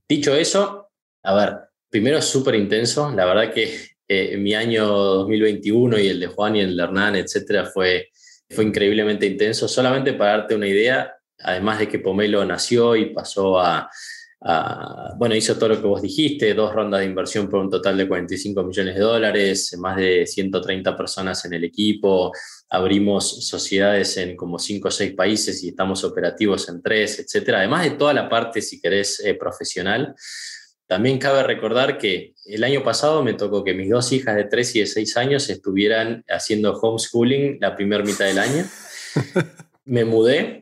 Dicho 0.09 0.35
eso, 0.35 0.91
a 1.23 1.35
ver, 1.35 1.57
primero 1.89 2.19
es 2.19 2.25
súper 2.25 2.57
intenso. 2.57 3.13
La 3.15 3.25
verdad 3.25 3.53
que 3.53 3.89
eh, 4.09 4.37
mi 4.37 4.55
año 4.55 4.87
2021 4.87 5.99
y 5.99 6.09
el 6.09 6.21
de 6.21 6.27
Juan 6.27 6.57
y 6.57 6.61
el 6.61 6.77
de 6.77 6.83
Hernán, 6.83 7.17
etcétera, 7.17 7.67
fue, 7.67 8.11
fue 8.51 8.65
increíblemente 8.65 9.27
intenso. 9.27 9.69
Solamente 9.69 10.15
para 10.15 10.39
darte 10.39 10.57
una 10.57 10.67
idea, 10.67 11.15
además 11.39 11.79
de 11.79 11.89
que 11.89 12.01
Pomelo 12.01 12.45
nació 12.45 12.97
y 12.97 13.15
pasó 13.15 13.61
a, 13.61 13.89
bueno, 15.19 15.35
hizo 15.35 15.57
todo 15.57 15.71
lo 15.71 15.81
que 15.81 15.87
vos 15.87 16.03
dijiste, 16.03 16.53
dos 16.53 16.75
rondas 16.75 17.01
de 17.01 17.07
inversión 17.07 17.49
por 17.49 17.61
un 17.61 17.71
total 17.71 17.97
de 17.97 18.07
45 18.07 18.63
millones 18.63 18.95
de 18.95 19.01
dólares, 19.01 19.75
más 19.79 19.97
de 19.97 20.27
130 20.27 20.95
personas 20.97 21.45
en 21.47 21.55
el 21.55 21.65
equipo, 21.65 22.31
abrimos 22.69 23.47
sociedades 23.47 24.17
en 24.19 24.37
como 24.37 24.59
5 24.59 24.89
o 24.89 24.91
6 24.91 25.15
países 25.15 25.63
y 25.65 25.69
estamos 25.69 26.05
operativos 26.05 26.69
en 26.69 26.83
3, 26.83 27.21
etcétera. 27.21 27.59
Además 27.59 27.85
de 27.85 27.93
toda 27.93 28.13
la 28.13 28.29
parte, 28.29 28.61
si 28.61 28.81
querés, 28.81 29.21
eh, 29.21 29.35
profesional. 29.35 30.15
También 30.87 31.19
cabe 31.19 31.43
recordar 31.43 31.97
que 31.97 32.35
el 32.45 32.63
año 32.65 32.83
pasado 32.83 33.23
me 33.23 33.33
tocó 33.33 33.65
que 33.65 33.73
mis 33.73 33.89
dos 33.89 34.13
hijas 34.13 34.37
de 34.37 34.45
3 34.45 34.77
y 34.77 34.81
de 34.81 34.87
6 34.87 35.17
años 35.17 35.49
estuvieran 35.49 36.23
haciendo 36.29 36.75
homeschooling 36.75 37.59
la 37.61 37.75
primera 37.75 38.05
mitad 38.05 38.27
del 38.27 38.39
año. 38.39 38.67
Me 39.87 40.05
mudé 40.05 40.61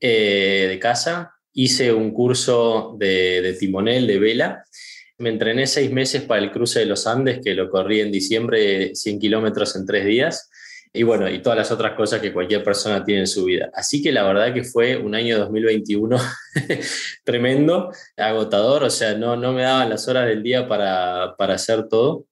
eh, 0.00 0.66
de 0.68 0.78
casa, 0.78 1.35
hice 1.56 1.92
un 1.92 2.12
curso 2.12 2.94
de, 2.98 3.42
de, 3.42 3.52
timonel, 3.54 4.06
de 4.06 4.18
vela. 4.18 4.64
Me 5.18 5.30
entrené 5.30 5.66
seis 5.66 5.90
meses 5.90 6.22
para 6.22 6.40
el 6.40 6.52
cruce 6.52 6.78
de 6.78 6.86
los 6.86 7.06
Andes, 7.06 7.40
que 7.42 7.54
lo 7.54 7.68
corrí 7.68 8.00
en 8.00 8.12
diciembre, 8.12 8.94
100 8.94 9.18
kilómetros 9.18 9.74
en 9.74 9.84
tres 9.84 10.04
días 10.04 10.48
y 10.96 11.02
bueno, 11.02 11.28
y 11.28 11.42
todas 11.42 11.58
las 11.58 11.70
otras 11.70 11.94
cosas 11.94 12.20
que 12.20 12.32
cualquier 12.32 12.64
persona 12.64 13.04
tiene 13.04 13.20
en 13.20 13.26
su 13.26 13.44
vida. 13.44 13.70
Así 13.74 14.02
que 14.02 14.12
la 14.12 14.22
verdad 14.22 14.54
que 14.54 14.64
fue 14.64 14.96
un 14.96 15.14
año 15.14 15.38
2021 15.38 16.16
tremendo, 17.24 17.92
agotador, 18.16 18.84
o 18.84 18.90
sea, 18.90 19.14
no, 19.14 19.36
no 19.36 19.52
me 19.52 19.62
daban 19.62 19.90
las 19.90 20.08
horas 20.08 20.26
del 20.26 20.42
día 20.42 20.66
para, 20.66 21.34
para 21.36 21.54
hacer 21.54 21.86
todo, 21.88 22.24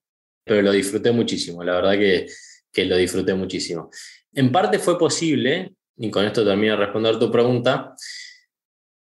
pero 0.45 0.62
lo 0.62 0.72
disfruté 0.72 1.12
muchísimo, 1.12 1.62
la 1.62 1.75
verdad 1.75 1.93
que, 1.93 2.27
que 2.72 2.87
lo 2.87 2.97
disfruté 2.97 3.35
muchísimo. 3.35 3.91
En 4.33 4.51
parte 4.51 4.79
fue 4.79 4.99
posible, 4.99 5.75
y 5.99 6.11
con 6.11 6.25
esto 6.25 6.43
termino 6.43 6.72
de 6.72 6.85
responder 6.85 7.18
tu 7.18 7.31
pregunta, 7.31 7.95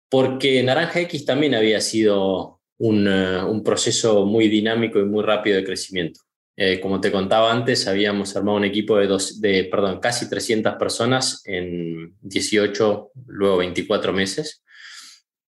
porque 0.09 0.61
Naranja 0.63 1.01
X 1.01 1.25
también 1.25 1.55
había 1.55 1.79
sido 1.81 2.59
un, 2.77 3.07
eh, 3.07 3.43
un 3.43 3.63
proceso 3.63 4.25
muy 4.25 4.47
dinámico 4.47 4.99
y 4.99 5.05
muy 5.05 5.23
rápido 5.23 5.57
de 5.57 5.63
crecimiento. 5.63 6.21
Eh, 6.61 6.81
como 6.81 6.99
te 6.99 7.09
contaba 7.09 7.53
antes, 7.53 7.87
habíamos 7.87 8.35
armado 8.35 8.57
un 8.57 8.65
equipo 8.65 8.97
de, 8.97 9.07
dos, 9.07 9.39
de 9.39 9.63
perdón, 9.71 10.01
casi 10.01 10.29
300 10.29 10.75
personas 10.75 11.41
en 11.45 12.15
18, 12.19 13.11
luego 13.27 13.57
24 13.57 14.11
meses. 14.11 14.61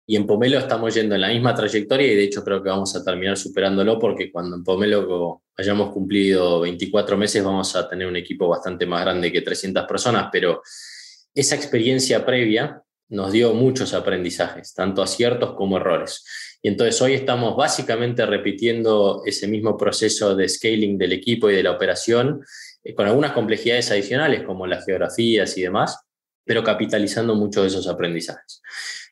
Y 0.06 0.14
en 0.14 0.24
Pomelo 0.24 0.58
estamos 0.58 0.94
yendo 0.94 1.16
en 1.16 1.20
la 1.20 1.30
misma 1.30 1.52
trayectoria 1.52 2.06
y 2.06 2.14
de 2.14 2.22
hecho 2.22 2.44
creo 2.44 2.62
que 2.62 2.68
vamos 2.68 2.94
a 2.94 3.02
terminar 3.02 3.36
superándolo 3.36 3.98
porque 3.98 4.30
cuando 4.30 4.54
en 4.54 4.62
Pomelo 4.62 5.42
hayamos 5.56 5.90
cumplido 5.92 6.60
24 6.60 7.16
meses 7.16 7.42
vamos 7.42 7.74
a 7.74 7.88
tener 7.88 8.06
un 8.06 8.16
equipo 8.16 8.48
bastante 8.48 8.86
más 8.86 9.02
grande 9.02 9.32
que 9.32 9.42
300 9.42 9.86
personas, 9.86 10.28
pero 10.30 10.62
esa 11.34 11.56
experiencia 11.56 12.24
previa 12.24 12.82
nos 13.10 13.32
dio 13.32 13.52
muchos 13.54 13.92
aprendizajes, 13.92 14.72
tanto 14.72 15.02
aciertos 15.02 15.54
como 15.54 15.76
errores. 15.76 16.24
Y 16.62 16.68
entonces 16.68 17.00
hoy 17.02 17.14
estamos 17.14 17.56
básicamente 17.56 18.24
repitiendo 18.24 19.22
ese 19.26 19.48
mismo 19.48 19.76
proceso 19.76 20.36
de 20.36 20.48
scaling 20.48 20.96
del 20.96 21.12
equipo 21.12 21.50
y 21.50 21.56
de 21.56 21.62
la 21.62 21.72
operación, 21.72 22.40
eh, 22.84 22.94
con 22.94 23.06
algunas 23.06 23.32
complejidades 23.32 23.90
adicionales 23.90 24.44
como 24.44 24.66
las 24.66 24.86
geografías 24.86 25.58
y 25.58 25.62
demás, 25.62 25.98
pero 26.44 26.62
capitalizando 26.62 27.34
mucho 27.34 27.62
de 27.62 27.68
esos 27.68 27.88
aprendizajes. 27.88 28.62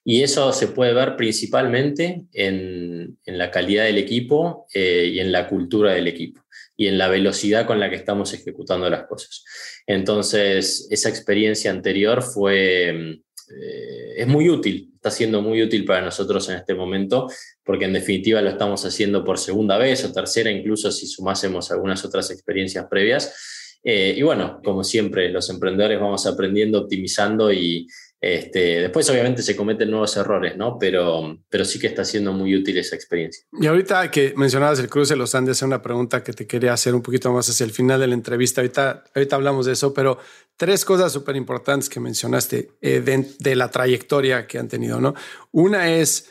Y 0.05 0.23
eso 0.23 0.53
se 0.53 0.69
puede 0.69 0.95
ver 0.95 1.17
principalmente 1.17 2.25
en, 2.33 3.19
en 3.25 3.39
la 3.39 3.51
calidad 3.51 3.85
del 3.85 3.99
equipo 3.99 4.67
eh, 4.73 5.11
y 5.13 5.21
en 5.21 5.33
la 5.33 5.49
cultura 5.49 5.93
del 5.93 6.07
equipo 6.07 6.41
y 6.77 6.87
en 6.87 6.97
la 6.97 7.09
velocidad 7.09 7.67
con 7.67 7.81
la 7.81 7.91
que 7.91 7.97
estamos 7.97 8.33
ejecutando 8.33 8.89
las 8.89 9.07
cosas. 9.07 9.45
Entonces, 9.87 10.87
esa 10.91 11.09
experiencia 11.09 11.73
anterior 11.73 12.23
fue 12.23 13.21
eh, 13.51 14.15
es 14.17 14.27
muy 14.27 14.49
útil, 14.49 14.93
está 14.95 15.11
siendo 15.11 15.41
muy 15.43 15.63
útil 15.63 15.85
para 15.85 16.03
nosotros 16.03 16.49
en 16.49 16.57
este 16.57 16.75
momento, 16.75 17.29
porque 17.65 17.85
en 17.85 17.93
definitiva 17.93 18.43
lo 18.43 18.51
estamos 18.51 18.85
haciendo 18.85 19.25
por 19.25 19.39
segunda 19.39 19.79
vez 19.79 20.05
o 20.05 20.13
tercera, 20.13 20.51
incluso 20.51 20.91
si 20.91 21.07
sumásemos 21.07 21.71
algunas 21.71 22.05
otras 22.05 22.31
experiencias 22.31 22.87
previas. 22.91 23.79
Eh, 23.83 24.15
y 24.17 24.23
bueno, 24.23 24.61
como 24.65 24.83
siempre, 24.83 25.31
los 25.31 25.49
emprendedores 25.51 26.01
vamos 26.01 26.27
aprendiendo, 26.27 26.81
optimizando 26.81 27.53
y, 27.53 27.87
este, 28.21 28.81
después 28.81 29.09
obviamente 29.11 29.43
se 29.43 29.55
cometen 29.55 29.91
nuevos 29.91 30.17
errores, 30.17 30.57
¿no? 30.57 30.77
Pero, 30.79 31.39
pero 31.49 31.65
sí 31.65 31.79
que 31.79 31.87
está 31.87 32.05
siendo 32.05 32.33
muy 32.33 32.57
útil 32.57 32.77
esa 32.79 32.97
experiencia. 32.97 33.45
Y 33.53 33.67
ahorita 33.67 34.11
que 34.11 34.35
mencionabas 34.37 34.81
el 34.81 34.89
cruce 34.89 35.15
de 35.15 35.19
los 35.19 35.35
Andes, 35.37 35.59
es 35.59 35.63
una 35.63 35.81
pregunta 35.81 36.25
que 36.25 36.33
te 36.33 36.47
quería 36.47 36.73
hacer 36.73 36.95
un 36.97 37.03
poquito 37.03 37.33
más 37.33 37.49
hacia 37.49 37.65
el 37.65 37.71
final 37.71 38.01
de 38.01 38.09
la 38.09 38.15
entrevista. 38.15 38.61
Ahorita, 38.61 39.05
ahorita 39.15 39.37
hablamos 39.37 39.67
de 39.67 39.73
eso, 39.73 39.95
pero 39.95 40.19
tres 40.57 40.85
cosas 40.85 41.13
súper 41.13 41.37
importantes 41.37 41.89
que 41.89 42.01
mencionaste 42.01 42.73
eh, 42.81 43.01
de, 43.01 43.57
la 43.57 43.71
trayectoria 43.71 44.49
que 44.49 44.59
han 44.59 44.69
tenido, 44.69 45.01
¿no? 45.01 45.15
Una 45.53 45.95
es 45.95 46.29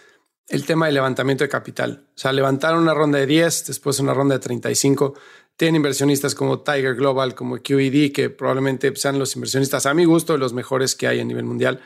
el 0.50 0.66
tema 0.66 0.88
del 0.88 0.96
levantamiento 0.96 1.46
de 1.46 1.50
capital. 1.50 2.08
O 2.10 2.18
sea, 2.18 2.34
levantaron 2.34 2.82
una 2.82 2.94
ronda 2.94 3.20
de 3.20 3.26
10, 3.26 3.68
después 3.68 4.00
una 4.00 4.14
ronda 4.14 4.36
de 4.36 4.40
35 4.40 5.14
tienen 5.58 5.78
inversionistas 5.78 6.36
como 6.36 6.62
Tiger 6.62 6.96
Global, 6.96 7.34
como 7.34 7.58
QED, 7.58 8.12
que 8.14 8.30
probablemente 8.30 8.96
sean 8.96 9.18
los 9.20 9.36
inversionistas 9.36 9.88
a 9.88 9.94
mi 9.94 10.06
gusto, 10.06 10.38
los 10.38 10.54
mejores 10.54 10.96
que 10.96 11.08
hay 11.08 11.20
a 11.20 11.26
nivel 11.26 11.46
mundial. 11.46 11.82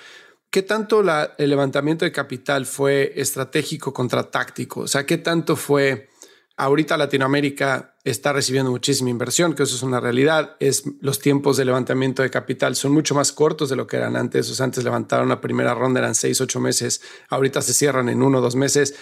¿Qué 0.50 0.62
tanto 0.62 1.02
el 1.38 1.50
levantamiento 1.50 2.04
de 2.04 2.12
capital 2.12 2.66
fue 2.66 3.14
estratégico 3.16 3.94
contra 3.94 4.30
táctico? 4.30 4.82
O 4.82 4.88
sea, 4.88 5.06
¿qué 5.06 5.18
tanto 5.18 5.56
fue... 5.56 6.10
Ahorita 6.58 6.98
Latinoamérica 6.98 7.96
está 8.04 8.34
recibiendo 8.34 8.70
muchísima 8.70 9.10
inversión, 9.10 9.56
que 9.56 9.64
eso 9.64 9.76
es 9.76 9.82
una 9.82 10.02
realidad. 10.02 10.58
Es, 10.60 10.84
los 11.00 11.20
tiempos 11.20 11.56
de 11.56 11.64
levantamiento 11.64 12.22
de 12.22 12.30
capital 12.30 12.76
son 12.76 12.92
mucho 12.92 13.16
más 13.16 13.32
cortos 13.32 13.70
de 13.70 13.78
lo 13.78 13.88
que 13.88 13.96
eran 13.96 14.18
antes. 14.18 14.60
O 14.60 14.64
antes 14.64 14.84
levantaron 14.84 15.30
la 15.30 15.40
primera 15.40 15.74
ronda, 15.74 16.02
eran 16.02 16.14
seis, 16.14 16.42
ocho 16.42 16.60
meses. 16.60 17.02
Ahorita 17.30 17.62
se 17.62 17.74
cierran 17.74 18.10
en 18.10 18.22
uno 18.22 18.40
o 18.40 18.42
dos 18.42 18.56
meses. 18.58 18.94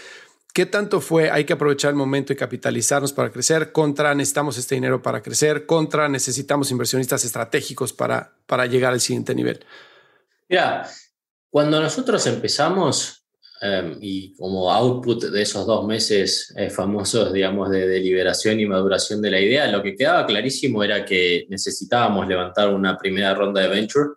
¿Qué 0.60 0.66
tanto 0.66 1.00
fue 1.00 1.32
hay 1.32 1.46
que 1.46 1.54
aprovechar 1.54 1.92
el 1.92 1.96
momento 1.96 2.34
y 2.34 2.36
capitalizarnos 2.36 3.14
para 3.14 3.32
crecer 3.32 3.72
contra 3.72 4.14
necesitamos 4.14 4.58
este 4.58 4.76
dinero 4.76 5.02
para 5.02 5.22
crecer, 5.22 5.66
contra 5.66 6.10
necesitamos 6.10 6.70
inversionistas 6.70 7.24
estratégicos 7.24 7.94
para, 7.94 8.34
para 8.46 8.66
llegar 8.66 8.92
al 8.92 9.00
siguiente 9.00 9.34
nivel? 9.34 9.64
Mira, 10.50 10.86
cuando 11.50 11.82
nosotros 11.82 12.28
empezamos 12.28 13.26
em, 13.62 14.00
y 14.02 14.36
como 14.36 14.70
output 14.70 15.32
de 15.32 15.42
esos 15.42 15.66
dos 15.66 15.88
meses 15.88 16.54
eh, 16.58 16.70
famosos, 16.70 17.32
digamos, 17.32 17.70
de 17.70 17.88
deliberación 17.88 18.60
y 18.60 18.66
maduración 18.66 19.22
de 19.22 19.32
la 19.32 19.40
idea, 19.40 19.66
lo 19.72 19.82
que 19.82 19.96
quedaba 19.96 20.26
clarísimo 20.26 20.84
era 20.84 21.06
que 21.06 21.46
necesitábamos 21.48 22.28
levantar 22.28 22.68
una 22.74 22.98
primera 22.98 23.34
ronda 23.34 23.62
de 23.62 23.70
venture. 23.70 24.10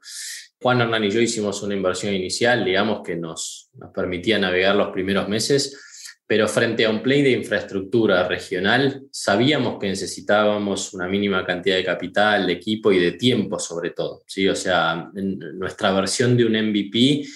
Juan 0.60 0.80
Hernán 0.80 1.04
y 1.04 1.10
yo 1.10 1.20
hicimos 1.20 1.62
una 1.62 1.76
inversión 1.76 2.12
inicial, 2.12 2.64
digamos, 2.64 3.02
que 3.06 3.14
nos, 3.14 3.70
nos 3.74 3.92
permitía 3.92 4.40
navegar 4.40 4.74
los 4.74 4.88
primeros 4.88 5.28
meses 5.28 5.78
pero 6.26 6.48
frente 6.48 6.84
a 6.84 6.90
un 6.90 7.02
play 7.02 7.22
de 7.22 7.32
infraestructura 7.32 8.26
regional, 8.26 9.02
sabíamos 9.10 9.78
que 9.78 9.88
necesitábamos 9.88 10.94
una 10.94 11.06
mínima 11.06 11.44
cantidad 11.44 11.76
de 11.76 11.84
capital, 11.84 12.46
de 12.46 12.54
equipo 12.54 12.92
y 12.92 12.98
de 12.98 13.12
tiempo 13.12 13.58
sobre 13.58 13.90
todo. 13.90 14.22
¿sí? 14.26 14.48
O 14.48 14.54
sea, 14.54 15.10
nuestra 15.12 15.92
versión 15.92 16.36
de 16.36 16.44
un 16.44 16.52
MVP 16.52 17.26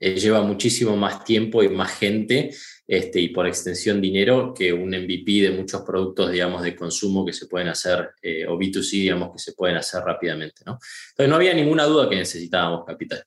eh, 0.00 0.14
lleva 0.14 0.42
muchísimo 0.42 0.96
más 0.96 1.24
tiempo 1.24 1.62
y 1.62 1.68
más 1.68 1.98
gente 1.98 2.50
este, 2.86 3.20
y 3.20 3.28
por 3.28 3.46
extensión 3.46 4.00
dinero 4.00 4.52
que 4.52 4.72
un 4.72 4.90
MVP 4.90 5.40
de 5.40 5.50
muchos 5.50 5.82
productos, 5.82 6.30
digamos, 6.30 6.62
de 6.62 6.76
consumo 6.76 7.24
que 7.24 7.32
se 7.32 7.46
pueden 7.46 7.68
hacer, 7.68 8.10
eh, 8.20 8.46
o 8.46 8.58
B2C, 8.58 8.90
digamos, 8.90 9.32
que 9.32 9.38
se 9.38 9.54
pueden 9.54 9.76
hacer 9.76 10.02
rápidamente. 10.02 10.62
Entonces 10.66 11.28
no 11.28 11.36
había 11.36 11.54
ninguna 11.54 11.84
duda 11.84 12.08
que 12.08 12.16
necesitábamos 12.16 12.84
capital. 12.84 13.24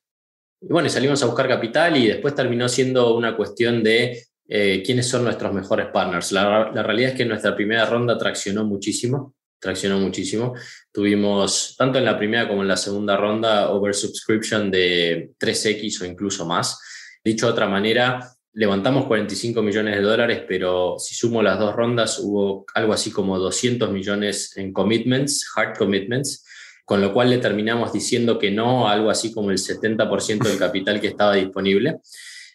Y 0.61 0.67
bueno, 0.67 0.89
salimos 0.89 1.21
a 1.23 1.25
buscar 1.25 1.47
capital 1.47 1.97
y 1.97 2.07
después 2.07 2.35
terminó 2.35 2.69
siendo 2.69 3.15
una 3.15 3.35
cuestión 3.35 3.83
de 3.83 4.23
eh, 4.47 4.81
quiénes 4.85 5.07
son 5.07 5.23
nuestros 5.23 5.53
mejores 5.53 5.87
partners. 5.87 6.31
La, 6.31 6.71
realidad 6.71 7.11
es 7.11 7.17
que 7.17 7.25
nuestra 7.25 7.55
primera 7.55 7.85
ronda 7.85 8.17
traccionó 8.17 8.63
muchísimo, 8.63 9.35
traccionó 9.59 9.99
muchísimo. 9.99 10.53
Tuvimos, 10.91 11.75
tanto 11.77 11.99
en 11.99 12.05
la 12.05 12.17
primera 12.17 12.47
como 12.47 12.61
en 12.61 12.69
la 12.69 12.77
segunda 12.77 13.17
ronda, 13.17 13.69
oversubscription 13.71 14.71
de 14.71 15.31
3X 15.39 16.01
o 16.01 16.05
incluso 16.05 16.45
más. 16.45 16.79
Dicho 17.23 17.47
de 17.47 17.51
otra 17.51 17.67
manera, 17.67 18.37
levantamos 18.53 19.05
45 19.05 19.61
millones 19.61 19.97
de 19.97 20.01
dólares, 20.01 20.43
pero 20.47 20.95
si 20.97 21.13
sumo 21.13 21.43
las 21.43 21.59
dos 21.59 21.75
rondas, 21.75 22.19
hubo 22.19 22.65
algo 22.73 22.93
así 22.93 23.11
como 23.11 23.37
200 23.37 23.91
millones 23.91 24.55
en 24.55 24.71
commitments, 24.71 25.45
hard 25.55 25.77
commitments, 25.77 26.45
con 26.85 27.01
lo 27.01 27.13
cual 27.13 27.29
le 27.29 27.39
terminamos 27.39 27.91
diciendo 27.91 28.39
que 28.39 28.49
no 28.49 28.87
a 28.87 28.93
algo 28.93 29.09
así 29.09 29.33
como 29.33 29.51
el 29.51 29.57
70% 29.57 30.47
del 30.47 30.57
capital 30.57 31.01
que 31.01 31.07
estaba 31.07 31.35
disponible. 31.35 31.97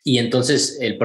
Y 0.05 0.19
entonces, 0.19 0.79
el, 0.81 0.99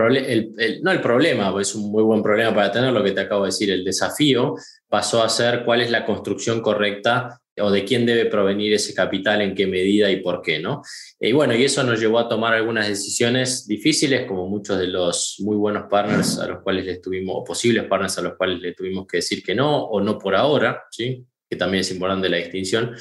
el, 0.57 0.81
no 0.81 0.91
el 0.91 1.01
problema, 1.01 1.53
es 1.61 1.75
un 1.75 1.91
muy 1.91 2.03
buen 2.03 2.23
problema 2.23 2.53
para 2.53 2.71
tener 2.71 2.91
lo 2.91 3.03
que 3.03 3.11
te 3.11 3.21
acabo 3.21 3.43
de 3.43 3.49
decir, 3.49 3.69
el 3.69 3.83
desafío 3.83 4.55
pasó 4.89 5.21
a 5.21 5.29
ser 5.29 5.63
cuál 5.65 5.81
es 5.81 5.91
la 5.91 6.05
construcción 6.05 6.61
correcta 6.61 7.39
o 7.59 7.71
de 7.71 7.83
quién 7.83 8.05
debe 8.05 8.25
provenir 8.25 8.73
ese 8.73 8.93
capital, 8.93 9.41
en 9.41 9.55
qué 9.55 9.65
medida 9.65 10.11
y 10.11 10.17
por 10.17 10.41
qué, 10.41 10.59
¿no? 10.59 10.81
Y 11.19 11.31
bueno, 11.31 11.55
y 11.55 11.63
eso 11.63 11.83
nos 11.83 11.99
llevó 11.99 12.19
a 12.19 12.29
tomar 12.29 12.53
algunas 12.53 12.87
decisiones 12.87 13.67
difíciles, 13.67 14.27
como 14.27 14.47
muchos 14.47 14.77
de 14.79 14.87
los 14.87 15.37
muy 15.39 15.55
buenos 15.55 15.85
partners 15.89 16.37
a 16.39 16.47
los 16.47 16.61
cuales 16.61 16.85
le 16.85 16.97
tuvimos, 16.97 17.35
o 17.37 17.43
posibles 17.43 17.85
partners 17.85 18.17
a 18.19 18.21
los 18.21 18.35
cuales 18.35 18.59
le 18.59 18.73
tuvimos 18.73 19.07
que 19.07 19.17
decir 19.17 19.43
que 19.43 19.55
no, 19.55 19.85
o 19.85 19.99
no 20.01 20.19
por 20.19 20.35
ahora, 20.35 20.83
¿sí? 20.91 21.25
Que 21.49 21.55
también 21.55 21.81
es 21.81 21.91
importante 21.91 22.29
la 22.29 22.37
distinción, 22.37 22.95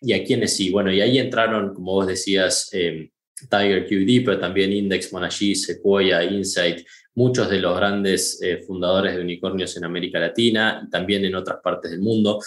y 0.00 0.12
a 0.12 0.24
quienes 0.24 0.56
sí. 0.56 0.70
Bueno, 0.70 0.92
y 0.92 1.00
ahí 1.00 1.18
entraron, 1.18 1.72
como 1.72 1.92
vos 1.92 2.06
decías, 2.06 2.68
eh, 2.72 3.10
Tiger 3.48 3.86
QD, 3.86 4.24
pero 4.24 4.38
también 4.38 4.72
Index, 4.72 5.12
Monashi, 5.12 5.54
Sequoia, 5.54 6.24
Insight, 6.24 6.86
muchos 7.14 7.48
de 7.48 7.58
los 7.58 7.76
grandes 7.76 8.40
eh, 8.42 8.58
fundadores 8.66 9.14
de 9.14 9.22
unicornios 9.22 9.76
en 9.76 9.84
América 9.84 10.18
Latina 10.18 10.82
y 10.86 10.90
también 10.90 11.24
en 11.24 11.34
otras 11.34 11.58
partes 11.62 11.90
del 11.90 12.00
mundo. 12.00 12.40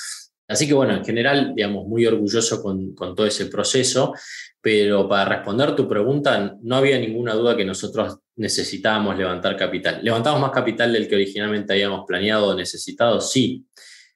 Así 0.48 0.68
que 0.68 0.74
bueno, 0.74 0.94
en 0.94 1.06
general, 1.06 1.54
digamos, 1.56 1.88
muy 1.88 2.06
orgulloso 2.06 2.62
con, 2.62 2.94
con 2.94 3.16
todo 3.16 3.26
ese 3.26 3.46
proceso, 3.48 4.14
pero 4.62 5.08
para 5.08 5.38
responder 5.38 5.76
tu 5.76 5.88
pregunta, 5.88 6.56
no 6.62 6.76
había 6.76 7.00
ninguna 7.00 7.34
duda 7.34 7.56
que 7.56 7.66
nosotros 7.66 8.20
necesitábamos 8.36 9.18
levantar 9.18 9.58
capital. 9.58 10.00
¿Levantamos 10.02 10.42
más 10.42 10.52
capital 10.52 10.94
del 10.94 11.08
que 11.08 11.16
originalmente 11.16 11.74
habíamos 11.74 12.06
planeado 12.06 12.48
o 12.48 12.56
necesitado? 12.56 13.20
Sí. 13.22 13.66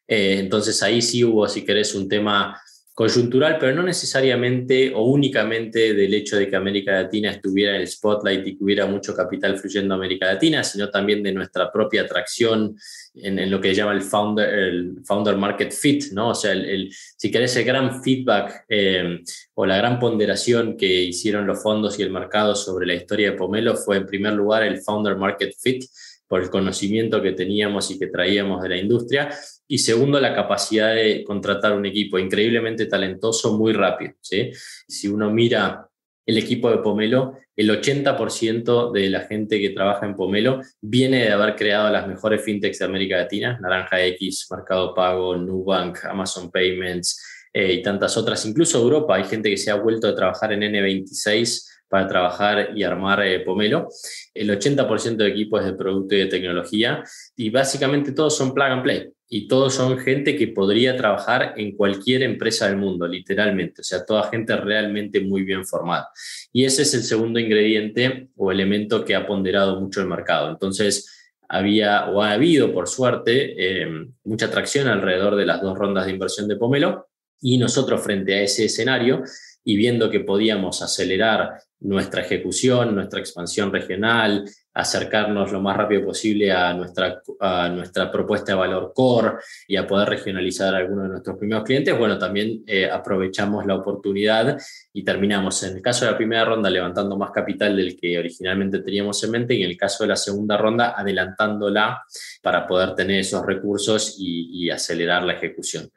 Eh, 0.07 0.37
entonces 0.39 0.81
ahí 0.83 1.01
sí 1.01 1.23
hubo, 1.23 1.47
si 1.47 1.65
querés, 1.65 1.93
un 1.95 2.07
tema 2.07 2.59
coyuntural, 2.97 3.59
pero 3.59 3.75
no 3.75 3.83
necesariamente 3.83 4.91
o 4.91 5.03
únicamente 5.03 5.93
del 5.93 6.11
hecho 6.15 6.35
de 6.35 6.49
que 6.49 6.55
América 6.55 6.93
Latina 6.93 7.29
estuviera 7.29 7.75
en 7.75 7.81
el 7.81 7.87
spotlight 7.87 8.47
y 8.47 8.57
que 8.57 8.63
hubiera 8.63 8.87
mucho 8.87 9.13
capital 9.13 9.55
fluyendo 9.59 9.93
a 9.93 9.97
América 9.97 10.25
Latina, 10.25 10.63
sino 10.63 10.89
también 10.89 11.21
de 11.21 11.31
nuestra 11.31 11.71
propia 11.71 12.01
atracción 12.01 12.75
en, 13.13 13.51
lo 13.51 13.61
que 13.61 13.75
llama 13.75 13.91
el 13.91 14.01
founder, 14.01 14.49
el 14.49 14.95
founder 15.05 15.37
market 15.37 15.71
fit, 15.71 16.05
¿no? 16.13 16.29
O 16.29 16.33
sea, 16.33 16.53
el, 16.53 16.89
si 16.91 17.29
querés, 17.29 17.55
el 17.57 17.65
gran 17.65 18.01
feedback 18.01 18.65
eh, 18.67 19.19
o 19.53 19.67
la 19.67 19.77
gran 19.77 19.99
ponderación 19.99 20.75
que 20.75 20.87
hicieron 20.87 21.45
los 21.45 21.61
fondos 21.61 21.99
y 21.99 22.01
el 22.01 22.09
mercado 22.09 22.55
sobre 22.55 22.87
la 22.87 22.95
historia 22.95 23.29
de 23.29 23.37
Pomelo 23.37 23.75
fue, 23.75 23.97
en 23.97 24.07
primer 24.07 24.33
lugar, 24.33 24.63
el 24.63 24.81
founder 24.81 25.15
market 25.15 25.53
fit, 25.61 25.85
por 26.27 26.41
el 26.41 26.49
conocimiento 26.49 27.21
que 27.21 27.31
teníamos 27.33 27.89
y 27.91 27.99
que 27.99 28.07
traíamos 28.07 28.61
de 28.61 28.69
la 28.69 28.77
industria, 28.77 29.29
y 29.67 29.79
segundo, 29.79 30.19
la 30.19 30.33
capacidad 30.33 30.95
de 30.95 31.23
contratar 31.25 31.73
un 31.73 31.85
equipo 31.85 32.17
increíblemente 32.17 32.85
talentoso 32.85 33.57
muy 33.57 33.73
rápido. 33.73 34.13
Si 34.21 35.07
uno 35.09 35.29
mira 35.29 35.89
el 36.25 36.37
equipo 36.37 36.69
de 36.69 36.77
Pomelo, 36.77 37.33
el 37.55 37.69
80% 37.69 38.91
de 38.91 39.09
la 39.09 39.21
gente 39.21 39.59
que 39.59 39.71
trabaja 39.71 40.05
en 40.05 40.15
Pomelo 40.15 40.61
viene 40.81 41.23
de 41.23 41.31
haber 41.31 41.55
creado 41.55 41.89
las 41.89 42.07
mejores 42.07 42.43
fintechs 42.43 42.79
de 42.79 42.85
América 42.85 43.17
Latina, 43.17 43.59
Naranja 43.61 44.03
X, 44.05 44.47
Mercado 44.51 44.93
Pago, 44.93 45.35
Nubank, 45.35 46.05
Amazon 46.05 46.49
Payments 46.49 47.21
eh, 47.53 47.73
y 47.73 47.81
tantas 47.81 48.15
otras. 48.15 48.45
Incluso 48.45 48.81
Europa, 48.81 49.15
hay 49.15 49.25
gente 49.25 49.49
que 49.49 49.57
se 49.57 49.71
ha 49.71 49.75
vuelto 49.75 50.07
a 50.07 50.15
trabajar 50.15 50.53
en 50.53 50.61
N26 50.61 51.65
para 51.89 52.07
trabajar 52.07 52.69
y 52.75 52.83
armar 52.83 53.25
eh, 53.25 53.41
Pomelo. 53.41 53.89
El 54.33 54.49
80% 54.49 55.15
de 55.17 55.27
equipos 55.27 55.61
es 55.61 55.67
de 55.67 55.73
producto 55.73 56.15
y 56.15 56.19
de 56.19 56.25
tecnología 56.27 57.03
y 57.35 57.49
básicamente 57.49 58.13
todos 58.13 58.37
son 58.37 58.53
plug 58.53 58.67
and 58.67 58.83
play 58.83 59.11
y 59.29 59.47
todos 59.47 59.73
son 59.73 59.97
gente 59.97 60.35
que 60.37 60.47
podría 60.47 60.95
trabajar 60.95 61.53
en 61.57 61.75
cualquier 61.75 62.23
empresa 62.23 62.67
del 62.67 62.77
mundo, 62.77 63.07
literalmente, 63.07 63.81
o 63.81 63.83
sea, 63.83 64.05
toda 64.05 64.29
gente 64.29 64.55
realmente 64.55 65.19
muy 65.19 65.43
bien 65.43 65.65
formada. 65.65 66.09
Y 66.53 66.63
ese 66.63 66.83
es 66.83 66.93
el 66.93 67.03
segundo 67.03 67.39
ingrediente 67.39 68.29
o 68.37 68.51
elemento 68.51 69.03
que 69.03 69.15
ha 69.15 69.27
ponderado 69.27 69.81
mucho 69.81 70.01
el 70.01 70.07
mercado. 70.07 70.49
Entonces, 70.49 71.13
había 71.49 72.09
o 72.09 72.21
ha 72.21 72.31
habido, 72.31 72.73
por 72.73 72.87
suerte, 72.87 73.55
eh, 73.57 73.87
mucha 74.23 74.47
atracción 74.47 74.87
alrededor 74.87 75.35
de 75.35 75.45
las 75.45 75.61
dos 75.61 75.77
rondas 75.77 76.05
de 76.05 76.11
inversión 76.11 76.47
de 76.47 76.55
Pomelo 76.55 77.07
y 77.41 77.57
nosotros 77.57 78.01
frente 78.01 78.35
a 78.35 78.41
ese 78.41 78.65
escenario 78.65 79.23
y 79.67 79.75
viendo 79.75 80.09
que 80.09 80.21
podíamos 80.21 80.81
acelerar 80.81 81.59
nuestra 81.81 82.21
ejecución, 82.21 82.95
nuestra 82.95 83.19
expansión 83.19 83.69
regional, 83.69 84.45
acercarnos 84.73 85.51
lo 85.51 85.59
más 85.59 85.75
rápido 85.75 86.05
posible 86.05 86.53
a 86.53 86.73
nuestra, 86.73 87.21
a 87.41 87.67
nuestra 87.67 88.09
propuesta 88.09 88.53
de 88.53 88.59
valor 88.59 88.93
core 88.95 89.33
y 89.67 89.75
a 89.75 89.85
poder 89.85 90.07
regionalizar 90.07 90.73
a 90.73 90.77
algunos 90.77 91.03
de 91.03 91.09
nuestros 91.09 91.37
primeros 91.37 91.65
clientes, 91.65 91.97
bueno, 91.97 92.17
también 92.17 92.63
eh, 92.65 92.89
aprovechamos 92.89 93.65
la 93.65 93.75
oportunidad 93.75 94.57
y 94.93 95.03
terminamos 95.03 95.61
en 95.63 95.75
el 95.75 95.81
caso 95.81 96.05
de 96.05 96.11
la 96.11 96.17
primera 96.17 96.45
ronda 96.45 96.69
levantando 96.69 97.17
más 97.17 97.31
capital 97.31 97.75
del 97.75 97.99
que 97.99 98.17
originalmente 98.17 98.79
teníamos 98.79 99.21
en 99.25 99.31
mente 99.31 99.53
y 99.53 99.63
en 99.63 99.71
el 99.71 99.77
caso 99.77 100.05
de 100.05 100.09
la 100.09 100.15
segunda 100.15 100.55
ronda 100.55 100.93
adelantándola 100.97 102.03
para 102.41 102.65
poder 102.65 102.95
tener 102.95 103.19
esos 103.19 103.45
recursos 103.45 104.15
y, 104.17 104.63
y 104.63 104.69
acelerar 104.69 105.23
la 105.23 105.33
ejecución. 105.33 105.89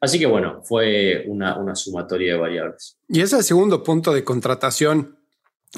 Así 0.00 0.18
que 0.18 0.26
bueno, 0.26 0.60
fue 0.62 1.24
una, 1.26 1.58
una 1.58 1.74
sumatoria 1.74 2.34
de 2.34 2.38
variables. 2.38 2.98
Y 3.08 3.20
ese 3.20 3.42
segundo 3.42 3.82
punto 3.82 4.12
de 4.12 4.22
contratación 4.24 5.18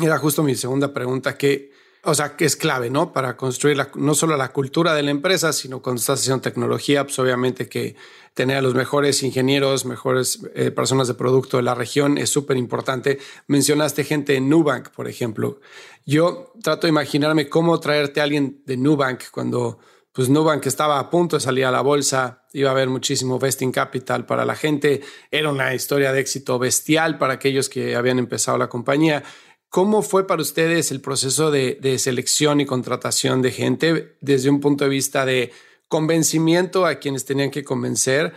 era 0.00 0.18
justo 0.18 0.42
mi 0.42 0.54
segunda 0.54 0.92
pregunta, 0.92 1.36
que, 1.36 1.70
o 2.04 2.14
sea, 2.14 2.36
que 2.36 2.44
es 2.44 2.56
clave, 2.56 2.90
¿no? 2.90 3.12
Para 3.12 3.36
construir 3.36 3.78
no 3.96 4.14
solo 4.14 4.36
la 4.36 4.52
cultura 4.52 4.94
de 4.94 5.02
la 5.02 5.10
empresa, 5.10 5.52
sino 5.52 5.82
cuando 5.82 6.00
estás 6.00 6.20
haciendo 6.20 6.42
tecnología, 6.42 7.04
pues 7.04 7.18
obviamente 7.18 7.68
que 7.68 7.96
tener 8.34 8.58
a 8.58 8.62
los 8.62 8.74
mejores 8.74 9.22
ingenieros, 9.22 9.86
mejores 9.86 10.40
eh, 10.54 10.70
personas 10.70 11.08
de 11.08 11.14
producto 11.14 11.56
de 11.56 11.64
la 11.64 11.74
región 11.74 12.18
es 12.18 12.30
súper 12.30 12.56
importante. 12.56 13.18
Mencionaste 13.48 14.04
gente 14.04 14.34
de 14.34 14.40
Nubank, 14.40 14.90
por 14.90 15.08
ejemplo. 15.08 15.60
Yo 16.06 16.52
trato 16.62 16.86
de 16.86 16.90
imaginarme 16.90 17.48
cómo 17.48 17.80
traerte 17.80 18.20
a 18.20 18.24
alguien 18.24 18.62
de 18.66 18.76
Nubank 18.76 19.24
cuando 19.30 19.78
pues 20.12 20.28
Nubank 20.28 20.66
estaba 20.66 20.98
a 20.98 21.08
punto 21.08 21.36
de 21.36 21.40
salir 21.40 21.64
a 21.64 21.70
la 21.70 21.82
bolsa, 21.82 22.46
iba 22.52 22.70
a 22.70 22.72
haber 22.72 22.88
muchísimo 22.88 23.38
vesting 23.38 23.70
capital 23.70 24.26
para 24.26 24.44
la 24.44 24.56
gente, 24.56 25.02
era 25.30 25.50
una 25.50 25.74
historia 25.74 26.12
de 26.12 26.20
éxito 26.20 26.58
bestial 26.58 27.18
para 27.18 27.34
aquellos 27.34 27.68
que 27.68 27.94
habían 27.94 28.18
empezado 28.18 28.58
la 28.58 28.68
compañía. 28.68 29.22
¿Cómo 29.68 30.02
fue 30.02 30.26
para 30.26 30.42
ustedes 30.42 30.90
el 30.90 31.00
proceso 31.00 31.52
de, 31.52 31.78
de 31.80 31.98
selección 31.98 32.60
y 32.60 32.66
contratación 32.66 33.40
de 33.40 33.52
gente 33.52 34.16
desde 34.20 34.50
un 34.50 34.58
punto 34.60 34.84
de 34.84 34.90
vista 34.90 35.24
de 35.24 35.52
convencimiento 35.86 36.86
a 36.86 36.96
quienes 36.96 37.24
tenían 37.24 37.50
que 37.50 37.62
convencer 37.62 38.32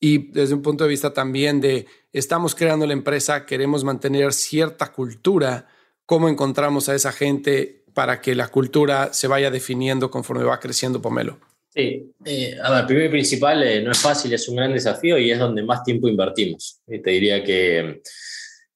y 0.00 0.30
desde 0.32 0.54
un 0.54 0.62
punto 0.62 0.84
de 0.84 0.90
vista 0.90 1.12
también 1.12 1.60
de 1.60 1.86
estamos 2.12 2.54
creando 2.54 2.86
la 2.86 2.94
empresa, 2.94 3.44
queremos 3.44 3.84
mantener 3.84 4.32
cierta 4.32 4.90
cultura? 4.92 5.68
¿Cómo 6.06 6.30
encontramos 6.30 6.88
a 6.88 6.94
esa 6.94 7.12
gente 7.12 7.79
para 7.94 8.20
que 8.20 8.34
la 8.34 8.48
cultura 8.48 9.12
se 9.12 9.26
vaya 9.26 9.50
definiendo 9.50 10.10
conforme 10.10 10.44
va 10.44 10.60
creciendo 10.60 11.00
Pomelo? 11.00 11.38
Sí, 11.72 12.12
eh, 12.24 12.56
a 12.62 12.72
ver, 12.72 12.86
primero 12.86 13.06
y 13.06 13.10
principal, 13.10 13.62
eh, 13.62 13.80
no 13.82 13.92
es 13.92 13.98
fácil, 13.98 14.32
es 14.32 14.48
un 14.48 14.56
gran 14.56 14.72
desafío 14.72 15.18
y 15.18 15.30
es 15.30 15.38
donde 15.38 15.62
más 15.62 15.84
tiempo 15.84 16.08
invertimos. 16.08 16.80
te 16.86 17.10
diría 17.10 17.44
que 17.44 18.02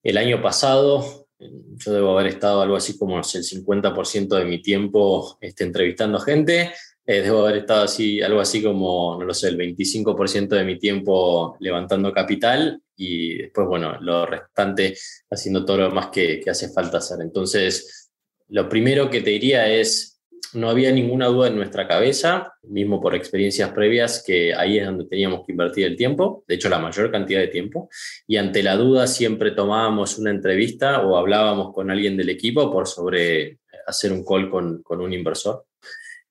el 0.03 0.17
año 0.17 0.41
pasado 0.41 1.25
yo 1.39 1.93
debo 1.93 2.13
haber 2.13 2.29
estado 2.29 2.63
algo 2.63 2.77
así 2.77 2.97
como 2.97 3.19
el 3.19 3.25
50% 3.25 4.37
de 4.37 4.45
mi 4.45 4.63
tiempo 4.63 5.37
este, 5.41 5.65
entrevistando 5.65 6.21
gente, 6.21 6.73
eh, 7.07 7.21
debo 7.21 7.43
haber 7.43 7.59
estado 7.59 7.85
así, 7.85 8.23
algo 8.23 8.41
así 8.41 8.63
como, 8.63 9.17
no 9.19 9.25
lo 9.25 9.35
sé, 9.35 9.49
el 9.49 9.59
25% 9.59 10.49
de 10.49 10.65
mi 10.65 10.79
tiempo 10.79 11.57
levantando 11.61 12.13
capital 12.13 12.81
y 12.97 13.39
después, 13.39 13.67
bueno, 13.67 14.01
lo 14.01 14.25
restante 14.25 14.97
haciendo 15.31 15.65
todo 15.65 15.79
lo 15.79 15.91
más 15.91 16.09
que, 16.09 16.41
que 16.41 16.51
hace 16.51 16.71
falta 16.71 16.99
hacer. 16.99 17.21
Entonces, 17.21 18.04
lo 18.49 18.69
primero 18.69 19.11
que 19.11 19.21
te 19.21 19.31
diría 19.31 19.69
es, 19.69 20.23
no 20.55 20.71
había 20.71 20.93
ninguna 20.93 21.27
duda 21.27 21.49
en 21.49 21.57
nuestra 21.57 21.89
cabeza, 21.89 22.53
mismo 22.63 23.01
por 23.01 23.15
experiencias 23.15 23.71
previas, 23.73 24.23
que 24.25 24.55
ahí 24.55 24.79
es 24.79 24.87
donde 24.87 25.07
teníamos 25.07 25.45
que 25.45 25.53
invertir 25.53 25.87
el 25.87 25.97
tiempo, 25.97 26.45
de 26.47 26.55
hecho 26.55 26.69
la 26.69 26.79
mayor 26.79 27.11
cantidad 27.11 27.41
de 27.41 27.49
tiempo, 27.49 27.89
y 28.27 28.37
ante 28.37 28.63
la 28.63 28.77
duda 28.77 29.07
siempre 29.07 29.51
tomábamos 29.51 30.19
una 30.19 30.31
entrevista 30.31 31.03
o 31.03 31.17
hablábamos 31.17 31.73
con 31.75 31.91
alguien 31.91 32.17
del 32.17 32.31
equipo 32.31 32.71
por 32.73 32.87
sobre 32.87 33.59
hacer 33.87 34.13
un 34.13 34.25
call 34.25 34.49
con, 34.49 34.83
con 34.83 35.01
un 35.01 35.13
inversor. 35.13 35.67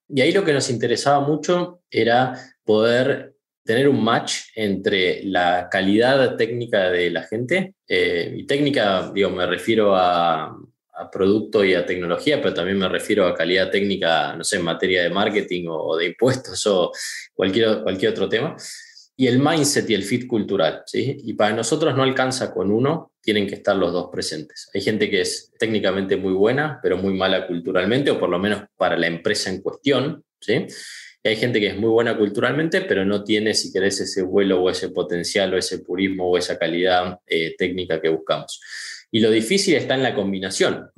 Y 0.07 0.22
ahí 0.22 0.32
lo 0.32 0.45
que 0.45 0.53
nos 0.53 0.70
interesaba 0.70 1.20
mucho 1.20 1.82
era 1.89 2.34
poder 2.64 3.34
tener 3.64 3.88
un 3.88 4.03
match 4.03 4.41
entre 4.55 5.24
la 5.24 5.68
calidad 5.72 6.36
técnica 6.36 6.89
de 6.89 7.09
la 7.09 7.24
gente, 7.24 7.76
eh, 7.88 8.34
y 8.38 8.45
técnica, 8.45 9.11
digo, 9.14 9.30
me 9.30 9.45
refiero 9.45 9.95
a 9.95 10.55
a 10.96 11.10
producto 11.10 11.64
y 11.64 11.74
a 11.74 11.86
tecnología, 11.86 12.41
pero 12.41 12.54
también 12.54 12.78
me 12.78 12.88
refiero 12.88 13.26
a 13.26 13.34
calidad 13.34 13.70
técnica, 13.70 14.36
no 14.36 14.44
sé, 14.44 14.58
en 14.58 14.64
materia 14.64 15.04
de 15.04 15.10
marketing 15.10 15.66
o 15.70 15.98
de 15.98 16.08
impuestos 16.08 16.66
o 16.68 16.91
cualquier, 17.34 17.82
cualquier 17.84 18.12
otro 18.12 18.30
tema. 18.30 18.56
Y 19.16 19.28
el 19.28 19.39
mindset 19.39 19.88
y 19.89 19.94
el 19.94 20.04
fit 20.04 20.26
cultural, 20.26 20.82
¿sí? 20.88 21.18
Y 21.24 21.34
para 21.34 21.56
nosotros 21.56 21.96
no 21.96 22.02
alcanza 22.02 22.52
con 22.52 22.72
uno, 22.72 23.12
tienen 23.22 23.46
que 23.46 23.56
estar 23.56 23.76
los 23.76 23.94
dos 23.94 24.10
presentes. 24.12 24.70
Hay 24.74 24.82
gente 24.82 25.08
que 25.08 25.22
es 25.22 25.52
técnicamente 25.60 26.18
muy 26.18 26.34
buena, 26.34 26.80
pero 26.82 26.98
muy 26.98 27.14
mala 27.14 27.46
culturalmente, 27.46 28.10
o 28.10 28.20
por 28.20 28.30
lo 28.30 28.39
menos 28.39 28.64
para 28.76 28.98
la 28.98 29.06
empresa 29.06 29.52
en 29.52 29.62
cuestión, 29.62 30.24
¿sí? 30.39 30.66
Y 31.24 31.30
hay 31.30 31.36
gente 31.38 31.60
que 31.60 31.68
es 31.68 31.78
muy 31.78 31.89
buena 31.89 32.18
culturalmente, 32.18 32.82
pero 32.82 33.06
no 33.06 33.24
tiene, 33.24 33.54
si 33.54 33.72
querés, 33.72 34.02
ese 34.02 34.24
vuelo 34.24 34.62
o 34.62 34.70
ese 34.70 34.89
potencial 34.89 35.54
o 35.54 35.58
ese 35.58 35.80
purismo 35.80 36.30
o 36.30 36.38
esa 36.38 36.58
calidad 36.58 37.20
eh, 37.28 37.56
técnica 37.58 38.02
que 38.02 38.10
buscamos. 38.10 38.60
Y 39.16 39.20
lo 39.20 39.30
difícil 39.30 39.76
está 39.76 39.93
en 39.93 40.01
la 40.01 40.16
combinación. 40.16 40.89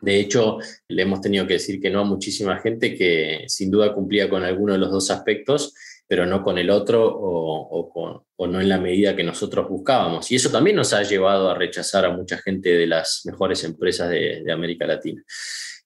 De 0.00 0.20
hecho, 0.20 0.58
le 0.86 1.02
hemos 1.02 1.20
tenido 1.20 1.44
que 1.44 1.54
decir 1.54 1.80
que 1.80 1.90
no 1.90 2.02
a 2.02 2.04
muchísima 2.04 2.60
gente 2.60 2.94
que 2.94 3.46
sin 3.48 3.68
duda 3.68 3.92
cumplía 3.92 4.30
con 4.30 4.44
alguno 4.44 4.74
de 4.74 4.78
los 4.78 4.92
dos 4.92 5.10
aspectos, 5.10 5.74
pero 6.06 6.24
no 6.24 6.44
con 6.44 6.56
el 6.56 6.70
otro 6.70 7.04
o, 7.04 8.24
no 8.46 8.60
en 8.60 8.68
la 8.68 8.78
medida 8.78 9.16
que 9.16 9.24
nosotros 9.24 9.68
buscábamos. 9.68 10.30
Y 10.30 10.36
eso 10.36 10.50
también 10.50 10.76
nos 10.76 10.92
ha 10.92 11.02
llevado 11.02 11.50
a 11.50 11.58
rechazar 11.58 12.04
a 12.04 12.16
mucha 12.16 12.38
gente 12.38 12.68
de 12.68 12.86
las 12.86 13.22
mejores 13.24 13.64
empresas 13.64 14.08
de, 14.08 14.52
América 14.52 14.86
Latina. 14.86 15.24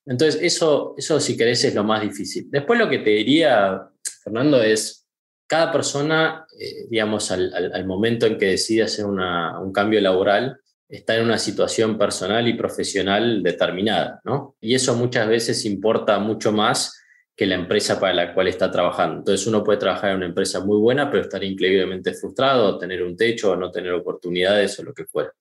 Entonces, 0.04 0.42
eso, 0.42 0.94
eso, 0.98 1.18
si 1.18 1.38
querés, 1.38 1.64
es 1.64 1.74
lo 1.74 1.84
más 1.84 2.02
difícil. 2.02 2.48
Después 2.50 2.78
lo 2.78 2.90
que 2.90 2.98
te 2.98 3.10
diría, 3.10 3.80
Fernando, 4.22 4.62
es 4.62 5.06
cada 5.46 5.72
persona, 5.72 6.44
eh, 6.60 6.86
digamos, 6.90 7.30
al, 7.30 7.86
momento 7.86 8.26
en 8.26 8.36
que 8.36 8.46
decide 8.46 8.82
hacer 8.82 9.06
un 9.06 9.72
cambio 9.72 10.02
laboral, 10.02 10.60
está 10.88 11.16
en 11.16 11.24
una 11.24 11.38
situación 11.38 11.98
personal 11.98 12.48
y 12.48 12.54
profesional 12.54 13.42
determinada, 13.42 14.20
¿no? 14.24 14.56
Y 14.60 14.74
eso 14.74 14.94
muchas 14.94 15.28
veces 15.28 15.64
importa 15.66 16.18
mucho 16.18 16.50
más 16.50 16.98
que 17.36 17.46
la 17.46 17.54
empresa 17.54 18.00
para 18.00 18.14
la 18.14 18.34
cual 18.34 18.48
está 18.48 18.70
trabajando. 18.70 19.18
Entonces 19.18 19.46
uno 19.46 19.62
puede 19.62 19.78
trabajar 19.78 20.10
en 20.10 20.16
una 20.16 20.26
empresa 20.26 20.60
muy 20.60 20.78
buena, 20.78 21.10
pero 21.10 21.22
estar 21.22 21.44
increíblemente 21.44 22.14
frustrado, 22.14 22.78
tener 22.78 23.02
un 23.02 23.16
techo, 23.16 23.54
no 23.54 23.70
tener 23.70 23.92
oportunidades 23.92 24.78
o 24.80 24.82
lo 24.82 24.94
que 24.94 25.04
fuera. 25.04 25.32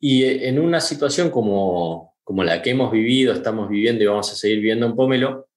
Y 0.00 0.24
en 0.24 0.58
una 0.58 0.80
situación 0.80 1.30
como, 1.30 2.16
como 2.24 2.42
la 2.42 2.62
que 2.62 2.70
hemos 2.70 2.90
vivido, 2.90 3.32
estamos 3.32 3.68
viviendo 3.68 4.02
y 4.02 4.06
vamos 4.06 4.32
a 4.32 4.34
seguir 4.34 4.60
viendo 4.60 4.86
en 4.86 4.96
Pomelo, 4.96 5.48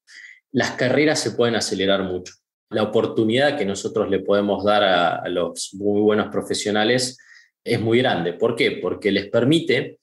las 0.52 0.72
carreras 0.72 1.20
se 1.20 1.32
pueden 1.32 1.56
acelerar 1.56 2.04
mucho. 2.04 2.36
La 2.70 2.84
oportunidad 2.84 3.58
que 3.58 3.66
nosotros 3.66 4.10
le 4.10 4.20
podemos 4.20 4.64
dar 4.64 4.84
a, 4.84 5.16
a 5.16 5.30
los 5.30 5.74
muy 5.74 6.02
buenos 6.02 6.28
profesionales 6.28 7.18
es 7.64 7.80
muy 7.80 8.00
grande. 8.00 8.34
¿Por 8.34 8.56
qué? 8.56 8.80
Porque 8.82 9.12
les 9.12 9.28
permite 9.28 10.00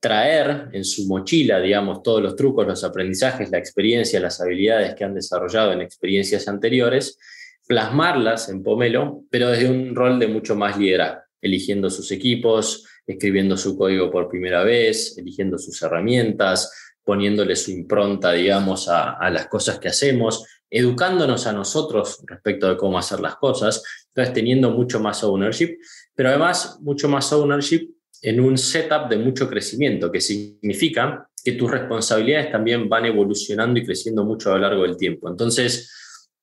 traer 0.00 0.68
en 0.72 0.84
su 0.84 1.06
mochila, 1.06 1.60
digamos, 1.60 2.02
todos 2.02 2.22
los 2.22 2.36
trucos, 2.36 2.66
los 2.66 2.84
aprendizajes, 2.84 3.50
la 3.50 3.58
experiencia, 3.58 4.20
las 4.20 4.40
habilidades 4.40 4.94
que 4.94 5.04
han 5.04 5.14
desarrollado 5.14 5.72
en 5.72 5.80
experiencias 5.80 6.48
anteriores, 6.48 7.18
plasmarlas 7.66 8.48
en 8.48 8.62
Pomelo, 8.62 9.24
pero 9.30 9.48
desde 9.50 9.68
un 9.68 9.94
rol 9.94 10.18
de 10.18 10.28
mucho 10.28 10.54
más 10.54 10.78
liderazgo, 10.78 11.22
eligiendo 11.40 11.90
sus 11.90 12.12
equipos, 12.12 12.86
escribiendo 13.06 13.56
su 13.56 13.76
código 13.76 14.10
por 14.10 14.28
primera 14.28 14.62
vez, 14.62 15.16
eligiendo 15.18 15.58
sus 15.58 15.82
herramientas, 15.82 16.72
poniéndole 17.02 17.56
su 17.56 17.70
impronta, 17.70 18.32
digamos, 18.32 18.88
a, 18.88 19.12
a 19.12 19.30
las 19.30 19.48
cosas 19.48 19.78
que 19.78 19.88
hacemos, 19.88 20.44
educándonos 20.70 21.46
a 21.46 21.52
nosotros 21.52 22.20
respecto 22.26 22.68
de 22.68 22.76
cómo 22.76 22.98
hacer 22.98 23.20
las 23.20 23.36
cosas, 23.36 23.82
entonces 24.08 24.34
teniendo 24.34 24.70
mucho 24.70 25.00
más 25.00 25.22
ownership 25.22 25.78
pero 26.16 26.30
además 26.30 26.78
mucho 26.80 27.08
más 27.08 27.32
ownership 27.32 27.88
en 28.22 28.40
un 28.40 28.58
setup 28.58 29.08
de 29.08 29.18
mucho 29.18 29.48
crecimiento, 29.48 30.10
que 30.10 30.20
significa 30.20 31.28
que 31.44 31.52
tus 31.52 31.70
responsabilidades 31.70 32.50
también 32.50 32.88
van 32.88 33.04
evolucionando 33.04 33.78
y 33.78 33.84
creciendo 33.84 34.24
mucho 34.24 34.50
a 34.50 34.54
lo 34.54 34.62
largo 34.62 34.82
del 34.82 34.96
tiempo. 34.96 35.28
Entonces, 35.28 35.92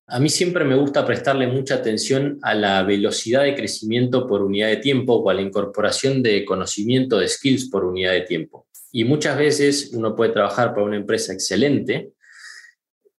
a 0.07 0.19
mí 0.19 0.29
siempre 0.29 0.63
me 0.63 0.75
gusta 0.75 1.05
prestarle 1.05 1.47
mucha 1.47 1.75
atención 1.75 2.37
a 2.41 2.53
la 2.53 2.83
velocidad 2.83 3.43
de 3.43 3.55
crecimiento 3.55 4.27
por 4.27 4.43
unidad 4.43 4.67
de 4.67 4.77
tiempo 4.77 5.15
o 5.15 5.29
a 5.29 5.33
la 5.33 5.41
incorporación 5.41 6.21
de 6.21 6.45
conocimiento 6.45 7.17
de 7.17 7.27
skills 7.27 7.69
por 7.69 7.83
unidad 7.83 8.11
de 8.11 8.21
tiempo. 8.21 8.67
Y 8.91 9.05
muchas 9.05 9.37
veces 9.37 9.91
uno 9.93 10.15
puede 10.15 10.31
trabajar 10.31 10.73
para 10.73 10.85
una 10.85 10.97
empresa 10.97 11.33
excelente, 11.33 12.11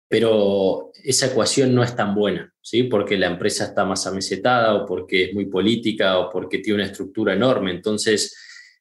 pero 0.09 0.93
esa 1.03 1.27
ecuación 1.27 1.75
no 1.75 1.83
es 1.83 1.97
tan 1.97 2.15
buena, 2.15 2.54
¿sí? 2.65 2.85
porque 2.85 3.19
la 3.19 3.27
empresa 3.27 3.65
está 3.65 3.85
más 3.85 4.07
amesetada 4.07 4.75
o 4.75 4.87
porque 4.87 5.25
es 5.25 5.35
muy 5.35 5.47
política 5.47 6.19
o 6.19 6.31
porque 6.31 6.59
tiene 6.59 6.81
una 6.81 6.91
estructura 6.91 7.35
enorme. 7.35 7.71
Entonces, 7.71 8.37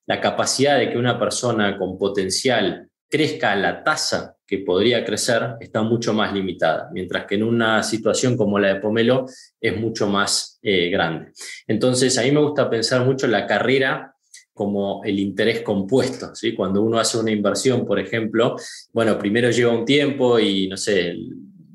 la 0.06 0.22
capacidad 0.22 0.80
de 0.80 0.90
que 0.90 0.98
una 0.98 1.20
persona 1.20 1.78
con 1.78 1.98
potencial 1.98 2.90
crezca 3.10 3.52
a 3.52 3.56
la 3.56 3.84
tasa 3.84 4.38
que 4.48 4.60
podría 4.60 5.04
crecer 5.04 5.56
está 5.60 5.84
mucho 5.84 6.14
más 6.14 6.34
limitada, 6.34 6.90
mientras 6.94 7.26
que 7.26 7.36
en 7.36 7.44
una 7.44 7.84
situación 7.84 8.38
como 8.38 8.58
la 8.58 8.74
de 8.74 8.80
Pomelo 8.80 9.26
es 9.60 9.78
mucho 9.78 10.08
más 10.08 10.60
eh, 10.62 10.90
grande. 10.90 11.32
Entonces, 11.68 12.18
a 12.18 12.24
mí 12.24 12.32
me 12.32 12.42
gusta 12.42 12.70
pensar 12.70 13.06
mucho 13.06 13.28
la 13.28 13.46
carrera 13.46 14.16
como 14.54 15.04
el 15.04 15.20
interés 15.20 15.62
compuesto, 15.62 16.34
¿sí? 16.36 16.54
Cuando 16.54 16.82
uno 16.82 17.00
hace 17.00 17.18
una 17.18 17.32
inversión, 17.32 17.86
por 17.86 18.00
ejemplo, 18.00 18.56
bueno, 18.92 19.18
primero 19.18 19.50
lleva 19.50 19.74
un 19.74 19.86
tiempo 19.86 20.40
y, 20.40 20.68
no 20.68 20.78
sé, 20.78 21.16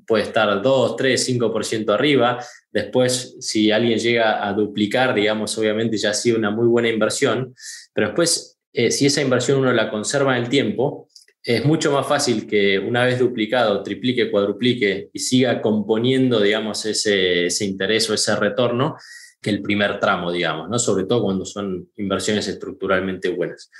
puede 0.08 0.24
estar 0.24 0.60
2, 0.62 0.96
3, 0.96 1.28
5% 1.28 1.94
arriba. 1.94 2.42
Después, 2.72 3.36
si 3.40 3.70
alguien 3.70 3.98
llega 3.98 4.48
a 4.48 4.52
duplicar, 4.54 5.14
digamos, 5.14 5.56
obviamente 5.58 5.98
ya 5.98 6.10
ha 6.10 6.14
sido 6.14 6.38
una 6.38 6.50
muy 6.50 6.66
buena 6.66 6.88
inversión, 6.88 7.54
pero 7.92 8.08
después, 8.08 8.58
eh, 8.72 8.90
si 8.90 9.06
esa 9.06 9.20
inversión 9.20 9.58
uno 9.58 9.72
la 9.72 9.90
conserva 9.90 10.36
en 10.36 10.44
el 10.44 10.48
tiempo, 10.48 11.08
es 11.42 11.64
mucho 11.64 11.92
más 11.92 12.06
fácil 12.06 12.46
que 12.46 12.78
una 12.78 13.04
vez 13.04 13.18
duplicado, 13.18 13.82
triplique, 13.82 14.30
cuadruplique 14.30 15.10
y 15.12 15.18
siga 15.18 15.60
componiendo, 15.60 16.40
digamos, 16.40 16.84
ese, 16.86 17.46
ese 17.46 17.64
interés 17.66 18.08
o 18.10 18.14
ese 18.14 18.34
retorno 18.34 18.96
que 19.40 19.50
el 19.50 19.62
primer 19.62 20.00
tramo, 20.00 20.32
digamos, 20.32 20.68
¿no? 20.68 20.78
Sobre 20.78 21.04
todo 21.04 21.22
cuando 21.22 21.44
son 21.44 21.90
inversiones 21.96 22.48
estructuralmente 22.48 23.28
buenas. 23.28 23.70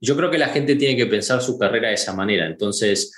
Yo 0.00 0.16
creo 0.16 0.30
que 0.30 0.38
la 0.38 0.48
gente 0.48 0.76
tiene 0.76 0.96
que 0.96 1.06
pensar 1.06 1.40
su 1.40 1.58
carrera 1.58 1.88
de 1.88 1.94
esa 1.94 2.14
manera. 2.14 2.46
Entonces, 2.46 3.12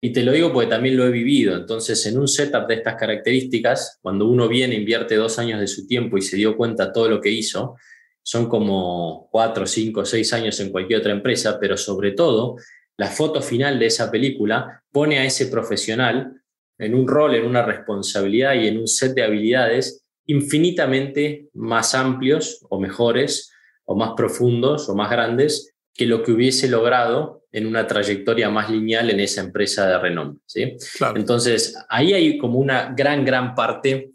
y 0.00 0.12
te 0.12 0.22
lo 0.22 0.32
digo 0.32 0.52
porque 0.52 0.70
también 0.70 0.96
lo 0.96 1.06
he 1.06 1.10
vivido. 1.10 1.54
Entonces, 1.56 2.04
en 2.06 2.18
un 2.18 2.26
setup 2.26 2.66
de 2.66 2.74
estas 2.74 2.96
características, 2.96 3.98
cuando 4.00 4.26
uno 4.26 4.48
viene, 4.48 4.74
invierte 4.74 5.16
dos 5.16 5.38
años 5.38 5.60
de 5.60 5.66
su 5.66 5.86
tiempo 5.86 6.16
y 6.16 6.22
se 6.22 6.36
dio 6.36 6.56
cuenta 6.56 6.92
todo 6.92 7.08
lo 7.08 7.20
que 7.20 7.30
hizo, 7.30 7.76
son 8.22 8.48
como 8.48 9.28
cuatro, 9.30 9.66
cinco, 9.66 10.04
seis 10.04 10.32
años 10.32 10.58
en 10.60 10.70
cualquier 10.70 11.00
otra 11.00 11.12
empresa, 11.12 11.58
pero 11.60 11.76
sobre 11.76 12.12
todo, 12.12 12.56
la 12.96 13.08
foto 13.08 13.42
final 13.42 13.78
de 13.78 13.86
esa 13.86 14.10
película 14.10 14.82
pone 14.90 15.18
a 15.18 15.24
ese 15.24 15.46
profesional 15.46 16.32
en 16.78 16.94
un 16.94 17.06
rol, 17.06 17.34
en 17.34 17.44
una 17.44 17.62
responsabilidad 17.62 18.54
y 18.54 18.68
en 18.68 18.78
un 18.78 18.88
set 18.88 19.14
de 19.14 19.22
habilidades 19.22 20.04
infinitamente 20.26 21.48
más 21.54 21.94
amplios 21.94 22.64
o 22.70 22.80
mejores 22.80 23.52
o 23.84 23.96
más 23.96 24.12
profundos 24.16 24.88
o 24.88 24.94
más 24.94 25.10
grandes 25.10 25.74
que 25.94 26.06
lo 26.06 26.22
que 26.22 26.32
hubiese 26.32 26.68
logrado 26.68 27.44
en 27.52 27.66
una 27.66 27.86
trayectoria 27.86 28.48
más 28.48 28.70
lineal 28.70 29.10
en 29.10 29.20
esa 29.20 29.40
empresa 29.40 29.88
de 29.88 29.98
renombre. 29.98 30.40
¿sí? 30.46 30.76
Entonces, 31.14 31.76
ahí 31.88 32.12
hay 32.12 32.38
como 32.38 32.58
una 32.58 32.94
gran, 32.96 33.24
gran 33.24 33.54
parte, 33.54 34.12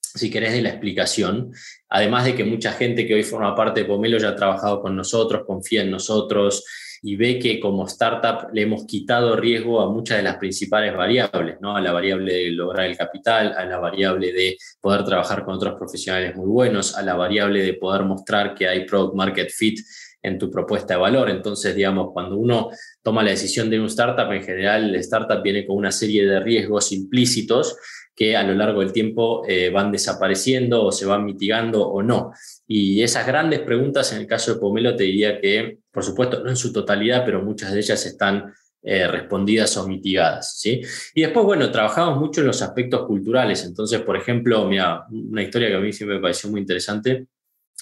si 0.00 0.30
querés, 0.30 0.52
de 0.52 0.62
la 0.62 0.70
explicación. 0.70 1.52
Además 1.88 2.24
de 2.24 2.34
que 2.34 2.44
mucha 2.44 2.72
gente 2.72 3.06
que 3.06 3.14
hoy 3.14 3.22
forma 3.22 3.54
parte 3.54 3.80
de 3.80 3.86
Pomelo 3.86 4.18
ya 4.18 4.30
ha 4.30 4.36
trabajado 4.36 4.80
con 4.80 4.96
nosotros, 4.96 5.42
confía 5.46 5.82
en 5.82 5.90
nosotros, 5.90 6.64
y 7.02 7.16
ve 7.16 7.38
que 7.38 7.60
como 7.60 7.86
startup 7.86 8.50
le 8.52 8.62
hemos 8.62 8.84
quitado 8.84 9.34
riesgo 9.36 9.80
a 9.80 9.90
muchas 9.90 10.18
de 10.18 10.22
las 10.22 10.36
principales 10.36 10.94
variables, 10.94 11.56
¿no? 11.60 11.76
a 11.76 11.80
la 11.80 11.92
variable 11.92 12.34
de 12.34 12.50
lograr 12.50 12.86
el 12.86 12.96
capital, 12.96 13.54
a 13.56 13.64
la 13.64 13.78
variable 13.78 14.32
de 14.32 14.58
poder 14.80 15.04
trabajar 15.04 15.44
con 15.44 15.54
otros 15.54 15.78
profesionales 15.78 16.36
muy 16.36 16.46
buenos, 16.46 16.96
a 16.96 17.02
la 17.02 17.14
variable 17.14 17.62
de 17.62 17.74
poder 17.74 18.02
mostrar 18.02 18.54
que 18.54 18.68
hay 18.68 18.84
product 18.84 19.14
market 19.14 19.50
fit 19.50 19.80
en 20.22 20.38
tu 20.38 20.50
propuesta 20.50 20.94
de 20.94 21.00
valor. 21.00 21.30
Entonces, 21.30 21.74
digamos, 21.74 22.10
cuando 22.12 22.36
uno 22.36 22.70
toma 23.02 23.22
la 23.22 23.30
decisión 23.30 23.70
de 23.70 23.80
un 23.80 23.86
startup, 23.86 24.30
en 24.32 24.42
general 24.42 24.90
el 24.90 24.96
startup 24.96 25.42
viene 25.42 25.66
con 25.66 25.76
una 25.76 25.92
serie 25.92 26.26
de 26.26 26.40
riesgos 26.40 26.92
implícitos 26.92 27.76
que 28.14 28.36
a 28.36 28.42
lo 28.42 28.54
largo 28.54 28.80
del 28.80 28.92
tiempo 28.92 29.42
eh, 29.48 29.70
van 29.70 29.90
desapareciendo 29.90 30.84
o 30.84 30.92
se 30.92 31.06
van 31.06 31.24
mitigando 31.24 31.88
o 31.88 32.02
no. 32.02 32.32
Y 32.66 33.02
esas 33.02 33.26
grandes 33.26 33.60
preguntas, 33.60 34.12
en 34.12 34.20
el 34.20 34.26
caso 34.26 34.52
de 34.52 34.60
Pomelo, 34.60 34.94
te 34.94 35.04
diría 35.04 35.40
que, 35.40 35.78
por 35.90 36.04
supuesto, 36.04 36.42
no 36.44 36.50
en 36.50 36.56
su 36.56 36.72
totalidad, 36.72 37.24
pero 37.24 37.42
muchas 37.42 37.72
de 37.72 37.78
ellas 37.78 38.04
están 38.04 38.52
eh, 38.82 39.06
respondidas 39.06 39.76
o 39.76 39.86
mitigadas. 39.88 40.58
¿sí? 40.58 40.80
Y 41.14 41.22
después, 41.22 41.44
bueno, 41.46 41.70
trabajamos 41.70 42.18
mucho 42.18 42.42
en 42.42 42.48
los 42.48 42.60
aspectos 42.60 43.06
culturales. 43.06 43.64
Entonces, 43.64 44.00
por 44.02 44.16
ejemplo, 44.16 44.66
mira, 44.66 45.06
una 45.10 45.42
historia 45.42 45.68
que 45.68 45.76
a 45.76 45.80
mí 45.80 45.92
siempre 45.92 46.16
me 46.16 46.22
pareció 46.22 46.50
muy 46.50 46.60
interesante. 46.60 47.26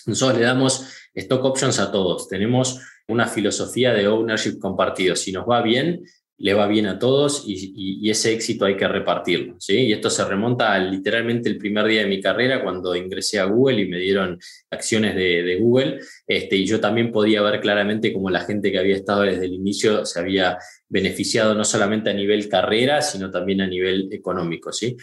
Nosotros 0.06 0.38
le 0.38 0.44
damos 0.44 0.86
stock 1.14 1.44
options 1.44 1.78
a 1.78 1.90
todos. 1.90 2.28
Tenemos 2.28 2.80
una 3.08 3.26
filosofía 3.26 3.92
de 3.92 4.06
ownership 4.06 4.58
compartido. 4.58 5.16
Si 5.16 5.32
nos 5.32 5.48
va 5.48 5.62
bien, 5.62 6.02
le 6.40 6.54
va 6.54 6.68
bien 6.68 6.86
a 6.86 6.98
todos 6.98 7.44
y, 7.46 8.08
ese 8.08 8.32
éxito 8.32 8.64
hay 8.64 8.76
que 8.76 8.86
repartirlo. 8.86 9.56
Y 9.66 9.92
esto 9.92 10.08
se 10.08 10.24
remonta 10.24 10.72
a 10.72 10.78
literalmente 10.78 11.48
el 11.48 11.58
primer 11.58 11.86
día 11.86 12.02
de 12.02 12.06
mi 12.08 12.20
carrera 12.20 12.62
cuando 12.62 12.94
ingresé 12.94 13.38
a 13.40 13.44
Google 13.44 13.82
y 13.82 13.88
me 13.88 13.98
dieron 13.98 14.38
acciones 14.70 15.14
de, 15.16 15.58
Google. 15.60 15.98
Este, 16.26 16.56
y 16.56 16.64
yo 16.64 16.80
también 16.80 17.10
podía 17.10 17.42
ver 17.42 17.60
claramente 17.60 18.12
cómo 18.12 18.30
la 18.30 18.40
gente 18.40 18.70
que 18.70 18.78
había 18.78 18.96
estado 18.96 19.22
desde 19.22 19.46
el 19.46 19.54
inicio 19.54 20.06
se 20.06 20.20
había 20.20 20.58
beneficiado 20.88 21.54
no 21.54 21.64
solamente 21.64 22.10
a 22.10 22.14
nivel 22.14 22.48
carrera, 22.48 23.02
sino 23.02 23.30
también 23.30 23.60
a 23.60 23.66
nivel 23.66 24.08
económico. 24.12 24.72
¿sí? 24.72 24.96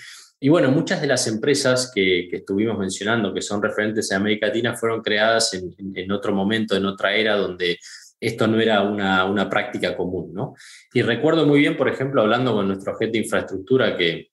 Y 0.46 0.50
bueno, 0.50 0.70
muchas 0.70 1.02
de 1.02 1.08
las 1.08 1.26
empresas 1.26 1.92
que, 1.92 2.30
estuvimos 2.32 2.78
mencionando, 2.78 3.34
que 3.34 3.42
son 3.42 3.64
referentes 3.64 4.12
en 4.12 4.18
América 4.18 4.46
Latina, 4.46 4.76
fueron 4.76 5.02
creadas 5.02 5.52
en, 5.56 6.12
otro 6.12 6.36
momento, 6.36 6.76
en 6.76 6.86
otra 6.86 7.16
era, 7.16 7.36
donde 7.36 7.80
esto 8.20 8.46
no 8.46 8.60
era 8.60 8.84
una, 8.84 9.50
práctica 9.50 9.98
común. 9.98 10.36
¿no? 10.36 10.54
Y 10.94 11.02
recuerdo 11.02 11.48
muy 11.48 11.62
bien, 11.62 11.76
por 11.76 11.90
ejemplo, 11.90 12.22
hablando 12.22 12.54
con 12.54 12.68
nuestro 12.68 12.96
jefe 12.96 13.14
de 13.14 13.18
infraestructura, 13.18 13.98
que 13.98 14.28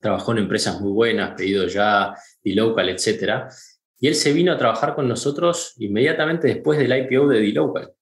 trabajó 0.00 0.32
en 0.32 0.38
empresas 0.38 0.80
muy 0.80 0.90
buenas, 0.90 1.34
pedido 1.36 1.66
ya, 1.66 2.14
D-Local, 2.42 2.88
etc. 2.88 3.52
Y 4.00 4.08
él 4.08 4.14
se 4.14 4.32
vino 4.32 4.52
a 4.52 4.56
trabajar 4.56 4.94
con 4.94 5.06
nosotros 5.06 5.74
inmediatamente 5.76 6.48
después 6.48 6.78
del 6.78 6.96
IPO 6.96 7.28
de 7.28 7.40
D-Local 7.40 7.92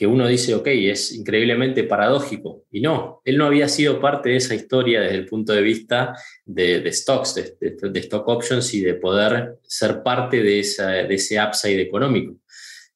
que 0.00 0.06
uno 0.06 0.26
dice, 0.26 0.54
ok, 0.54 0.66
es 0.68 1.12
increíblemente 1.12 1.84
paradójico. 1.84 2.64
Y 2.70 2.80
no, 2.80 3.20
él 3.22 3.36
no 3.36 3.44
había 3.44 3.68
sido 3.68 4.00
parte 4.00 4.30
de 4.30 4.36
esa 4.36 4.54
historia 4.54 5.02
desde 5.02 5.16
el 5.16 5.26
punto 5.26 5.52
de 5.52 5.60
vista 5.60 6.14
de, 6.46 6.90
stocks, 6.90 7.34
de, 7.34 8.00
stock 8.00 8.26
options 8.26 8.72
y 8.72 8.80
de 8.80 8.94
poder 8.94 9.58
ser 9.62 10.02
parte 10.02 10.42
de, 10.42 10.60
esa, 10.60 10.88
de 10.88 11.14
ese 11.14 11.38
upside 11.38 11.82
económico, 11.82 12.36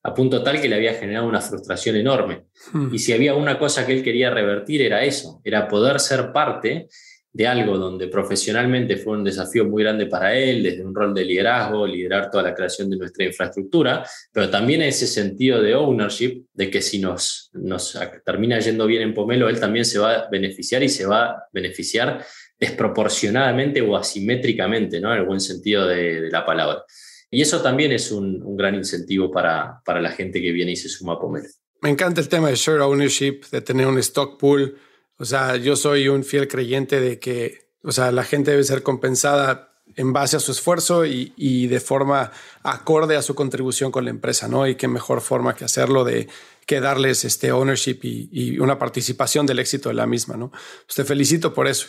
a 0.02 0.14
punto 0.14 0.42
tal 0.42 0.59
que 0.62 0.66
le 0.70 0.76
había 0.76 0.94
generado 0.94 1.28
una 1.28 1.42
frustración 1.42 1.96
enorme. 1.96 2.46
Hmm. 2.72 2.88
Y 2.90 2.98
si 2.98 3.12
había 3.12 3.34
una 3.34 3.59
cosa 3.59 3.84
que 3.84 3.92
él 3.92 4.02
quería 4.02 4.30
revertir 4.30 4.80
era 4.80 5.05
eso, 5.05 5.42
era 5.44 5.68
poder 5.68 6.00
ser 6.00 6.32
parte 6.32 6.88
de 7.35 7.49
algo 7.49 7.76
donde 7.76 8.07
profesionalmente 8.07 8.97
fue 8.97 9.14
un 9.14 9.24
desafío 9.24 9.64
muy 9.64 9.82
grande 9.82 10.07
para 10.07 10.39
él, 10.39 10.62
desde 10.62 10.85
un 10.85 10.95
rol 10.95 11.12
de 11.12 11.24
liderazgo, 11.24 11.85
liderar 11.85 12.30
toda 12.30 12.45
la 12.45 12.55
creación 12.55 12.89
de 12.89 12.97
nuestra 12.97 13.24
infraestructura, 13.24 14.07
pero 14.32 14.49
también 14.49 14.82
ese 14.82 15.09
sentido 15.09 15.61
de 15.61 15.74
ownership, 15.74 16.45
de 16.53 16.70
que 16.70 16.80
si 16.80 17.01
nos, 17.01 17.51
nos 17.53 17.99
termina 18.24 18.61
yendo 18.61 18.87
bien 18.87 19.03
en 19.03 19.14
Pomelo, 19.14 19.49
él 19.49 19.59
también 19.59 19.85
se 19.85 19.99
va 19.99 20.14
a 20.14 20.28
beneficiar 20.30 20.85
y 20.85 20.89
se 20.89 21.07
va 21.07 21.24
a 21.24 21.49
beneficiar 21.53 22.24
desproporcionadamente 22.57 23.82
o 23.82 23.97
asimétricamente, 23.97 25.01
¿no? 25.01 25.12
en 25.12 25.18
el 25.18 25.26
buen 25.26 25.41
sentido 25.41 25.89
de, 25.89 26.30
la 26.30 26.47
palabra. 26.47 26.85
Y 27.32 27.43
eso 27.43 27.61
también 27.61 27.91
es 27.91 28.12
un, 28.12 28.41
un, 28.45 28.57
gran 28.57 28.76
incentivo 28.76 29.32
para, 29.32 29.80
para 29.85 30.01
la 30.01 30.12
gente 30.12 30.41
que 30.41 30.53
viene 30.53 30.70
y 30.70 30.76
se 30.76 30.89
suma 30.89 31.14
a 31.14 31.18
Pomelo. 31.18 31.49
Me 31.80 31.91
encanta 31.91 32.20
el 32.20 32.28
tema 32.28 32.49
de 32.49 32.55
share 32.55 32.80
ownership, 32.80 33.41
de 33.51 33.61
tener 33.61 33.89
un 33.89 33.99
stock 33.99 34.39
pool 34.39 34.78
o 35.19 35.25
sea, 35.25 35.57
yo 35.57 35.77
soy 35.77 36.09
un 36.09 36.25
fiel 36.25 36.49
creyente 36.49 37.01
de 37.01 37.19
que, 37.19 37.71
o 37.83 37.93
sea, 37.93 38.11
la 38.12 38.25
gente 38.25 38.51
debe 38.51 38.65
ser 38.65 38.83
compensada 38.83 39.75
en 39.97 40.12
base 40.12 40.37
a 40.37 40.41
su 40.41 40.53
esfuerzo 40.53 41.05
y, 41.05 41.67
de 41.67 41.81
forma 41.81 42.33
acorde 42.62 43.17
a 43.17 43.23
su 43.23 43.35
contribución 43.35 43.93
con 43.93 44.05
la 44.05 44.11
empresa, 44.11 44.49
¿no? 44.49 44.67
Y 44.67 44.75
qué 44.75 44.89
mejor 44.89 45.21
forma 45.21 45.55
que 45.55 45.65
hacerlo 45.65 46.05
de 46.05 46.29
que 46.67 46.81
darles 46.81 47.25
este 47.25 47.53
ownership 47.53 48.01
y, 48.03 48.59
una 48.59 48.79
participación 48.79 49.47
del 49.47 49.61
éxito 49.61 49.91
de 49.91 49.95
la 49.95 50.07
misma, 50.07 50.37
¿no? 50.37 50.51
Pues 50.51 50.97
te 50.97 51.05
felicito 51.05 51.55
por 51.55 51.69
eso. 51.69 51.89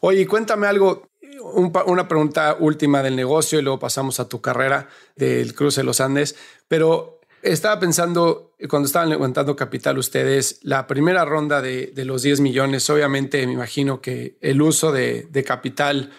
Oye, 0.00 0.26
cuéntame 0.26 0.66
algo, 0.66 1.08
una 1.54 2.08
pregunta 2.08 2.56
última 2.58 3.02
del 3.02 3.16
negocio 3.16 3.58
y 3.58 3.62
luego 3.62 3.78
pasamos 3.78 4.20
a 4.20 4.28
tu 4.28 4.40
carrera 4.40 4.88
del 5.16 5.54
cruce 5.54 5.80
de 5.80 5.84
los 5.84 6.00
Andes, 6.00 6.36
pero 6.66 7.17
estaba 7.52 7.78
pensando, 7.80 8.54
cuando 8.68 8.86
estaban 8.86 9.08
levantando 9.08 9.56
capital 9.56 9.98
ustedes, 9.98 10.60
la 10.62 10.86
primera 10.86 11.24
ronda 11.24 11.60
de, 11.60 11.92
los 12.04 12.22
10 12.22 12.40
millones, 12.40 12.88
obviamente 12.90 13.46
me 13.46 13.52
imagino 13.52 14.00
que 14.00 14.38
el 14.40 14.60
uso 14.62 14.92
de, 14.92 15.28
capital 15.46 16.10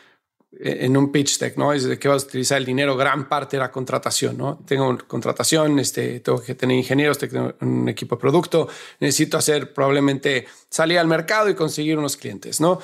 en 0.51 0.97
un 0.97 1.11
pitch 1.11 1.37
deck, 1.37 1.57
¿no? 1.57 1.73
Es 1.73 1.83
de 1.83 1.99
que 1.99 2.07
vas 2.07 2.23
a 2.23 2.27
utilizar 2.27 2.57
el 2.57 2.65
dinero, 2.65 2.97
gran 2.97 3.29
parte 3.29 3.55
era 3.55 3.71
contratación, 3.71 4.37
¿no? 4.37 4.59
Tengo 4.65 4.97
contratación, 5.07 5.77
este, 5.79 6.19
tengo 6.21 6.41
que 6.41 6.55
tener 6.55 6.75
ingenieros, 6.75 7.19
tengo 7.19 7.53
un 7.61 7.87
equipo 7.87 8.15
de 8.15 8.21
producto, 8.21 8.67
necesito 8.99 9.37
hacer 9.37 9.73
probablemente 9.73 10.47
salir 10.69 10.97
al 10.97 11.07
mercado 11.07 11.49
y 11.49 11.55
conseguir 11.55 11.97
unos 11.97 12.17
clientes, 12.17 12.59
¿no? 12.59 12.79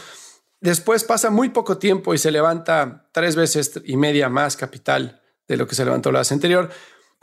Después 0.61 1.03
pasa 1.03 1.29
muy 1.29 1.49
poco 1.49 1.77
tiempo 1.77 2.13
y 2.13 2.17
se 2.17 2.31
levanta 2.31 3.07
tres 3.11 3.35
veces 3.35 3.81
y 3.83 3.97
media 3.97 4.29
más 4.29 4.55
capital 4.55 5.21
de 5.47 5.57
lo 5.57 5.67
que 5.67 5.75
se 5.75 5.85
levantó 5.85 6.11
la 6.11 6.19
vez 6.19 6.31
anterior. 6.31 6.69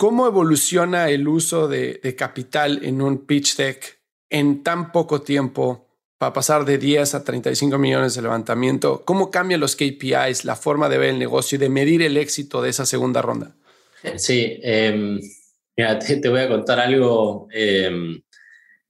¿Cómo 0.02 0.26
evoluciona 0.26 1.10
el 1.10 1.28
uso 1.28 1.68
de, 1.68 2.16
capital 2.18 2.80
en 2.82 3.00
un 3.00 3.24
pitch 3.24 3.54
deck 3.54 4.00
en 4.30 4.64
tan 4.64 4.90
poco 4.90 5.22
tiempo 5.22 5.86
para 6.18 6.32
pasar 6.32 6.64
de 6.64 6.76
10 6.76 7.14
a 7.14 7.22
35 7.22 7.78
millones 7.78 8.16
de 8.16 8.22
levantamiento? 8.22 9.04
¿Cómo 9.04 9.30
cambian 9.30 9.60
los 9.60 9.76
KPIs, 9.76 10.44
la 10.44 10.56
forma 10.56 10.88
de 10.88 10.98
ver 10.98 11.10
el 11.10 11.20
negocio 11.20 11.54
y 11.54 11.60
de 11.60 11.68
medir 11.68 12.02
el 12.02 12.16
éxito 12.16 12.60
de 12.60 12.70
esa 12.70 12.84
segunda 12.84 13.22
ronda? 13.22 13.54
Sí, 14.16 14.58
em, 14.64 15.20
te, 15.76 16.28
voy 16.28 16.40
a 16.40 16.48
contar 16.48 16.80
algo, 16.80 17.46
em, 17.52 18.20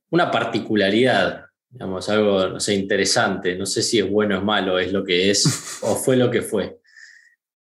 una 0.08 0.30
particularidad, 0.30 1.44
digamos, 1.68 2.08
algo, 2.08 2.48
no 2.48 2.58
sé, 2.58 2.72
interesante, 2.72 3.54
no 3.54 3.66
sé 3.66 3.82
si 3.82 3.98
es 3.98 4.08
bueno 4.08 4.36
o 4.36 4.38
es 4.38 4.44
malo, 4.44 4.78
es 4.78 4.90
lo 4.90 5.04
que 5.04 5.28
es 5.28 5.44
o 5.82 5.94
fue 5.94 6.16
lo 6.16 6.30
que 6.30 6.40
fue. 6.40 6.80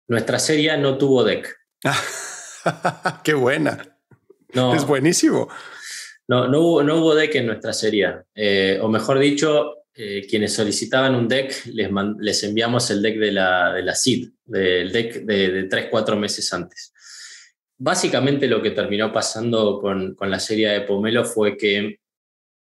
Nuestra 0.08 0.38
serie 0.38 0.74
no 0.78 0.96
tuvo 0.96 1.22
deck. 1.22 1.54
Qué 3.24 3.34
buena. 3.34 3.98
No, 4.54 4.74
es 4.74 4.86
buenísimo. 4.86 5.48
No, 6.28 6.48
no 6.48 6.60
hubo, 6.60 6.82
no 6.82 6.96
hubo 6.96 7.14
deck 7.14 7.34
en 7.36 7.46
nuestra 7.46 7.72
serie. 7.72 8.12
Eh, 8.34 8.78
o 8.80 8.88
mejor 8.88 9.18
dicho, 9.18 9.84
eh, 9.94 10.26
quienes 10.28 10.52
solicitaban 10.52 11.14
un 11.14 11.28
deck, 11.28 11.66
les, 11.66 11.90
les 12.18 12.42
enviamos 12.44 12.90
el 12.90 13.00
deck 13.02 13.18
de 13.18 13.32
la, 13.32 13.72
de 13.72 13.82
la 13.82 13.94
SID, 13.94 14.28
del 14.44 14.92
deck 14.92 15.24
de, 15.24 15.64
tres, 15.64 15.86
cuatro 15.90 16.16
meses 16.16 16.52
antes. 16.52 16.92
Básicamente 17.78 18.48
lo 18.48 18.62
que 18.62 18.70
terminó 18.70 19.12
pasando 19.12 19.78
con, 19.80 20.14
con 20.14 20.30
la 20.30 20.40
serie 20.40 20.70
de 20.70 20.80
Pomelo 20.82 21.24
fue 21.24 21.56
que, 21.56 22.00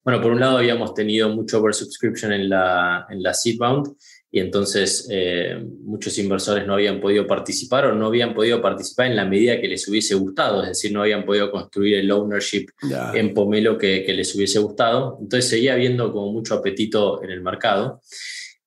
bueno, 0.04 0.22
por 0.22 0.32
un 0.32 0.40
lado 0.40 0.58
habíamos 0.58 0.94
tenido 0.94 1.30
mucho 1.30 1.60
oversubscription 1.60 2.32
en 2.34 2.50
la, 2.50 3.06
en 3.10 3.22
la 3.22 3.34
seed 3.34 3.58
bound 3.58 3.96
y 4.36 4.40
entonces 4.40 5.08
eh, 5.12 5.64
muchos 5.84 6.18
inversores 6.18 6.66
no 6.66 6.74
habían 6.74 7.00
podido 7.00 7.28
participar 7.28 7.86
o 7.86 7.94
no 7.94 8.08
habían 8.08 8.34
podido 8.34 8.64
participar 8.64 9.06
en 9.06 9.16
la 9.16 9.26
medida 9.26 9.62
que 9.62 9.68
les 9.68 9.88
hubiese 9.88 10.16
gustado, 10.16 10.64
es 10.64 10.70
decir, 10.70 10.92
no 10.92 11.04
habían 11.04 11.24
podido 11.24 11.52
construir 11.52 11.98
el 11.98 12.12
ownership 12.12 12.66
en 13.14 13.32
Pomelo 13.36 13.78
que, 13.78 14.04
que, 14.04 14.12
les 14.12 14.34
hubiese 14.34 14.58
gustado. 14.58 15.20
Entonces 15.22 15.52
seguía 15.52 15.74
habiendo 15.74 16.12
como 16.12 16.32
mucho 16.32 16.56
apetito 16.56 17.24
en 17.24 17.30
el 17.30 17.42
mercado. 17.42 18.02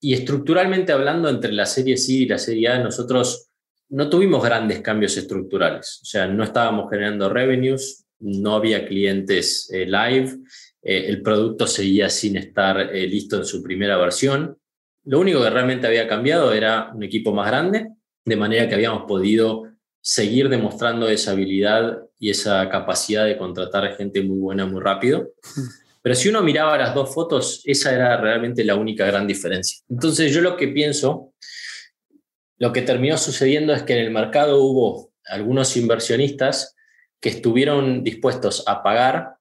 Y 0.01 0.15
estructuralmente 0.15 0.93
hablando, 0.93 1.29
entre 1.29 1.51
la 1.51 1.67
serie 1.67 1.97
C 1.97 2.13
y 2.13 2.27
la 2.27 2.39
serie 2.39 2.69
A, 2.69 2.79
nosotros 2.79 3.49
no 3.89 4.09
tuvimos 4.09 4.45
grandes 4.45 4.83
cambios 4.83 5.17
estructurales, 5.17 5.99
o 6.01 6.05
sea, 6.05 6.29
no 6.29 6.45
estábamos 6.45 6.89
generando 6.89 7.29
revenues, 7.29 8.07
no 8.21 8.55
había 8.55 8.87
clientes 8.87 9.69
eh, 9.73 9.85
live, 9.85 10.33
eh, 10.81 11.07
el 11.09 11.23
producto 11.23 11.67
seguía 11.67 12.09
sin 12.09 12.37
estar 12.37 12.89
listo 12.93 13.39
en 13.39 13.45
su 13.45 13.65
primera 13.65 13.97
versión 13.97 14.57
lo 15.07 15.21
único 15.21 15.43
que 15.43 15.51
realmente 15.51 15.87
había 15.87 16.09
cambiado 16.09 16.53
era 16.53 16.91
un 16.93 17.03
equipo 17.03 17.33
más 17.33 17.47
grande, 17.47 17.89
de 18.25 18.37
manera 18.37 18.69
que 18.69 18.75
habíamos 18.75 19.05
podido 19.05 19.65
seguir 20.01 20.49
demostrando 20.49 21.09
esa 21.09 21.31
habilidad 21.31 22.01
y 22.19 22.31
esa 22.31 22.69
capacidad 22.69 23.25
de 23.25 23.39
contratar 23.39 23.97
gente 23.97 24.23
muy 24.23 24.39
buena 24.39 24.67
muy 24.67 24.81
rápido. 24.81 25.29
Pero 26.03 26.15
si 26.15 26.29
uno 26.29 26.43
miraba 26.43 26.79
las 26.79 26.95
dos 26.95 27.13
fotos, 27.13 27.63
esa 27.65 27.93
era 27.95 28.17
realmente 28.21 28.65
la 28.65 28.77
única 28.77 29.07
gran 29.07 29.27
diferencia. 29.27 29.79
Entonces 29.89 30.33
yo 30.33 30.41
lo 30.41 30.57
que 30.57 30.69
pienso, 30.69 31.33
lo 32.59 32.73
que 32.73 32.83
terminó 32.83 33.17
sucediendo 33.17 33.75
es 33.75 33.83
que 33.83 33.95
en 33.95 34.05
el 34.07 34.11
mercado 34.13 34.63
hubo 34.63 35.13
algunos 35.25 35.77
inversionistas 35.77 36.77
que 37.21 37.29
estuvieron 37.29 38.05
dispuestos 38.05 38.65
a 38.67 38.83
pagar 38.83 39.36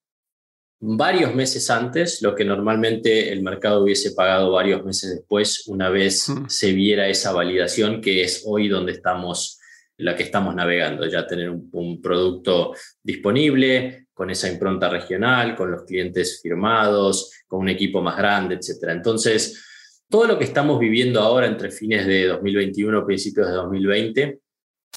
varios 0.79 1.33
meses 1.33 1.69
antes, 1.69 2.21
lo 2.21 2.35
que 2.35 2.45
normalmente 2.45 3.31
el 3.31 3.41
mercado 3.41 3.83
hubiese 3.83 4.11
pagado 4.11 4.51
varios 4.51 4.83
meses 4.83 5.15
después, 5.15 5.67
una 5.67 5.89
vez 5.89 6.29
hmm. 6.29 6.47
se 6.47 6.73
viera 6.73 7.07
esa 7.07 7.31
validación 7.31 8.01
que 8.01 8.23
es 8.23 8.43
hoy 8.45 8.67
donde 8.67 8.91
estamos, 8.91 9.59
la 9.97 10.15
que 10.15 10.23
estamos 10.23 10.53
navegando, 10.53 11.05
ya 11.07 11.25
tener 11.25 11.49
un, 11.49 12.01
producto 12.01 12.73
disponible, 13.01 14.07
con 14.13 14.29
esa 14.29 14.49
impronta 14.49 14.89
regional, 14.89 15.55
con 15.55 15.71
los 15.71 15.83
clientes 15.83 16.39
firmados, 16.41 17.31
con 17.47 17.61
un 17.61 17.69
equipo 17.69 18.01
más 18.01 18.15
grande, 18.15 18.55
etc. 18.55 18.91
Entonces, 18.91 19.61
todo 20.09 20.25
lo 20.25 20.37
que 20.37 20.45
estamos 20.45 20.79
viviendo 20.79 21.19
ahora 21.19 21.47
entre 21.47 21.69
fines 21.69 22.07
de 22.07 22.27
2021 22.27 22.99
y 22.99 23.05
principios 23.05 23.47
de 23.47 23.53
2020 23.53 24.39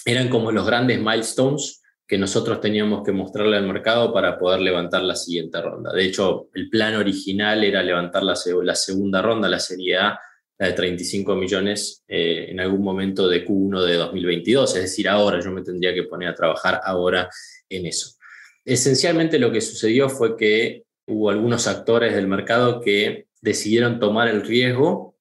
eran 0.04 0.28
como 0.28 0.52
los 0.52 0.64
grandes 0.64 1.00
milestones 1.00 1.82
que 2.08 2.16
nosotros 2.16 2.58
teníamos 2.62 3.04
que 3.04 3.12
mostrarle 3.12 3.58
al 3.58 3.66
mercado 3.66 4.14
para 4.14 4.38
poder 4.38 4.62
levantar 4.62 5.02
la 5.02 5.14
siguiente 5.14 5.60
ronda. 5.60 5.92
De 5.92 6.06
hecho, 6.06 6.48
el 6.54 6.70
plan 6.70 6.94
original 6.96 7.62
era 7.62 7.82
levantar 7.82 8.22
la, 8.22 8.34
segunda 8.34 9.20
ronda, 9.20 9.46
la 9.46 9.58
Serie 9.58 9.98
A, 9.98 10.18
la 10.58 10.68
de 10.68 10.72
35 10.72 11.36
millones, 11.36 12.02
eh, 12.08 12.46
en 12.48 12.60
algún 12.60 12.82
momento 12.82 13.28
de 13.28 13.46
Q1 13.46 13.84
de 13.84 13.94
2022. 13.96 14.76
Es 14.76 14.82
decir, 14.84 15.06
ahora 15.06 15.38
yo 15.40 15.50
me 15.50 15.60
tendría 15.60 15.92
que 15.92 16.04
poner 16.04 16.30
a 16.30 16.34
trabajar 16.34 16.80
ahora 16.82 17.28
en 17.68 17.84
eso. 17.84 18.16
Esencialmente 18.64 19.38
lo 19.38 19.52
que 19.52 19.60
sucedió 19.60 20.08
fue 20.08 20.34
que 20.34 20.84
hubo 21.06 21.28
algunos 21.28 21.66
actores 21.66 22.14
del 22.14 22.26
mercado 22.26 22.80
que 22.80 23.26
decidieron 23.42 24.00
tomar 24.00 24.28
el 24.28 24.46
riesgo 24.46 25.16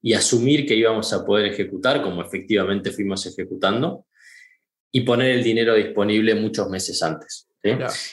y 0.00 0.14
asumir 0.14 0.66
que 0.66 0.76
íbamos 0.76 1.12
a 1.12 1.26
poder 1.26 1.46
ejecutar, 1.46 2.00
como 2.00 2.22
efectivamente 2.22 2.92
fuimos 2.92 3.26
ejecutando, 3.26 4.06
y 4.92 5.00
poner 5.00 5.30
el 5.30 5.42
dinero 5.42 5.74
disponible 5.74 6.34
muchos 6.34 6.68
meses 6.68 7.02
antes. 7.02 7.48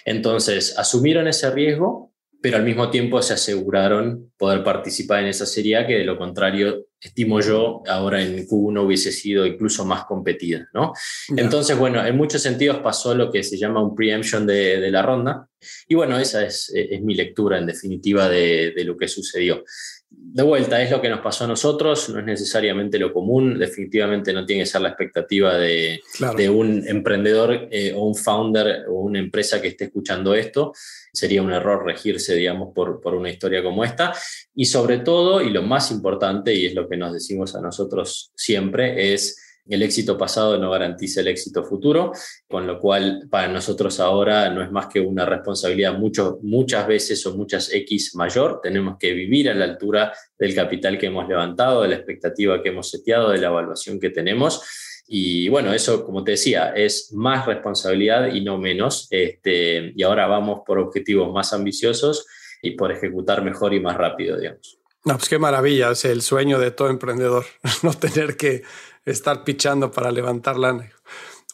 Entonces, 0.06 0.78
asumieron 0.78 1.28
ese 1.28 1.52
riesgo, 1.52 2.14
pero 2.42 2.56
al 2.56 2.64
mismo 2.64 2.90
tiempo 2.90 3.22
se 3.22 3.34
aseguraron 3.34 4.32
poder 4.38 4.64
participar 4.64 5.22
en 5.22 5.28
esa 5.28 5.46
serie 5.46 5.86
que 5.86 5.98
de 5.98 6.06
lo 6.06 6.18
contrario, 6.18 6.86
estimo 7.02 7.42
yo, 7.42 7.84
ahora 7.88 8.22
en 8.22 8.48
Q1 8.48 8.86
hubiese 8.86 9.12
sido 9.12 9.46
incluso 9.46 9.84
más 9.86 10.06
competida. 10.06 10.70
¿no? 10.74 10.94
Entonces, 11.36 11.78
bueno, 11.78 12.06
en 12.06 12.16
muchos 12.16 12.42
sentidos 12.42 12.78
pasó 12.78 13.14
lo 13.14 13.30
que 13.30 13.44
se 13.44 13.58
llama 13.58 13.84
un 13.84 13.94
preemption 13.94 14.48
de, 14.48 14.80
de 14.80 14.92
la 14.92 15.02
ronda. 15.02 15.50
Y 15.90 15.96
bueno, 15.96 16.18
esa 16.18 16.46
es, 16.46 16.72
es 16.74 17.02
mi 17.02 17.16
lectura 17.16 17.58
en 17.58 17.66
definitiva 17.66 18.30
de, 18.30 18.72
de 18.72 18.84
lo 18.86 18.96
que 18.96 19.10
sucedió 19.10 19.66
de 20.12 20.44
vuelta, 20.44 20.82
es 20.82 20.92
lo 20.92 21.02
que 21.02 21.10
nos 21.10 21.22
pasó 21.22 21.46
a 21.46 21.48
nosotros, 21.48 22.10
no 22.10 22.20
es 22.20 22.26
necesariamente 22.26 23.00
lo 23.00 23.14
común, 23.14 23.58
definitivamente 23.58 24.34
no 24.34 24.46
tiene 24.46 24.64
que 24.64 24.70
ser 24.70 24.82
la 24.82 24.90
expectativa 24.90 25.56
de, 25.58 26.02
un 26.50 26.88
emprendedor 26.88 27.68
eh, 27.72 27.94
o 27.96 28.06
un 28.06 28.16
founder 28.16 28.86
o 28.90 29.02
una 29.02 29.20
empresa 29.20 29.62
que 29.62 29.70
esté 29.70 29.86
escuchando 29.86 30.34
esto. 30.34 30.74
Sería 31.12 31.42
un 31.42 31.52
error 31.52 31.84
regirse, 31.84 32.36
digamos, 32.36 32.74
por, 32.74 33.02
por 33.02 33.16
una 33.16 33.30
historia 33.30 33.64
como 33.64 33.84
esta. 33.84 34.14
Y 34.54 34.66
sobre 34.66 35.00
todo, 35.00 35.42
y 35.42 35.50
lo 35.50 35.64
más 35.64 35.92
importante, 35.92 36.54
y 36.54 36.68
es 36.68 36.76
lo 36.76 36.88
que 36.88 36.98
nos 36.98 37.14
decimos 37.14 37.56
a 37.56 37.62
nosotros 37.62 38.32
siempre, 38.36 39.14
es 39.14 39.49
el 39.76 39.84
éxito 39.84 40.18
pasado 40.18 40.58
no 40.58 40.72
garantiza 40.72 41.22
el 41.22 41.28
éxito 41.28 41.64
futuro, 41.64 42.12
con 42.48 42.66
lo 42.66 42.80
cual 42.80 43.28
para 43.30 43.48
nosotros 43.48 44.00
ahora 44.00 44.50
no 44.50 44.64
es 44.64 44.72
más 44.72 44.88
que 44.88 45.00
una 45.00 45.26
responsabilidad 45.26 45.98
mucho, 45.98 46.40
muchas 46.42 46.88
veces 46.88 47.26
o 47.26 47.36
muchas 47.36 47.72
X 47.72 48.16
mayor. 48.16 48.60
Tenemos 48.64 48.98
que 48.98 49.14
vivir 49.14 49.50
a 49.50 49.54
la 49.54 49.66
altura 49.66 50.14
del 50.38 50.56
capital 50.56 50.98
que 50.98 51.08
hemos 51.08 51.28
levantado, 51.28 51.84
de 51.84 51.90
la 51.90 51.96
expectativa 51.96 52.62
que 52.64 52.70
hemos 52.70 52.90
seteado, 52.90 53.30
de 53.30 53.38
la 53.38 53.48
evaluación 53.48 54.00
que 54.00 54.10
tenemos. 54.10 54.62
Y 55.08 55.50
bueno, 55.50 55.74
eso, 55.74 56.06
como 56.06 56.24
te 56.24 56.32
decía, 56.32 56.74
es 56.76 57.12
más 57.14 57.46
responsabilidad 57.46 58.28
y 58.34 58.42
no 58.42 58.58
menos. 58.58 59.08
Este, 59.10 59.94
y 59.96 60.04
ahora 60.04 60.28
vamos 60.28 60.62
por 60.66 60.80
objetivos 60.80 61.32
más 61.34 61.54
ambiciosos 61.54 62.28
y 62.62 62.72
por 62.72 62.92
ejecutar 62.92 63.44
mejor 63.44 63.74
y 63.74 63.80
más 63.80 63.98
rápido, 63.98 64.38
digamos. 64.38 64.80
No, 65.06 65.16
pues 65.16 65.30
qué 65.30 65.40
maravilla, 65.40 65.92
es 65.92 66.04
el 66.06 66.22
sueño 66.22 66.60
de 66.60 66.72
todo 66.72 66.90
emprendedor, 66.90 67.46
no 67.84 67.94
tener 67.94 68.36
que 68.36 68.64
estar 69.06 69.44
pichando 69.44 69.92
para 69.92 70.12
levantar 70.12 70.58
lana. 70.58 70.92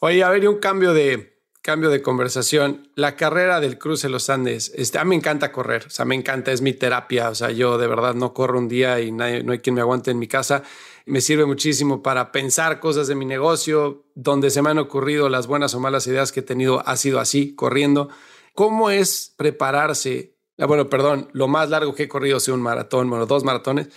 Oye, 0.02 0.24
a 0.24 0.30
ver, 0.30 0.48
un 0.48 0.60
cambio 0.60 0.93
de, 0.93 1.36
cambio 1.66 1.89
de 1.89 2.04
conversación. 2.04 2.91
La 2.93 3.16
carrera 3.16 3.60
del 3.60 3.80
cruce 3.80 4.06
de 4.06 4.12
los 4.12 4.30
Andes, 4.30 4.72
este, 4.76 5.00
a 5.00 5.04
mí 5.04 5.10
me 5.10 5.16
encanta 5.16 5.52
correr, 5.52 5.86
o 5.88 5.89
sea, 5.89 6.06
me 6.06 6.14
encanta, 6.14 6.52
es 6.52 6.62
mi 6.62 6.74
terapia, 6.74 7.32
o 7.32 7.36
sea, 7.36 7.50
yo 7.50 7.80
de 7.80 7.88
verdad 7.88 8.14
no 8.14 8.36
corro 8.36 8.60
un 8.60 8.68
día 8.68 9.02
y 9.02 9.12
no 9.12 9.24
hay 9.24 9.60
quien 9.60 9.74
me 9.74 9.82
aguante 9.82 10.12
en 10.12 10.20
mi 10.20 10.28
casa. 10.28 10.62
Me 11.08 11.22
sirve 11.22 11.48
muchísimo 11.48 12.04
para 12.04 12.32
pensar 12.32 12.80
cosas 12.80 13.08
de 13.08 13.16
mi 13.16 13.26
negocio, 13.26 14.06
donde 14.14 14.52
se 14.52 14.62
me 14.62 14.70
han 14.70 14.78
ocurrido 14.78 15.28
las 15.28 15.48
buenas 15.48 15.74
o 15.74 15.80
malas 15.80 16.06
ideas 16.06 16.32
que 16.32 16.41
he 16.41 16.43
tenido, 16.43 16.88
ha 16.88 16.98
sido 16.98 17.20
así, 17.20 17.56
corriendo. 17.56 18.10
¿Cómo 18.54 18.91
es 18.91 19.34
prepararse? 19.36 20.38
Ah, 20.60 20.68
bueno, 20.68 20.88
perdón, 20.88 21.30
lo 21.34 21.48
más 21.48 21.72
largo 21.72 21.96
que 21.96 22.04
he 22.04 22.08
corrido 22.08 22.38
es 22.38 22.48
un 22.48 22.62
maratón, 22.62 23.10
bueno, 23.10 23.26
dos 23.26 23.43
maratones, 23.43 23.89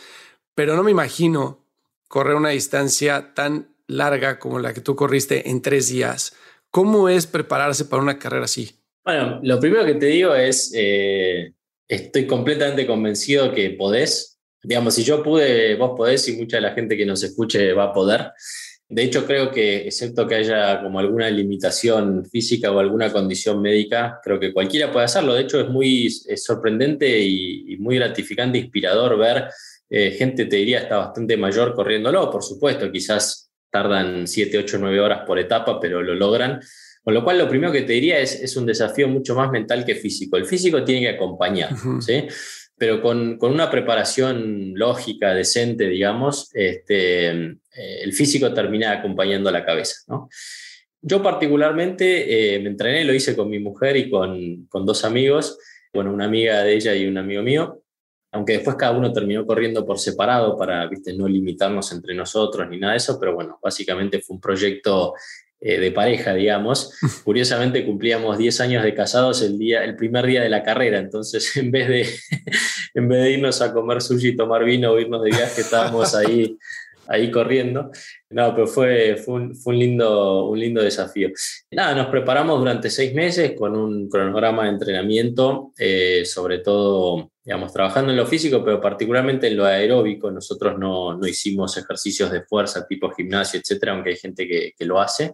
pero 0.55 0.75
no 0.75 0.83
me 0.83 0.91
imagino 0.91 1.68
correr 2.09 2.35
una 2.35 2.51
distancia 2.51 3.33
tan 3.35 3.75
larga 3.87 4.39
como 4.39 4.59
la 4.59 4.75
que 4.75 4.81
tú 4.81 4.97
corriste 4.97 5.49
en 5.49 5.63
tres 5.63 5.89
días. 5.89 6.35
¿Cómo 6.71 7.09
es 7.09 7.27
prepararse 7.27 7.85
para 7.85 8.03
una 8.03 8.19
carrera 8.19 8.45
así? 8.45 8.71
Bueno, 9.05 9.41
lo 9.43 9.59
primero 9.61 9.87
que 9.87 9.95
te 9.95 10.07
digo 10.07 10.35
es, 10.35 10.73
eh, 10.75 11.53
estoy 11.87 12.27
completamente 12.27 12.87
convencido 12.87 13.53
que 13.53 13.71
podés. 13.71 14.39
Digamos, 14.63 14.95
si 14.95 15.05
yo 15.05 15.23
pude, 15.23 15.77
vos 15.77 15.93
podés 15.97 16.29
y 16.29 16.37
mucha 16.37 16.59
de 16.59 16.63
la 16.63 16.75
gente 16.75 16.97
que 16.97 17.07
nos 17.07 17.23
escuche 17.23 17.73
va 17.73 17.85
a 17.85 17.93
poder. 17.93 18.33
De 18.91 19.03
hecho, 19.03 19.27
creo 19.27 19.51
que, 19.51 19.87
excepto 19.87 20.27
que 20.27 20.35
haya 20.35 20.83
como 20.83 20.99
alguna 20.99 21.31
limitación 21.31 22.25
física 22.25 22.73
o 22.73 22.79
alguna 22.79 23.13
condición 23.13 23.61
médica, 23.61 24.19
creo 24.23 24.41
que 24.41 24.53
cualquiera 24.53 24.91
puede 24.91 25.05
hacerlo. 25.05 25.35
De 25.35 25.43
hecho, 25.43 25.61
es 25.61 25.69
muy 25.69 26.11
sorprendente 26.11 27.19
y, 27.19 27.75
y 27.75 27.77
muy 27.77 27.97
gratificante, 27.97 28.59
inspirador 28.59 29.19
ver 29.19 29.49
eh, 29.91 30.11
gente, 30.13 30.45
te 30.47 30.57
diría, 30.57 30.81
está 30.81 30.99
bastante 30.99 31.37
mayor 31.37 31.75
corriéndolo, 31.75 32.31
por 32.31 32.43
supuesto, 32.43 32.91
quizás 32.93 33.51
tardan 33.71 34.27
7, 34.27 34.59
8, 34.59 34.79
9 34.81 35.01
horas 35.01 35.21
por 35.27 35.39
etapa, 35.39 35.79
pero 35.81 36.03
lo 36.03 36.15
logran. 36.15 36.61
Con 37.03 37.15
lo 37.15 37.25
cual, 37.25 37.39
lo 37.39 37.49
primero 37.49 37.73
que 37.73 37.83
te 37.83 37.95
diría 37.95 38.19
es, 38.19 38.41
es 38.43 38.57
un 38.57 38.67
desafío 38.67 39.09
mucho 39.09 39.35
más 39.35 39.51
mental 39.51 39.85
que 39.85 39.95
físico. 39.95 40.37
El 40.37 40.45
físico 40.45 40.85
tiene 40.85 41.03
que 41.03 41.17
acompañar, 41.17 41.71
¿sí? 42.01 42.27
Pero 42.77 43.01
con, 43.01 43.39
con, 43.39 43.53
una 43.53 43.71
preparación 43.71 44.73
lógica, 44.75 45.35
decente, 45.35 45.89
digamos, 45.89 46.51
este, 46.55 47.31
eh, 47.31 47.57
el 48.03 48.13
físico 48.13 48.53
termina 48.53 48.93
acompañando 48.93 49.51
la 49.51 49.65
cabeza, 49.65 49.97
¿no? 50.09 50.29
Yo 51.01 51.23
particularmente 51.23 52.57
eh, 52.57 52.59
me 52.59 52.71
entrené, 52.71 53.05
lo 53.05 53.15
hice 53.15 53.37
con 53.37 53.49
mi 53.49 53.61
mujer 53.61 53.97
y 53.97 54.11
con, 54.11 54.67
con 54.67 54.85
dos 54.85 55.05
amigos, 55.05 55.59
bueno, 55.93 56.13
una 56.13 56.25
amiga 56.25 56.63
de 56.63 56.75
ella 56.75 56.95
y 56.95 57.07
un 57.07 57.19
amigo 57.19 57.43
mío, 57.43 57.83
aunque 58.33 58.55
después 58.55 58.77
cada 58.77 58.93
uno 58.93 59.13
terminó 59.13 59.47
corriendo 59.47 59.85
por 59.87 59.99
separado 59.99 60.57
para 60.57 60.87
¿viste? 60.87 61.15
no 61.15 61.27
limitarnos 61.27 61.93
entre 61.93 62.15
nosotros 62.15 62.69
ni 62.69 62.79
nada 62.79 62.93
de 62.93 62.99
eso, 62.99 63.19
pero 63.19 63.35
bueno, 63.35 63.59
básicamente 63.63 64.21
fue 64.21 64.37
un 64.37 64.41
proyecto 64.41 65.15
eh, 65.61 65.81
de 65.81 65.91
pareja, 65.91 66.35
digamos. 66.35 66.93
Curiosamente 67.25 67.85
cumplíamos 67.85 68.39
10 68.39 68.61
años 68.61 68.85
de 68.85 68.95
casados 68.95 69.43
el, 69.43 69.59
día, 69.59 69.83
el 69.85 69.97
primer 69.97 70.27
día 70.27 70.43
de 70.43 70.49
la 70.49 70.63
carrera, 70.63 70.99
entonces 70.99 71.57
en 71.57 71.71
vez 71.71 71.89
de, 71.89 72.07
en 72.95 73.09
vez 73.09 73.23
de 73.23 73.31
irnos 73.33 73.61
a 73.63 73.73
comer 73.73 74.03
sushi, 74.03 74.37
tomar 74.37 74.65
vino 74.65 74.93
o 74.93 74.99
irnos 74.99 75.23
de 75.23 75.31
viaje, 75.31 75.63
estábamos 75.63 76.15
ahí 76.15 76.57
ahí 77.09 77.31
corriendo. 77.31 77.91
No, 78.31 78.55
pero 78.55 78.67
fue, 78.67 79.17
fue, 79.17 79.35
un, 79.35 79.57
fue 79.57 79.73
un, 79.73 79.81
lindo, 79.81 80.45
un 80.47 80.61
lindo 80.61 80.83
desafío. 80.83 81.31
Nada, 81.71 81.95
nos 81.95 82.09
preparamos 82.09 82.59
durante 82.59 82.91
seis 82.91 83.15
meses 83.15 83.53
con 83.57 83.75
un 83.75 84.09
cronograma 84.09 84.65
de 84.65 84.71
entrenamiento, 84.71 85.73
eh, 85.79 86.25
sobre 86.25 86.59
todo, 86.59 87.33
digamos, 87.49 87.73
trabajando 87.73 88.11
en 88.11 88.19
lo 88.19 88.27
físico, 88.27 88.63
pero 88.63 88.79
particularmente 88.79 89.47
en 89.47 89.57
lo 89.57 89.65
aeróbico. 89.65 90.31
Nosotros 90.31 90.79
no, 90.79 91.17
no 91.17 91.27
hicimos 91.27 91.79
ejercicios 91.79 92.31
de 92.31 92.43
fuerza 92.43 92.87
tipo 92.87 93.11
gimnasio, 93.11 93.59
etcétera, 93.59 93.93
aunque 93.93 94.11
hay 94.11 94.17
gente 94.17 94.47
que, 94.47 94.75
que 94.77 94.85
lo 94.85 95.01
hace. 95.01 95.33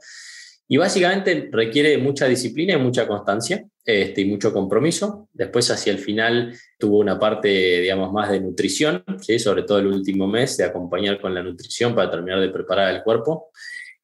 Y 0.69 0.77
básicamente 0.77 1.49
requiere 1.51 1.99
mucha 1.99 2.27
disciplina 2.27 2.75
y 2.75 2.77
mucha 2.77 3.09
constancia 3.09 3.67
este, 3.85 4.21
y 4.21 4.27
mucho 4.27 4.53
compromiso. 4.53 5.29
Después 5.33 5.69
hacia 5.73 5.93
el 5.93 5.99
final 5.99 6.57
tuvo 6.79 7.01
una 7.01 7.19
parte, 7.19 7.49
digamos, 7.81 8.13
más 8.13 8.31
de 8.31 8.39
nutrición, 8.39 9.03
¿sí? 9.21 9.41
sobre 9.41 9.65
todo 9.65 9.81
el 9.81 9.89
último 9.89 10.29
mes, 10.29 10.57
de 10.57 10.67
acompañar 10.67 11.21
con 11.21 11.35
la 11.35 11.43
nutrición 11.43 11.97
para 11.97 12.13
terminar 12.13 12.41
de 12.41 12.51
preparar 12.51 12.95
el 12.95 13.03
cuerpo. 13.03 13.51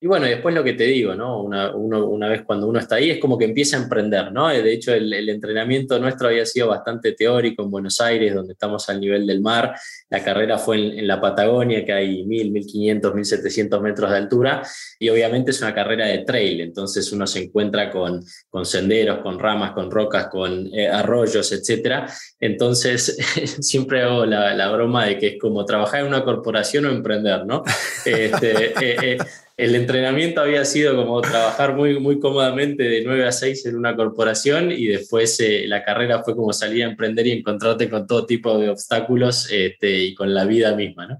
Y 0.03 0.07
bueno, 0.07 0.25
después 0.25 0.55
lo 0.55 0.65
que 0.65 0.73
te 0.73 0.85
digo, 0.85 1.15
¿no? 1.15 1.43
Una, 1.43 1.77
una, 1.77 2.27
vez 2.27 2.41
cuando 2.43 2.67
uno 2.67 2.79
está 2.79 2.95
ahí 2.95 3.11
es 3.11 3.19
como 3.19 3.37
que 3.37 3.45
empieza 3.45 3.77
a 3.77 3.83
emprender, 3.83 4.33
¿no? 4.33 4.49
De 4.49 4.73
hecho, 4.73 4.95
el, 4.95 5.29
entrenamiento 5.29 5.99
nuestro 5.99 6.29
había 6.29 6.47
sido 6.47 6.69
bastante 6.69 7.13
teórico 7.13 7.65
en 7.65 7.71
Buenos 7.71 8.01
Aires, 8.01 8.35
donde 8.35 8.55
estamos 8.55 8.89
al 8.89 8.99
nivel 8.99 9.27
del 9.27 9.43
mar. 9.43 9.75
La 10.09 10.25
carrera 10.25 10.57
fue 10.57 10.77
en, 10.77 11.07
la 11.07 11.21
Patagonia, 11.21 11.85
que 11.85 11.93
hay 11.93 12.25
1000, 12.25 12.51
1500, 12.51 13.15
1700 13.15 13.83
metros 13.83 14.11
de 14.11 14.17
altura. 14.17 14.63
Y 14.99 15.11
obviamente 15.11 15.51
es 15.51 15.61
una 15.61 15.75
carrera 15.75 16.07
de 16.07 16.21
trail, 16.21 16.63
entonces 16.63 17.13
uno 17.13 17.27
se 17.27 17.45
encuentra 17.45 17.91
con, 17.91 18.25
con 18.49 18.65
senderos, 18.65 19.19
con 19.19 19.39
ramas, 19.39 19.73
con 19.73 19.91
rocas, 19.91 20.29
con 20.29 20.67
eh, 20.73 20.89
arroyos, 20.89 21.53
etc. 21.53 22.09
Entonces, 22.41 23.19
siempre 23.61 24.01
hago 24.01 24.25
la, 24.25 24.55
la, 24.55 24.71
broma 24.71 25.05
de 25.05 25.19
que 25.19 25.27
es 25.27 25.39
como 25.39 25.67
trabajar 25.67 26.01
en 26.01 26.07
una 26.07 26.25
corporación 26.25 26.87
o 26.87 26.91
emprender, 26.91 27.45
¿no? 27.45 27.63
Este, 28.07 28.73
eh, 28.81 28.97
eh, 29.03 29.19
el 29.61 29.75
entrenamiento 29.75 30.41
había 30.41 30.65
sido 30.65 30.97
como 30.97 31.21
trabajar 31.21 31.77
muy, 31.77 32.01
muy 32.01 32.19
cómodamente 32.19 32.85
de 32.85 33.03
9 33.05 33.27
a 33.27 33.33
6 33.33 33.67
en 33.67 33.77
una 33.77 33.95
corporación 33.95 34.73
y 34.73 34.87
después 34.87 35.39
eh, 35.41 35.65
la 35.67 35.85
carrera 35.85 36.23
fue 36.23 36.35
como 36.35 36.53
salir 36.55 36.85
a 36.85 36.89
emprender 36.89 37.27
y 37.27 37.33
encontrarte 37.33 37.91
con 37.91 38.07
todo 38.07 38.27
tipo 38.27 38.59
de 38.59 38.71
obstáculos 38.71 39.49
este, 39.53 39.99
y 39.99 40.15
con 40.15 40.33
la 40.33 40.47
vida 40.47 40.75
misma, 40.75 41.07
¿no? 41.07 41.19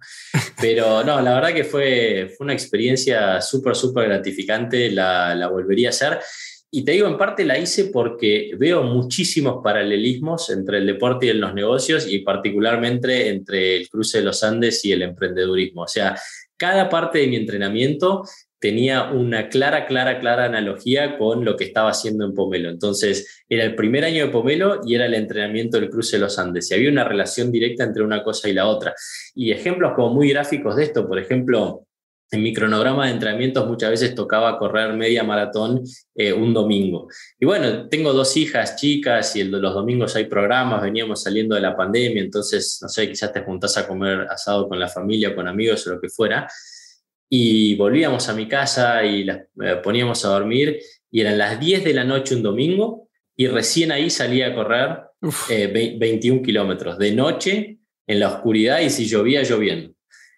Pero 0.61 1.05
no, 1.05 1.21
la 1.21 1.35
verdad 1.35 1.53
que 1.53 1.65
fue, 1.65 2.33
fue 2.37 2.45
una 2.45 2.55
experiencia 2.55 3.43
súper, 3.43 3.77
súper 3.77 4.09
gratificante, 4.09 4.91
la, 4.91 5.35
la 5.35 5.49
volvería 5.49 5.89
a 5.89 5.91
hacer. 5.91 6.19
Y 6.73 6.85
te 6.85 6.93
digo, 6.93 7.09
en 7.09 7.19
parte 7.19 7.45
la 7.45 7.59
hice 7.59 7.87
porque 7.87 8.53
veo 8.57 8.85
muchísimos 8.85 9.61
paralelismos 9.63 10.51
entre 10.51 10.79
el 10.79 10.87
deporte 10.87 11.27
y 11.27 11.33
los 11.35 11.53
negocios 11.53 12.07
y 12.09 12.21
particularmente 12.21 13.29
entre 13.29 13.77
el 13.77 13.89
cruce 13.89 14.19
de 14.19 14.25
los 14.25 14.43
Andes 14.45 14.85
y 14.85 14.93
el 14.93 15.03
emprendedurismo. 15.03 15.83
O 15.83 15.89
sea, 15.89 16.17
cada 16.61 16.91
parte 16.91 17.21
de 17.21 17.27
mi 17.27 17.37
entrenamiento 17.37 18.23
tenía 18.59 19.11
una 19.11 19.49
clara, 19.49 19.87
clara, 19.87 20.21
clara 20.21 20.45
analogía 20.45 21.17
con 21.17 21.43
lo 21.43 21.57
que 21.57 21.65
estaba 21.65 21.89
haciendo 21.89 22.27
en 22.27 22.35
Pomelo. 22.35 22.69
Entonces, 22.69 23.45
era 23.49 23.65
el 23.65 23.75
primer 23.75 24.05
año 24.05 24.27
de 24.27 24.31
Pomelo 24.31 24.83
y 24.85 24.95
era 24.95 25.07
el 25.07 25.15
entrenamiento 25.15 25.81
del 25.81 25.89
cruce 25.89 26.17
de 26.17 26.21
los 26.21 26.39
Andes. 26.39 26.71
Y 26.71 26.75
había 26.75 26.91
una 26.91 27.05
relación 27.05 27.51
directa 27.51 27.85
entre 27.85 28.03
una 28.03 28.23
cosa 28.23 28.51
y 28.51 28.53
la 28.53 28.67
otra. 28.67 28.95
Y 29.35 29.51
ejemplos 29.53 29.93
como 29.97 30.13
muy 30.13 30.29
gráficos 30.29 30.77
de 30.77 30.85
esto, 30.85 31.09
por 31.09 31.19
ejemplo, 31.19 31.87
en 32.31 32.43
mi 32.43 32.53
cronograma 32.53 33.07
de 33.07 33.13
entrenamientos 33.13 33.67
muchas 33.67 33.91
veces 33.91 34.15
tocaba 34.15 34.59
correr 34.59 34.93
media 34.95 35.25
maratón 35.25 35.83
eh, 36.15 36.33
un 36.33 36.55
domingo. 36.55 37.09
Y 37.39 37.47
bueno, 37.47 37.89
tengo 37.89 38.13
dos 38.13 38.37
hijas 38.37 38.77
chicas 38.77 39.35
y 39.37 39.41
el, 39.41 39.51
los 39.51 39.75
domingos 39.75 40.15
hay 40.17 40.27
programas, 40.27 40.83
veníamos 40.83 41.23
saliendo 41.23 41.55
de 41.55 41.61
la 41.61 41.77
pandemia, 41.77 42.23
entonces, 42.23 42.79
no 42.83 42.89
sé, 42.89 43.09
quizás 43.09 43.33
te 43.33 43.43
juntás 43.43 43.77
a 43.79 43.87
comer 43.87 44.27
asado 44.31 44.69
con 44.69 44.79
la 44.79 44.89
familia, 44.89 45.35
con 45.35 45.49
amigos 45.49 45.87
o 45.87 45.95
lo 45.95 46.01
que 46.01 46.09
fuera. 46.09 46.49
Y 47.29 47.75
volvíamos 47.77 48.29
a 48.29 48.35
mi 48.35 48.47
casa 48.47 49.05
y 49.05 49.25
las 49.25 49.39
eh, 49.63 49.81
poníamos 49.83 50.25
a 50.25 50.29
dormir 50.29 50.79
y 51.11 51.21
eran 51.21 51.39
las 51.39 51.59
10 51.59 51.85
de 51.85 51.95
la 51.95 52.05
noche 52.05 52.37
un 52.37 52.43
domingo 52.43 53.09
y 53.37 53.49
recién 53.49 53.91
ahí 53.91 54.11
salía 54.11 54.49
a 54.49 54.55
correr 54.55 55.01
21 55.99 56.41
eh, 56.41 56.43
kilómetros 56.43 56.99
de 56.99 57.13
noche 57.13 57.79
en 58.07 58.21
la 58.21 58.29
oscuridad 58.29 58.81
y 58.81 58.91
si 58.91 59.07
llovía, 59.07 59.43
lloviendo. 59.43 59.95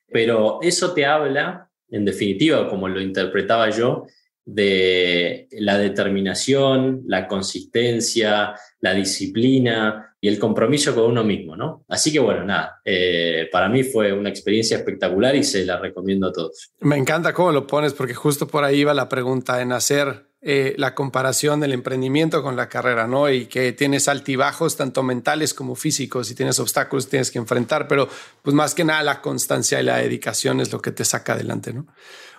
Pero 0.09 0.59
eso 0.62 0.93
te 0.93 1.07
habla 1.07 1.70
en 1.93 2.05
definitiva, 2.05 2.68
como 2.68 2.88
lo 2.88 3.01
interpretaba 3.01 3.70
yo, 3.70 4.07
de 4.45 5.47
la 5.53 5.78
determinación, 5.78 7.03
la 7.07 7.28
consistencia, 7.28 8.55
la 8.80 8.93
disciplina 8.93 10.16
y 10.20 10.26
el 10.26 10.38
compromiso 10.38 10.95
con 10.95 11.05
uno 11.05 11.22
mismo, 11.22 11.57
¿no? 11.57 11.84
Así 11.88 12.12
que 12.12 12.18
bueno, 12.18 12.45
nada, 12.45 12.80
eh, 12.84 13.49
para 13.53 13.68
mí 13.68 13.84
fue 13.84 14.12
una 14.12 14.30
experiencia 14.30 14.78
espectacular 14.78 15.36
y 15.36 15.45
se 15.45 15.64
la 15.64 15.78
recomiendo 15.78 16.28
a 16.28 16.32
todos. 16.32 16.72
Me 16.80 16.97
encanta 16.97 17.32
cómo 17.32 17.53
lo 17.53 17.66
pones 17.66 17.93
porque 17.93 18.14
justo 18.14 18.49
por 18.49 18.64
ahí 18.64 18.82
va 18.82 18.95
la 18.95 19.09
pregunta 19.09 19.62
en 19.62 19.72
hacer 19.72 20.32
eh, 20.45 20.74
la 20.76 20.93
comparación 20.93 21.61
del 21.61 21.72
emprendimiento 21.72 22.43
con 22.43 22.57
la 22.57 22.68
carrera, 22.68 23.07
¿no? 23.07 23.30
Y 23.30 23.47
que 23.47 23.72
tienes 23.72 24.09
altibajos 24.09 24.76
tanto 24.76 25.05
mentales 25.05 25.55
como 25.55 25.76
físicos 25.76 26.30
y 26.32 26.34
tienes 26.34 26.59
obstáculos 26.59 27.09
tienes 27.09 27.30
que 27.30 27.38
enfrentar, 27.38 27.86
pero 27.86 28.09
pues 28.43 28.53
más 28.53 28.74
que 28.74 28.82
nada 28.82 29.05
la 29.05 29.20
constancia 29.20 29.80
y 29.80 29.84
la 29.84 29.99
dedicación 29.99 30.61
es 30.61 30.72
lo 30.72 30.82
que 30.82 30.90
te 30.90 31.05
saca 31.05 31.34
adelante, 31.34 31.72
¿no? 31.72 31.86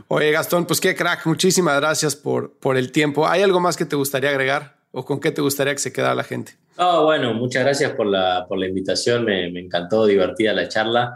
Oye, 0.09 0.31
Gastón, 0.31 0.65
pues 0.65 0.81
qué 0.81 0.95
crack, 0.95 1.25
muchísimas 1.25 1.79
gracias 1.79 2.17
por, 2.17 2.51
por 2.57 2.75
el 2.75 2.91
tiempo. 2.91 3.25
¿Hay 3.25 3.41
algo 3.41 3.61
más 3.61 3.77
que 3.77 3.85
te 3.85 3.95
gustaría 3.95 4.31
agregar 4.31 4.75
o 4.91 5.05
con 5.05 5.21
qué 5.21 5.31
te 5.31 5.41
gustaría 5.41 5.73
que 5.73 5.79
se 5.79 5.93
quedara 5.93 6.13
la 6.13 6.25
gente? 6.25 6.57
Oh, 6.77 7.05
bueno, 7.05 7.33
muchas 7.33 7.63
gracias 7.63 7.91
por 7.91 8.07
la, 8.07 8.45
por 8.49 8.57
la 8.57 8.67
invitación, 8.67 9.23
me, 9.23 9.49
me 9.49 9.61
encantó, 9.61 10.05
divertida 10.05 10.51
la 10.51 10.67
charla. 10.67 11.15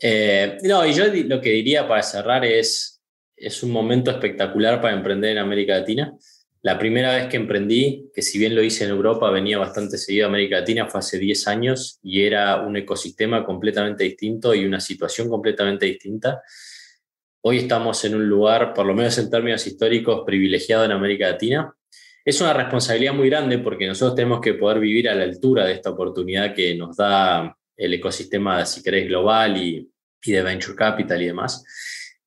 Eh, 0.00 0.58
no, 0.64 0.84
y 0.84 0.92
yo 0.94 1.04
lo 1.06 1.40
que 1.40 1.50
diría 1.50 1.86
para 1.86 2.02
cerrar 2.02 2.44
es, 2.44 2.93
es 3.36 3.62
un 3.62 3.70
momento 3.70 4.10
espectacular 4.10 4.80
para 4.80 4.94
emprender 4.94 5.32
en 5.32 5.38
América 5.38 5.78
Latina. 5.78 6.16
La 6.62 6.78
primera 6.78 7.14
vez 7.14 7.26
que 7.26 7.36
emprendí, 7.36 8.10
que 8.14 8.22
si 8.22 8.38
bien 8.38 8.54
lo 8.54 8.62
hice 8.62 8.84
en 8.84 8.90
Europa, 8.90 9.30
venía 9.30 9.58
bastante 9.58 9.98
seguido 9.98 10.26
a 10.26 10.28
América 10.30 10.60
Latina, 10.60 10.86
fue 10.86 11.00
hace 11.00 11.18
10 11.18 11.46
años 11.48 11.98
y 12.02 12.22
era 12.22 12.62
un 12.62 12.76
ecosistema 12.76 13.44
completamente 13.44 14.04
distinto 14.04 14.54
y 14.54 14.64
una 14.64 14.80
situación 14.80 15.28
completamente 15.28 15.84
distinta. 15.84 16.40
Hoy 17.42 17.58
estamos 17.58 18.02
en 18.06 18.14
un 18.14 18.26
lugar, 18.26 18.72
por 18.72 18.86
lo 18.86 18.94
menos 18.94 19.18
en 19.18 19.28
términos 19.28 19.66
históricos, 19.66 20.22
privilegiado 20.24 20.86
en 20.86 20.92
América 20.92 21.28
Latina. 21.28 21.70
Es 22.24 22.40
una 22.40 22.54
responsabilidad 22.54 23.12
muy 23.12 23.28
grande 23.28 23.58
porque 23.58 23.86
nosotros 23.86 24.14
tenemos 24.14 24.40
que 24.40 24.54
poder 24.54 24.80
vivir 24.80 25.10
a 25.10 25.14
la 25.14 25.24
altura 25.24 25.66
de 25.66 25.74
esta 25.74 25.90
oportunidad 25.90 26.54
que 26.54 26.74
nos 26.74 26.96
da 26.96 27.54
el 27.76 27.92
ecosistema, 27.92 28.64
si 28.64 28.82
querés, 28.82 29.06
global 29.06 29.58
y, 29.58 29.86
y 30.22 30.32
de 30.32 30.42
venture 30.42 30.74
capital 30.74 31.20
y 31.20 31.26
demás. 31.26 31.62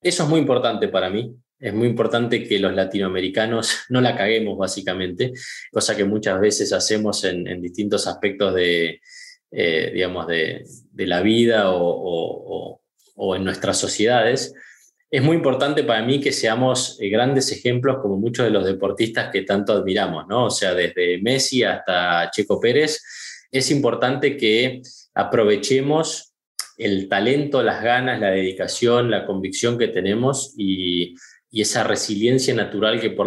Eso 0.00 0.22
es 0.22 0.28
muy 0.28 0.40
importante 0.40 0.88
para 0.88 1.10
mí. 1.10 1.34
Es 1.60 1.74
muy 1.74 1.88
importante 1.88 2.44
que 2.44 2.60
los 2.60 2.74
latinoamericanos 2.74 3.78
no 3.88 4.00
la 4.00 4.16
caguemos, 4.16 4.56
básicamente, 4.56 5.32
cosa 5.72 5.96
que 5.96 6.04
muchas 6.04 6.40
veces 6.40 6.72
hacemos 6.72 7.24
en, 7.24 7.60
distintos 7.60 8.06
aspectos 8.06 8.54
de, 8.54 9.00
eh, 9.50 9.90
digamos, 9.92 10.26
de, 10.28 10.64
la 10.94 11.20
vida 11.20 11.72
o, 11.72 12.80
en 13.34 13.44
nuestras 13.44 13.76
sociedades. 13.76 14.54
Es 15.10 15.22
muy 15.22 15.36
importante 15.36 15.82
para 15.82 16.04
mí 16.04 16.20
que 16.20 16.32
seamos 16.32 16.98
eh, 17.00 17.08
grandes 17.08 17.50
ejemplos 17.50 17.96
como 18.00 18.18
muchos 18.18 18.44
de 18.44 18.52
los 18.52 18.64
deportistas 18.64 19.30
que 19.32 19.42
tanto 19.42 19.72
admiramos, 19.72 20.26
¿no? 20.28 20.44
O 20.44 20.50
sea, 20.50 20.74
desde 20.74 21.18
Messi 21.20 21.64
hasta 21.64 22.30
Checo 22.30 22.60
Pérez, 22.60 23.02
es 23.50 23.70
importante 23.70 24.36
que 24.36 24.82
aprovechemos 25.14 26.27
el 26.78 27.08
talento, 27.08 27.62
las 27.62 27.82
ganas, 27.82 28.20
la 28.20 28.30
dedicación, 28.30 29.10
la 29.10 29.26
convicción 29.26 29.76
que 29.76 29.88
tenemos 29.88 30.54
y, 30.56 31.14
esa 31.50 31.82
resiliencia 31.82 32.54
natural 32.54 33.00
que 33.00 33.10
por, 33.10 33.26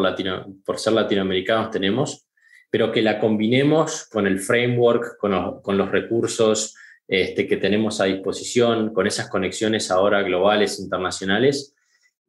por 0.63 0.79
ser 0.79 0.93
latinoamericanos 0.93 1.71
tenemos, 1.71 2.27
pero 2.69 2.91
que 2.91 3.01
la 3.01 3.19
combinemos 3.19 4.07
con 4.09 4.27
el 4.27 4.39
framework, 4.39 5.17
con 5.17 5.77
los, 5.77 5.91
recursos 5.91 6.75
este, 7.07 7.47
que 7.47 7.57
tenemos 7.57 7.99
a 7.99 8.05
disposición, 8.05 8.93
con 8.93 9.07
esas 9.07 9.27
conexiones 9.27 9.89
ahora 9.89 10.21
globales, 10.21 10.79
internacionales, 10.79 11.75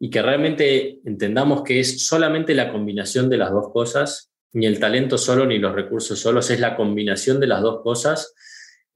y 0.00 0.08
que 0.08 0.22
realmente 0.22 0.98
entendamos 1.04 1.62
que 1.62 1.78
es 1.78 2.06
solamente 2.06 2.54
la 2.54 2.72
combinación 2.72 3.28
de 3.28 3.36
las 3.36 3.52
dos 3.52 3.70
cosas, 3.70 4.32
ni 4.54 4.64
el 4.66 4.80
talento 4.80 5.18
solo 5.18 5.44
ni 5.44 5.58
los 5.58 5.74
recursos 5.74 6.18
solos, 6.18 6.50
es 6.50 6.58
la 6.58 6.74
combinación 6.74 7.38
de 7.38 7.46
las 7.48 7.60
dos 7.60 7.82
cosas 7.82 8.34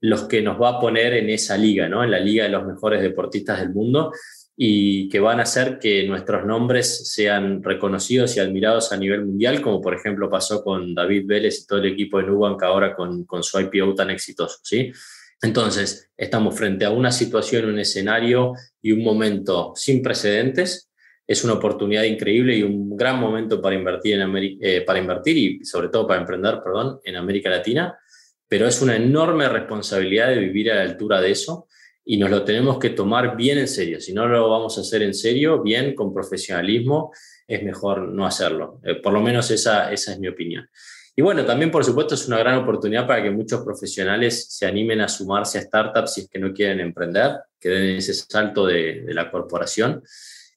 los 0.01 0.23
que 0.23 0.41
nos 0.41 0.61
va 0.61 0.69
a 0.69 0.79
poner 0.79 1.13
en 1.13 1.29
esa 1.29 1.57
liga, 1.57 1.89
¿no? 1.89 2.03
en 2.03 2.11
la 2.11 2.19
liga 2.19 2.43
de 2.43 2.49
los 2.49 2.65
mejores 2.65 3.01
deportistas 3.01 3.59
del 3.59 3.69
mundo 3.69 4.11
y 4.55 5.07
que 5.09 5.19
van 5.19 5.39
a 5.39 5.43
hacer 5.43 5.77
que 5.77 6.07
nuestros 6.07 6.45
nombres 6.45 7.11
sean 7.11 7.63
reconocidos 7.63 8.35
y 8.35 8.39
admirados 8.39 8.91
a 8.91 8.97
nivel 8.97 9.25
mundial, 9.25 9.61
como 9.61 9.81
por 9.81 9.93
ejemplo 9.93 10.29
pasó 10.29 10.63
con 10.63 10.95
David 10.95 11.25
Vélez 11.27 11.61
y 11.61 11.67
todo 11.67 11.79
el 11.79 11.93
equipo 11.93 12.17
de 12.17 12.25
Nubank 12.25 12.63
ahora 12.63 12.95
con, 12.95 13.23
con 13.25 13.43
su 13.43 13.59
IPO 13.59 13.93
tan 13.93 14.09
exitoso. 14.09 14.57
¿sí? 14.63 14.91
Entonces, 15.41 16.09
estamos 16.17 16.55
frente 16.55 16.85
a 16.85 16.89
una 16.89 17.11
situación, 17.11 17.65
un 17.65 17.79
escenario 17.79 18.53
y 18.81 18.91
un 18.91 19.03
momento 19.03 19.73
sin 19.75 20.01
precedentes. 20.01 20.89
Es 21.27 21.43
una 21.43 21.53
oportunidad 21.53 22.03
increíble 22.03 22.57
y 22.57 22.63
un 22.63 22.95
gran 22.95 23.19
momento 23.19 23.61
para 23.61 23.75
invertir, 23.75 24.15
en 24.15 24.21
América, 24.21 24.65
eh, 24.67 24.81
para 24.81 24.97
invertir 24.97 25.37
y 25.37 25.65
sobre 25.65 25.89
todo 25.89 26.07
para 26.07 26.21
emprender 26.21 26.61
perdón, 26.63 26.99
en 27.03 27.15
América 27.15 27.49
Latina 27.49 27.95
pero 28.47 28.67
es 28.67 28.81
una 28.81 28.95
enorme 28.95 29.47
responsabilidad 29.49 30.29
de 30.29 30.39
vivir 30.39 30.71
a 30.71 30.75
la 30.75 30.81
altura 30.81 31.21
de 31.21 31.31
eso 31.31 31.67
y 32.05 32.17
nos 32.17 32.29
lo 32.29 32.43
tenemos 32.43 32.79
que 32.79 32.91
tomar 32.91 33.35
bien 33.35 33.57
en 33.57 33.67
serio. 33.67 33.99
Si 33.99 34.13
no 34.13 34.27
lo 34.27 34.49
vamos 34.49 34.77
a 34.77 34.81
hacer 34.81 35.01
en 35.03 35.13
serio, 35.13 35.61
bien, 35.61 35.93
con 35.93 36.13
profesionalismo, 36.13 37.11
es 37.45 37.63
mejor 37.63 38.07
no 38.09 38.25
hacerlo. 38.25 38.79
Eh, 38.83 38.95
por 38.95 39.11
lo 39.11 39.19
menos 39.19 39.51
esa, 39.51 39.91
esa 39.91 40.13
es 40.13 40.19
mi 40.19 40.29
opinión. 40.29 40.69
Y 41.15 41.21
bueno, 41.21 41.43
también 41.45 41.71
por 41.71 41.83
supuesto 41.83 42.15
es 42.15 42.27
una 42.27 42.37
gran 42.37 42.59
oportunidad 42.59 43.07
para 43.07 43.23
que 43.23 43.31
muchos 43.31 43.61
profesionales 43.65 44.47
se 44.49 44.67
animen 44.67 45.01
a 45.01 45.09
sumarse 45.09 45.57
a 45.57 45.61
startups 45.63 46.13
si 46.13 46.21
es 46.21 46.29
que 46.29 46.39
no 46.39 46.53
quieren 46.53 46.79
emprender, 46.79 47.39
que 47.59 47.69
den 47.69 47.97
ese 47.97 48.13
salto 48.13 48.67
de, 48.67 49.01
de 49.01 49.13
la 49.13 49.31
corporación 49.31 50.03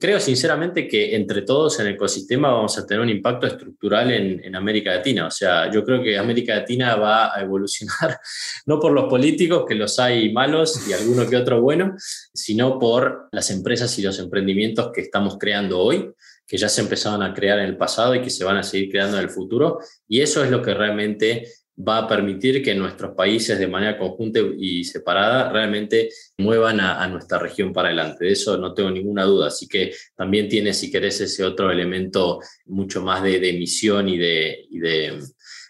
Creo 0.00 0.18
sinceramente 0.18 0.88
que 0.88 1.14
entre 1.14 1.42
todos 1.42 1.78
en 1.78 1.88
el 1.88 1.92
ecosistema 1.92 2.50
vamos 2.50 2.78
a 2.78 2.86
tener 2.86 3.02
un 3.02 3.10
impacto 3.10 3.46
estructural 3.46 4.10
en, 4.10 4.56
América 4.56 4.94
Latina. 4.94 5.26
O 5.26 5.30
sea, 5.30 5.70
yo 5.70 5.84
creo 5.84 6.02
que 6.02 6.16
América 6.16 6.54
Latina 6.54 6.96
va 6.96 7.36
a 7.36 7.42
evolucionar 7.42 8.18
no 8.66 8.80
por 8.80 8.92
los 8.92 9.10
políticos, 9.10 9.66
que 9.68 9.74
los 9.74 9.98
hay 9.98 10.32
malos 10.32 10.88
y 10.88 10.94
alguno 10.94 11.28
que 11.28 11.36
otro 11.36 11.60
bueno, 11.60 11.96
sino 12.32 12.78
por 12.78 13.28
las 13.30 13.50
empresas 13.50 13.98
y 13.98 14.02
los 14.02 14.18
emprendimientos 14.18 14.90
que 14.90 15.02
estamos 15.02 15.36
creando 15.38 15.78
hoy 15.78 16.10
que 16.46 16.56
ya 16.56 16.68
se 16.68 16.80
empezaron 16.80 17.22
a 17.22 17.32
crear 17.32 17.60
en 17.60 17.66
el 17.66 17.76
pasado 17.76 18.12
y 18.12 18.22
que 18.22 18.30
se 18.30 18.42
van 18.42 18.56
a 18.56 18.64
seguir 18.64 18.90
creando 18.90 19.18
en 19.18 19.22
el 19.22 19.30
futuro. 19.30 19.78
Y 20.08 20.20
eso 20.20 20.42
es 20.42 20.50
lo 20.50 20.60
que 20.60 20.74
realmente 20.74 21.46
va 21.76 21.98
a 21.98 22.08
permitir 22.08 22.62
que 22.62 22.74
nuestros 22.74 23.14
países 23.14 23.58
de 23.58 23.66
manera 23.66 23.98
conjunta 23.98 24.40
y 24.58 24.84
separada 24.84 25.50
realmente 25.50 26.10
muevan 26.38 26.80
a, 26.80 27.06
nuestra 27.08 27.38
región 27.38 27.72
para 27.72 27.88
adelante. 27.88 28.26
De 28.26 28.32
eso 28.32 28.56
no 28.58 28.74
tengo 28.74 28.90
ninguna 28.90 29.24
duda. 29.24 29.48
Así 29.48 29.66
que 29.66 29.92
también 30.14 30.48
tiene, 30.48 30.74
si 30.74 30.90
querés, 30.90 31.20
ese 31.20 31.44
otro 31.44 31.70
elemento 31.70 32.40
mucho 32.66 33.02
más 33.02 33.22
de, 33.22 33.40
de 33.40 33.52
misión 33.54 34.08
y 34.08 34.18
de, 34.18 34.66
y 34.70 34.78
de, 34.78 35.22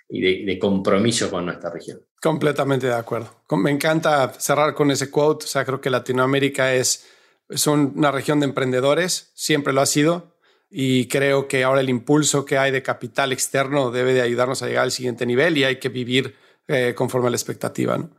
y 0.09 0.44
de, 0.44 0.59
compromiso 0.59 1.30
con 1.30 1.46
nuestra 1.46 1.70
región. 1.70 2.01
Completamente 2.20 2.86
de 2.86 2.94
acuerdo. 2.94 3.42
Me 3.51 3.70
encanta 3.70 4.32
cerrar 4.32 4.74
con 4.74 4.90
ese 4.90 5.11
quote. 5.11 5.44
O 5.44 5.48
sea, 5.48 5.64
creo 5.64 5.80
que 5.80 5.90
Latinoamérica 5.90 6.74
es, 6.74 7.07
es 7.48 7.66
una 7.66 8.11
región 8.11 8.40
de 8.40 8.46
emprendedores, 8.46 9.30
siempre 9.34 9.72
lo 9.72 9.80
ha 9.80 9.86
sido 9.86 10.39
y 10.70 11.06
creo 11.08 11.48
que 11.48 11.64
ahora 11.64 11.80
el 11.80 11.88
impulso 11.88 12.44
que 12.44 12.56
hay 12.56 12.70
de 12.70 12.82
capital 12.82 13.32
externo 13.32 13.90
debe 13.90 14.14
de 14.14 14.22
ayudarnos 14.22 14.62
a 14.62 14.66
llegar 14.66 14.84
al 14.84 14.92
siguiente 14.92 15.26
nivel 15.26 15.58
y 15.58 15.64
hay 15.64 15.76
que 15.80 15.88
vivir 15.88 16.36
eh, 16.68 16.94
conforme 16.96 17.26
a 17.26 17.30
la 17.30 17.36
expectativa. 17.36 17.98
¿no? 17.98 18.10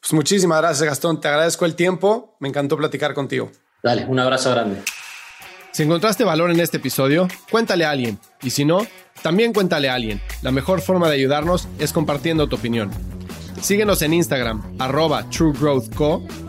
Pues 0.00 0.12
muchísimas 0.12 0.60
gracias 0.60 0.88
Gastón, 0.88 1.20
te 1.20 1.28
agradezco 1.28 1.64
el 1.64 1.74
tiempo, 1.74 2.36
me 2.38 2.48
encantó 2.48 2.76
platicar 2.76 3.14
contigo. 3.14 3.50
Dale, 3.82 4.04
un 4.06 4.18
abrazo 4.20 4.50
grande. 4.52 4.80
Si 5.72 5.82
encontraste 5.82 6.24
valor 6.24 6.50
en 6.50 6.60
este 6.60 6.78
episodio, 6.78 7.28
cuéntale 7.50 7.84
a 7.84 7.90
alguien 7.90 8.18
y 8.42 8.50
si 8.50 8.64
no, 8.64 8.86
también 9.22 9.52
cuéntale 9.52 9.88
a 9.88 9.94
alguien. 9.94 10.20
La 10.42 10.52
mejor 10.52 10.80
forma 10.80 11.08
de 11.08 11.14
ayudarnos 11.14 11.68
es 11.78 11.92
compartiendo 11.92 12.48
tu 12.48 12.56
opinión. 12.56 12.90
Síguenos 13.60 14.02
en 14.02 14.14
Instagram, 14.14 14.76
arroba 14.78 15.28
truegrowthco 15.30 16.24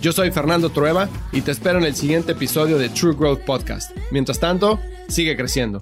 Yo 0.00 0.12
soy 0.12 0.30
Fernando 0.30 0.70
Trueba 0.70 1.08
y 1.32 1.40
te 1.40 1.50
espero 1.50 1.78
en 1.78 1.84
el 1.84 1.96
siguiente 1.96 2.32
episodio 2.32 2.78
de 2.78 2.88
True 2.88 3.16
Growth 3.16 3.40
Podcast. 3.40 3.90
Mientras 4.12 4.38
tanto, 4.38 4.78
sigue 5.08 5.36
creciendo. 5.36 5.80